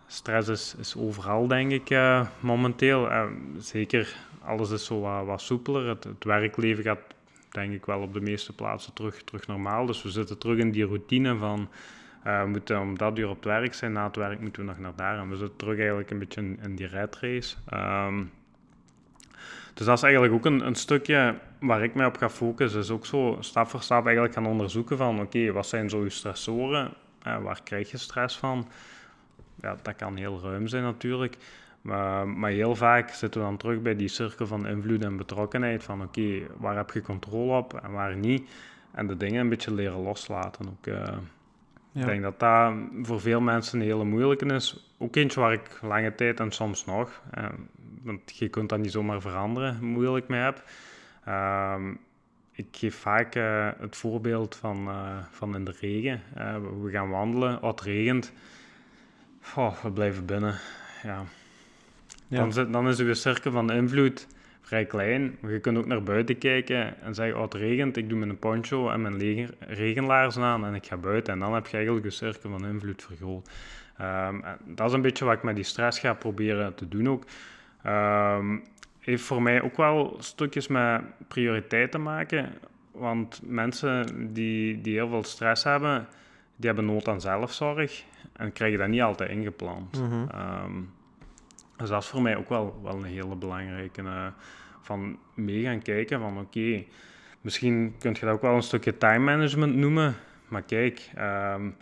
[0.08, 3.12] Stress is, is overal, denk ik, eh, momenteel.
[3.12, 3.26] Eh,
[3.58, 5.88] zeker, alles is zo wat, wat soepeler.
[5.88, 7.00] Het, het werkleven gaat,
[7.52, 9.86] denk ik wel op de meeste plaatsen terug, terug normaal.
[9.86, 11.70] Dus we zitten terug in die routine van
[12.28, 14.68] uh, we moeten om dat uur op het werk zijn, na het werk moeten we
[14.68, 15.18] nog naar daar.
[15.18, 17.56] En we zitten terug eigenlijk een beetje in, die red race.
[17.70, 18.24] Ehm,
[19.74, 22.80] dus dat is eigenlijk ook een, een, stukje waar ik mij op ga focussen.
[22.80, 26.10] Is ook zo stap voor stap eigenlijk gaan onderzoeken van oké, wat zijn zo je
[26.10, 26.94] stressoren?
[27.28, 28.68] Uh, waar krijg je stress van?
[29.62, 31.38] Ja, dat kan heel ruim zijn natuurlijk.
[31.82, 35.84] Maar, maar, heel vaak zitten we dan terug bij die cirkel van invloed en betrokkenheid.
[35.84, 38.50] Van oké, waar heb je controle op en waar niet?
[38.92, 40.86] En de dingen een beetje leren loslaten ook.
[40.86, 41.08] Uh,
[41.96, 44.94] ik denk dat dat voor veel mensen een hele moeilijke is.
[44.98, 47.46] Ook eentje waar ik lange tijd en soms nog, eh,
[48.02, 50.64] want je kunt dat niet zomaar veranderen, moeilijk mee heb.
[51.28, 51.76] Uh,
[52.52, 56.22] ik geef vaak uh, het voorbeeld van, uh, van in de regen.
[56.38, 58.32] Uh, we gaan wandelen, het regent.
[59.56, 60.60] Oh, we blijven binnen.
[61.04, 61.24] Ja.
[62.28, 62.48] ja.
[62.48, 64.28] Dan, dan is uw cirkel van invloed
[64.66, 65.38] vrij klein.
[65.40, 68.40] Maar je kunt ook naar buiten kijken en zeggen, oh het regent, ik doe mijn
[68.40, 71.34] poncho en mijn regenlaarzen aan en ik ga buiten.
[71.34, 73.50] En dan heb je eigenlijk een cirkel van invloed vergroot.
[74.02, 77.24] Um, dat is een beetje wat ik met die stress ga proberen te doen ook.
[77.86, 78.64] Um,
[79.00, 82.54] heeft voor mij ook wel stukjes met prioriteit te maken.
[82.92, 86.08] Want mensen die, die heel veel stress hebben,
[86.56, 88.04] die hebben nood aan zelfzorg
[88.34, 90.00] en krijgen dat niet altijd ingepland.
[90.00, 90.30] Mm -hmm.
[91.78, 94.02] Dus dat is voor mij ook wel, wel een hele belangrijke.
[94.02, 94.28] Uh,
[94.82, 96.84] van mee gaan kijken van oké,
[97.42, 100.16] misschien kun je dat ook wel een stukje time management noemen.
[100.48, 101.76] Maar kijk, um,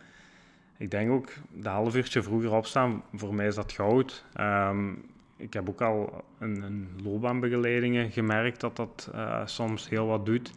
[0.77, 4.25] ik denk ook de half uurtje vroeger opstaan, voor mij is dat goud.
[4.39, 5.05] Um,
[5.37, 10.51] ik heb ook al in, in loopbaanbegeleidingen gemerkt dat dat uh, soms heel wat doet.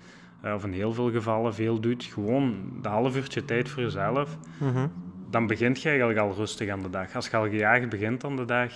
[0.45, 2.05] Uh, of in heel veel gevallen veel doet.
[2.05, 4.37] Gewoon de half uurtje tijd voor jezelf.
[4.59, 4.93] Mm -hmm.
[5.31, 7.15] Dan begint je eigenlijk al rustig aan de dag.
[7.15, 8.73] Als je al gejaagd begint aan de dag,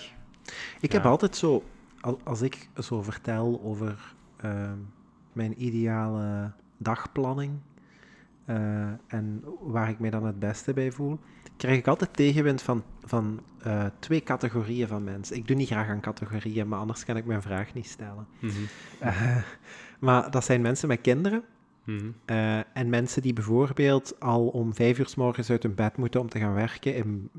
[0.79, 1.63] ik heb altijd zo,
[2.23, 4.13] als ik zo vertel over
[4.45, 4.71] uh,
[5.33, 7.59] mijn ideale dagplanning
[8.45, 8.55] uh,
[9.07, 11.19] en waar ik mij dan het beste bij voel,
[11.57, 15.35] krijg ik altijd tegenwind van, van uh, twee categorieën van mensen.
[15.35, 18.27] Ik doe niet graag aan categorieën, maar anders kan ik mijn vraag niet stellen.
[18.39, 18.67] Mm -hmm.
[20.07, 21.43] maar dat zijn mensen met kinderen.
[21.83, 22.13] Mm -hmm.
[22.73, 26.29] en mensen die bijvoorbeeld al om vijf uur s morgens uit hun bed moeten om
[26.29, 27.29] te gaan werken in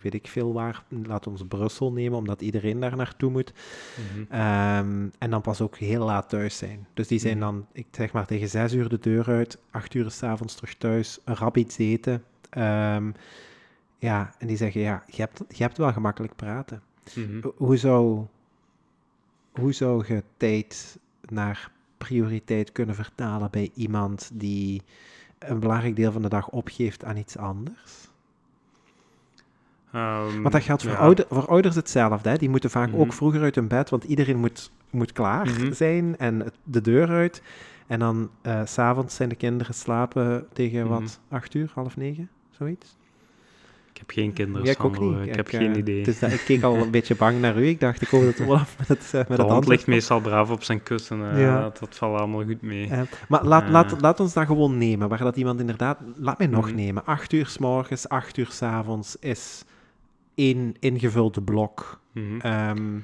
[0.00, 3.52] weet ik veel waar, laat ons Brussel nemen, omdat iedereen daar naartoe moet.
[3.52, 4.32] Mhm.
[4.32, 6.86] Ehm, en dan pas ook heel laat thuis zijn.
[6.94, 7.46] Dus die zijn mhm.
[7.46, 11.18] dan, ik zeg maar, tegen zes uur de deur uit, acht uur s'avonds terug thuis,
[11.24, 12.24] rap iets eten.
[12.58, 13.14] Um,
[13.98, 16.82] ja, en die zeggen, ja, je hebt, je hebt wel gemakkelijk praten.
[17.14, 17.48] Mhm.
[17.56, 18.26] Hoe, zou,
[19.50, 20.98] hoe zou je tijd
[21.28, 24.82] naar prioriteit kunnen vertalen bij iemand die
[25.38, 28.07] een belangrijk deel van de dag opgeeft aan iets anders?
[29.94, 32.28] Um, want dat geldt voor, ouder, voor ouders hetzelfde.
[32.28, 32.36] Hè?
[32.36, 33.16] Die moeten vaak ook mhm.
[33.16, 35.72] vroeger uit hun bed, want iedereen moet, moet klaar mhm.
[35.72, 37.42] zijn en de deur uit.
[37.86, 41.34] En dan uh, s'avonds zijn de kinderen slapen tegen mm wat, mhm.
[41.34, 42.96] acht uur, half negen, zoiets.
[43.92, 45.28] Ik heb geen kinderen, ja, ik ook niet.
[45.28, 46.04] Ik, heb geen idee.
[46.04, 47.66] Dus dat, ik keek al een beetje bang naar u.
[47.66, 50.50] Ik dacht, ik hoop dat Olaf met het uh, met De het ligt meestal braaf
[50.50, 51.20] op zijn kussen.
[51.20, 51.60] Uh, ja.
[51.60, 52.90] dat, dat, valt allemaal goed mee.
[53.28, 55.08] maar laat, laat, laat ons dat gewoon nemen.
[55.08, 55.98] Waar dat iemand inderdaad...
[56.16, 57.04] Laat mij nog nemen.
[57.04, 59.64] Acht uur s morgens, acht uur s avonds is
[60.38, 62.00] één ingevulde blok.
[62.12, 62.40] Mhm.
[62.40, 62.98] Ehm,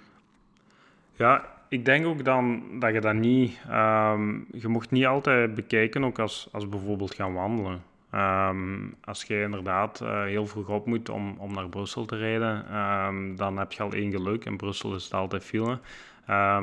[1.17, 3.61] ja, ik denk ook dan dat je dat niet...
[3.71, 7.83] Um, je mocht niet altijd bekijken, ook als, als bijvoorbeeld gaan wandelen.
[8.15, 12.67] Um, als je inderdaad uh, heel vroeg op moet om, om naar Brussel te rijden,
[13.37, 14.45] dan heb je al één geluk.
[14.45, 15.79] In Brussel is het altijd file.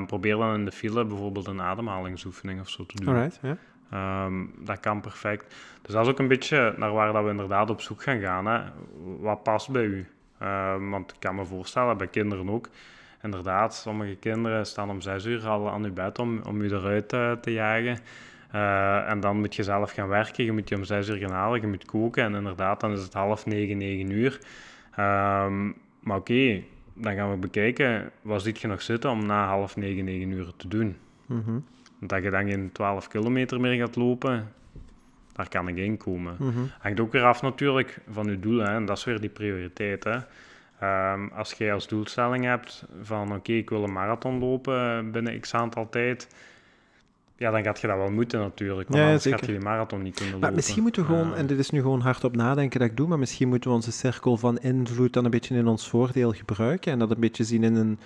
[0.06, 3.16] probeer dan in de file bijvoorbeeld een ademhalingsoefening of zo te doen.
[3.16, 3.42] Alright,
[4.66, 5.56] dat kan perfect.
[5.82, 8.46] Dus dat is ook een beetje naar waar dat we inderdaad op zoek gaan gaan.
[8.46, 8.62] Hè.
[9.20, 10.08] Wat past bij u?
[10.42, 12.70] Ehm, want ik kan me voorstellen, bij kinderen ook.
[13.22, 17.14] Inderdaad, sommige kinderen staan om zes uur al aan je bed om, om je eruit
[17.14, 17.98] uh, te jagen.
[18.56, 21.32] Uh, en dan moet je zelf gaan werken, je moet je om zes uur gaan
[21.32, 22.24] halen, je moet koken.
[22.24, 24.40] En inderdaad, dan is het half negen, negen uur.
[25.00, 29.48] Um, maar oké, okay, dan gaan we bekijken, wat ziet je nog zitten om na
[29.48, 30.98] half negen, negen uur te doen?
[31.26, 31.66] Mm -hmm.
[32.00, 34.52] Dat je dan geen 12 kilometer meer gaat lopen,
[35.34, 36.36] daar kan ik in komen.
[36.40, 39.30] Mm Hangt ook weer af natuurlijk van je doel, hè, en dat is weer die
[39.30, 40.04] prioriteit.
[40.04, 40.18] Hè.
[41.14, 45.54] Um, als jij als doelstelling hebt van oké, ik wil een marathon lopen binnen x
[45.54, 46.28] aantal tijd,
[47.36, 50.02] ja, dan gaat je dat wel moeten natuurlijk, want ja, anders gaat je die marathon
[50.02, 50.48] niet kunnen lopen.
[50.48, 52.98] Maar misschien moeten we gewoon, en dit is nu gewoon hard op nadenken dat ik
[52.98, 56.32] doe, maar misschien moeten we onze cirkel van invloed dan een beetje in ons voordeel
[56.32, 58.00] gebruiken en dat een beetje zien in een,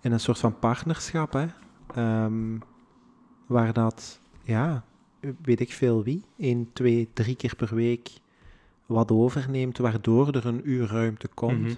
[0.00, 1.46] in een soort van partnerschap, hè.
[2.24, 2.62] Um,
[3.46, 4.84] waar dat, ja,
[5.42, 8.10] weet ik veel wie, één, twee, drie keer per week
[8.86, 11.60] wat overneemt, waardoor er een uur ruimte komt.
[11.60, 11.72] Mhm.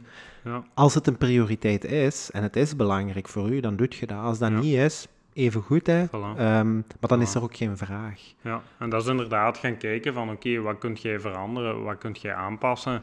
[0.45, 0.65] ja.
[0.75, 4.19] Als het een prioriteit is, en het is belangrijk voor u, dan doet je dat.
[4.19, 6.07] Als dat niet is, even goed, hè.
[6.07, 6.39] Voilà.
[6.39, 8.21] Ehm, maar dan is er ook geen vraag.
[8.41, 12.13] Ja, en dat is inderdaad gaan kijken van oké, wat kun jij veranderen, wat kun
[12.21, 13.03] jij aanpassen,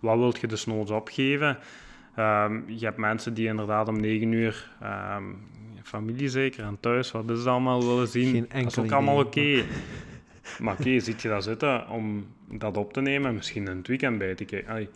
[0.00, 1.58] wat wilt je desnoods opgeven.
[2.14, 5.24] Ehm, je hebt mensen die inderdaad om negen uur, ehm,
[5.82, 8.46] familie zeker, en thuis, wat is het allemaal willen zien.
[8.52, 9.62] Dat is ook allemaal oké.
[10.58, 14.18] Maar oké, zit je daar zitten om dat op te nemen, misschien in het weekend
[14.18, 14.70] bij te kijken.
[14.70, 14.88] Allee,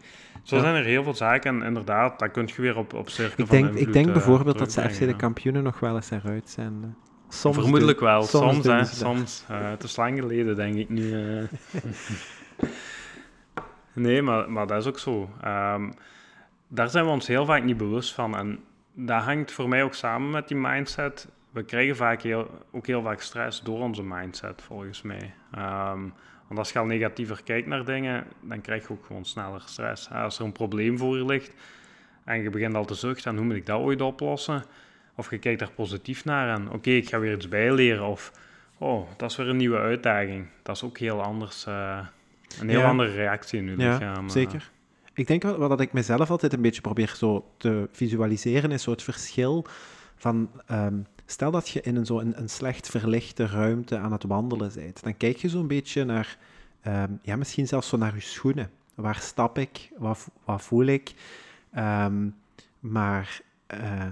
[0.42, 0.62] zo Ja.
[0.62, 3.50] zijn er heel veel zaken en inderdaad, dat kun je weer op, op cirkel Ik
[3.50, 6.48] van denk, ik denk eh, bijvoorbeeld dat ze FC de kampioenen nog wel eens eruit
[6.50, 6.96] zenden.
[7.28, 9.44] Soms Vermoedelijk doen- wel, soms, doen hè, ze soms.
[9.48, 11.12] Eh, het is lang geleden, denk ik nu.
[11.12, 11.44] eh.
[13.92, 15.30] nee, maar, maar dat is ook zo.
[15.42, 15.90] Ehm,
[16.68, 18.36] daar zijn we ons heel vaak niet bewust van.
[18.36, 18.58] En
[18.94, 21.28] dat hangt voor mij ook samen met die mindset.
[21.50, 25.34] We krijgen vaak heel, ook heel vaak stress door onze mindset, volgens mij.
[25.52, 26.00] Ehm,
[26.46, 30.10] want als je al negatiever kijkt naar dingen, dan krijg je ook gewoon sneller stress.
[30.10, 31.54] Als er een probleem voor je ligt
[32.24, 34.64] en je begint al te zuchten, en hoe moet ik dat ooit oplossen?
[35.14, 38.06] Of je kijkt daar positief naar en oké, ik ga weer iets bijleren.
[38.06, 38.32] Of
[38.78, 40.46] oh, dat is weer een nieuwe uitdaging.
[40.62, 41.66] Dat is ook heel anders.
[41.66, 41.98] eh,
[42.60, 42.88] een heel Ja.
[42.88, 44.24] andere reactie in je Ja, lichaam.
[44.24, 44.30] eh.
[44.30, 44.70] zeker.
[45.14, 48.90] Ik denk wat dat ik mezelf altijd een beetje probeer zo te visualiseren, is zo
[48.90, 49.64] het verschil
[50.16, 50.50] van...
[50.66, 54.70] ehm, stel dat je in een, zo een, een slecht verlichte ruimte aan het wandelen
[54.74, 55.02] bent.
[55.02, 56.38] Dan kijk je zo'n beetje naar...
[56.82, 58.70] ehm, ja, misschien zelfs zo naar je schoenen.
[58.94, 59.90] Waar stap ik?
[59.96, 61.14] Wat, wat voel ik?
[61.72, 62.28] Ehm,
[62.80, 63.40] maar...
[63.66, 64.06] eh,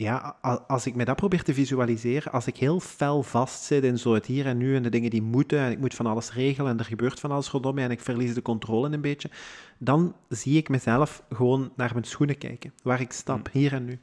[0.00, 0.36] ja,
[0.66, 4.26] als ik me dat probeer te visualiseren, als ik heel fel vastzit in zo het
[4.26, 6.78] hier en nu en de dingen die moeten, en ik moet van alles regelen en
[6.78, 9.30] er gebeurt van alles rondom mij en ik verlies de controle een beetje,
[9.78, 13.98] dan zie ik mezelf gewoon naar mijn schoenen kijken, waar ik stap, hier en nu.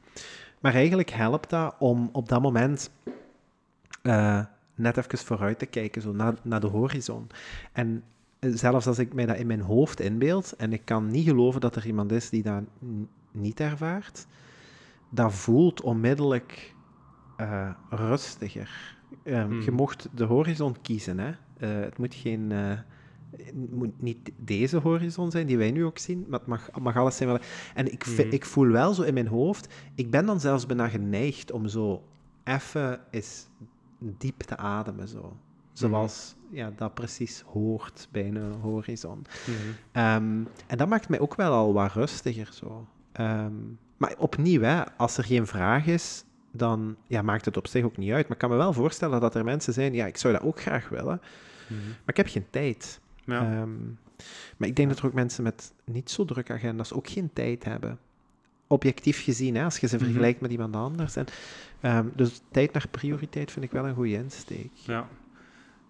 [0.60, 2.90] Maar eigenlijk helpt dat om op dat moment
[4.02, 4.40] eh,
[4.74, 7.26] net even vooruit te kijken, zo naar, naar de horizon.
[7.72, 8.02] En
[8.38, 11.60] eh, zelfs als ik mij dat in mijn hoofd inbeeld, en ik kan niet geloven
[11.60, 12.62] dat er iemand is die dat
[13.32, 14.26] niet ervaart,
[15.10, 16.74] dat voelt onmiddellijk
[17.36, 18.96] eh, rustiger.
[19.22, 19.60] Ehm.
[19.60, 21.18] Je mocht de horizon kiezen.
[21.18, 21.28] Hè?
[21.58, 22.52] Eh, het moet geen...
[22.52, 22.78] eh,
[23.36, 26.96] het moet niet deze horizon zijn die wij nu ook zien, maar het mag, mag
[26.96, 27.28] alles zijn.
[27.28, 27.44] Wat...
[27.74, 28.20] En ik, Mhm.
[28.30, 32.02] ik voel wel zo in mijn hoofd, ik ben dan zelfs bijna geneigd om zo
[32.44, 33.46] even eens
[33.98, 35.08] diep te ademen.
[35.08, 35.36] Zo.
[35.72, 39.26] Zoals ja, dat precies hoort bij een horizon.
[39.92, 42.86] Ehm, en dat maakt mij ook wel al wat rustiger zo.
[43.12, 43.52] Ehm,
[43.98, 47.96] maar opnieuw, hè, als er geen vraag is, dan ja, maakt het op zich ook
[47.96, 48.22] niet uit.
[48.22, 50.60] Maar ik kan me wel voorstellen dat er mensen zijn, ja, ik zou dat ook
[50.60, 51.20] graag willen,
[51.68, 51.86] Mhm.
[51.88, 53.00] maar ik heb geen tijd.
[53.24, 53.40] Ja.
[53.40, 53.70] Ehm,
[54.56, 57.64] maar ik denk dat er ook mensen met niet zo drukke agenda's ook geen tijd
[57.64, 57.98] hebben.
[58.66, 60.04] Objectief gezien, hè, als je ze Mhm.
[60.04, 61.16] vergelijkt met iemand anders.
[61.16, 61.24] En,
[61.80, 64.70] ehm, dus tijd naar prioriteit vind ik wel een goede insteek.
[64.74, 65.08] Ja,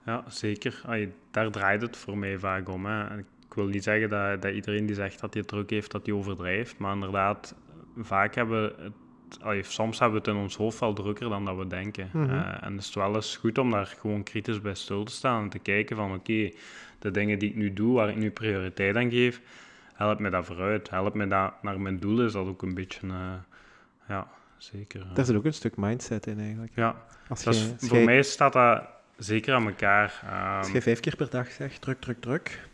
[0.07, 0.81] ja zeker.
[0.85, 2.87] Allee, daar draait het voor mij vaak om.
[2.87, 3.05] Hè.
[3.09, 5.91] En ik wil niet zeggen dat, dat iedereen die zegt dat hij het druk heeft,
[5.91, 6.79] dat hij overdrijft.
[6.79, 7.55] Maar inderdaad,
[8.05, 11.45] vaak hebben we het, allee, soms hebben we het in ons hoofd wel drukker dan
[11.45, 12.11] dat we denken.
[12.13, 12.31] Mhm.
[12.31, 15.43] Eh, en het is wel eens goed om daar gewoon kritisch bij stil te staan
[15.43, 16.51] en te kijken van oké,
[16.99, 19.41] de dingen die ik nu doe, waar ik nu prioriteit aan geef,
[19.95, 20.91] helpt me dat vooruit.
[20.91, 23.33] Helpt me dat naar mijn doel, is dat ook een beetje, eh,
[24.09, 24.27] ja,
[24.57, 25.01] zeker.
[25.01, 25.15] eh.
[25.15, 26.73] Daar zit ook een stuk mindset in eigenlijk.
[26.75, 26.97] ja,
[27.29, 28.83] Als voor mij staat dat
[29.17, 30.21] zeker aan elkaar.
[30.25, 32.69] Ehm, Als je vijf keer per dag zegt druk, druk, druk,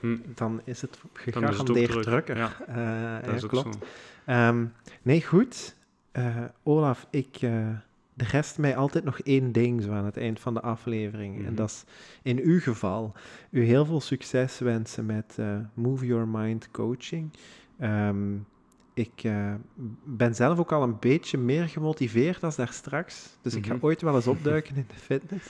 [0.00, 0.16] Hm.
[0.34, 2.36] dan is het gegarandeerd druk, drukker.
[2.36, 2.50] ja.
[2.66, 3.78] Eh, Dat is ook klopt.
[4.24, 4.64] Ehm,
[5.02, 5.74] nee, goed.
[6.12, 7.66] Eh, Olaf, ik, eh
[8.16, 11.36] er rest mij altijd nog één ding zo aan het eind van de aflevering.
[11.36, 11.54] En Mhm.
[11.54, 11.84] dat is
[12.22, 13.12] in uw geval
[13.50, 17.30] u heel veel succes wensen met eh, Move Your Mind coaching.
[17.78, 18.34] Ehm,
[18.94, 19.54] ik eh,
[20.04, 23.36] ben zelf ook al een beetje meer gemotiveerd als daar straks.
[23.42, 23.84] Dus ik ga Mhm.
[23.84, 25.46] ooit wel eens opduiken in de fitness.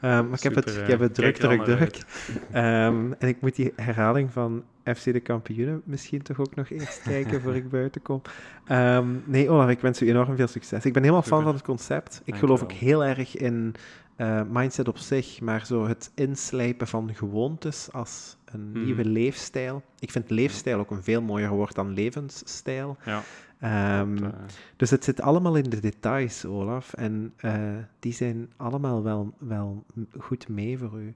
[0.00, 1.98] Ehm, maar ik, heb het, ik heb het druk, al druk, naar druk.
[2.52, 7.02] Ehm, en ik moet die herhaling van FC de kampioenen misschien toch ook nog eerst
[7.08, 8.22] kijken voor ik buiten kom.
[8.66, 10.84] Ehm, nee, Olaf, ik wens u enorm veel succes.
[10.84, 12.22] Ik ben helemaal fan van het concept.
[12.24, 13.74] Ik geloof ook heel erg in
[14.16, 18.84] eh, mindset op zich, maar zo het inslijpen van gewoontes als een Mhm.
[18.84, 19.82] nieuwe leefstijl.
[19.98, 22.96] Ik vind leefstijl ook een veel mooier woord dan levensstijl.
[23.04, 23.22] Ja,
[23.60, 24.28] Ehm, eh,
[24.76, 26.92] dus het zit allemaal in de details, Olaf.
[26.92, 27.54] En eh,
[27.98, 29.84] die zijn allemaal wel, wel
[30.18, 31.14] goed mee voor u.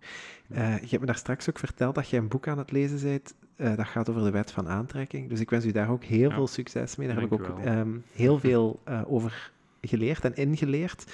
[0.48, 3.00] Eh, je hebt me daar straks ook verteld dat je een boek aan het lezen
[3.02, 3.34] bent.
[3.56, 5.28] eh, dat gaat over de wet van aantrekking.
[5.28, 6.34] Dus ik wens u daar ook heel Ja.
[6.34, 7.06] veel succes mee.
[7.08, 9.50] Daar heb ik ook ehm, heel veel over
[9.80, 11.12] geleerd en ingeleerd.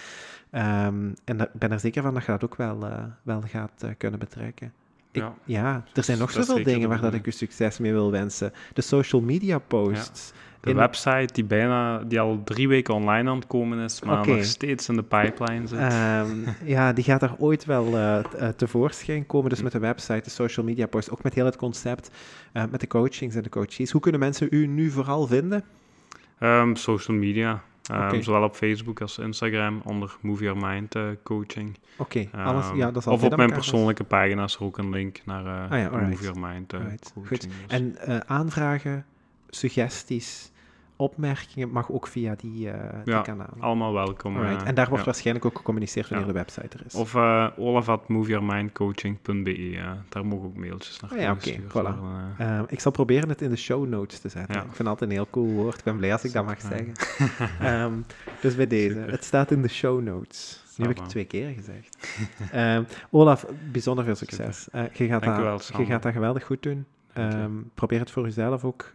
[0.51, 2.79] Ehm, en ik ben er zeker van dat je dat ook wel,
[3.23, 4.73] wel gaat kunnen betrekken.
[5.13, 5.35] Ik- Ja.
[5.45, 8.53] ja, er zijn nog zoveel dingen waar dat ik u succes mee wil wensen.
[8.73, 10.33] De social media posts.
[10.61, 14.27] De In- website die bijna, die al drie weken online aan het komen is, maar
[14.27, 15.79] nog steeds in de pipeline zit.
[15.79, 16.29] Ehm,
[16.75, 19.51] ja, die gaat er ooit wel eh, eh, tevoorschijn komen.
[19.51, 22.11] Dus met de website, de social media posts, ook met heel het concept,
[22.53, 23.91] eh, met de coachings en de coaches.
[23.91, 25.65] Hoe kunnen mensen u nu vooral vinden?
[26.39, 27.63] Ehm, social media.
[27.83, 28.21] Ehm.
[28.23, 31.77] Zowel op Facebook als Instagram onder Move Your Mind Coaching.
[31.97, 33.61] Oké, alles, ja, dat is of op mijn vast.
[33.61, 36.09] persoonlijke pagina is er ook een link naar Ah ja, alright.
[36.09, 37.01] Move Your Mind Coaching.
[37.29, 37.41] goed.
[37.41, 37.97] Dus- En
[38.29, 39.05] aanvragen,
[39.51, 40.51] suggesties,
[40.97, 42.63] opmerkingen mag ook via die, die
[43.05, 43.61] Ja, kanalen.
[43.61, 44.37] allemaal welkom.
[44.37, 44.63] Alright.
[44.63, 45.11] eh, En daar wordt ja.
[45.11, 46.95] waarschijnlijk ook gecommuniceerd wanneer de website er is.
[46.95, 49.77] Of uh, olaf.moveyourmindcoaching.be.
[49.77, 51.99] eh, daar mogen ook mailtjes naar Ah ja, oké, voilà.
[52.39, 52.57] eh.
[52.59, 54.55] Ehm, ik zal proberen het in de show notes te zetten.
[54.55, 54.61] Ja.
[54.61, 55.79] Ik vind het altijd een heel cool woord.
[55.79, 56.93] Ik ben blij als ik dat mag zeggen.
[57.61, 57.93] Ehm,
[58.41, 58.95] dus bij deze.
[58.95, 59.11] Super.
[59.11, 60.65] Het staat in de show notes.
[60.77, 61.97] Nu heb ik het twee keer gezegd.
[62.53, 64.69] Ehm, Olaf, bijzonder veel succes.
[64.93, 66.87] Je, gaat dat, je gaat dat geweldig goed doen.
[67.75, 68.91] Probeer het voor jezelf ook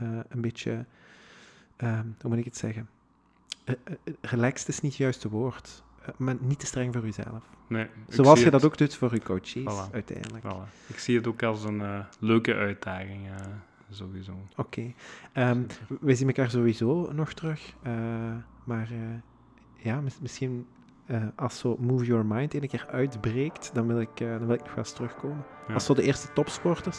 [0.00, 0.84] eh, een beetje...
[1.76, 2.88] ehm, hoe moet ik het zeggen?
[3.64, 5.82] Eh, eh, relaxed is niet het juiste woord.
[6.16, 7.42] Maar niet te streng voor jezelf.
[7.66, 9.92] Nee, Zoals je het- dat ook doet voor je coaches, Voilà.
[9.92, 10.44] uiteindelijk.
[10.44, 10.86] voilà.
[10.86, 13.28] Ik zie het ook als een leuke uitdaging,
[13.90, 14.46] sowieso.
[14.56, 14.92] Oké.
[15.32, 15.62] Ehm,
[16.00, 17.74] we zien elkaar sowieso nog terug.
[18.64, 18.88] maar
[19.76, 20.66] ja, mis- misschien
[21.08, 24.54] eh, als zo Move Your Mind een keer uitbreekt, dan wil ik, eh, dan wil
[24.54, 25.44] ik nog wel eens terugkomen.
[25.68, 25.74] Ja.
[25.74, 26.98] Als zo de eerste topsporters.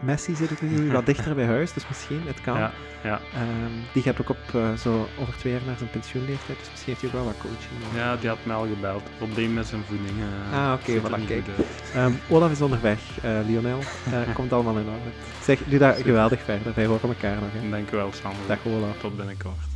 [0.00, 2.58] Messi zit ook nu wat dichter bij huis, dus misschien, het kan.
[2.58, 2.72] Ja,
[3.02, 3.20] ja.
[3.34, 6.92] Ehm, die gaat ook op eh, zo over twee jaar naar zijn pensioenleeftijd, dus misschien
[6.92, 7.94] heeft hij ook wel wat coaching.
[7.94, 9.02] ja, die had mij al gebeld.
[9.16, 10.16] Probleem met zijn voeding.
[10.52, 11.46] Ah, oké, er voilà, kijk.
[11.94, 13.00] Ehm, Olaf is onderweg,
[13.46, 13.78] Lionel.
[14.34, 15.10] Komt allemaal in orde.
[15.42, 16.10] Zeg, doe dat Super.
[16.10, 16.72] geweldig verder.
[16.74, 17.50] Wij horen elkaar nog.
[17.52, 17.70] Hè.
[17.70, 18.46] Dank u wel, Sander.
[18.46, 18.98] Dag Olaf.
[18.98, 19.73] Tot binnenkort.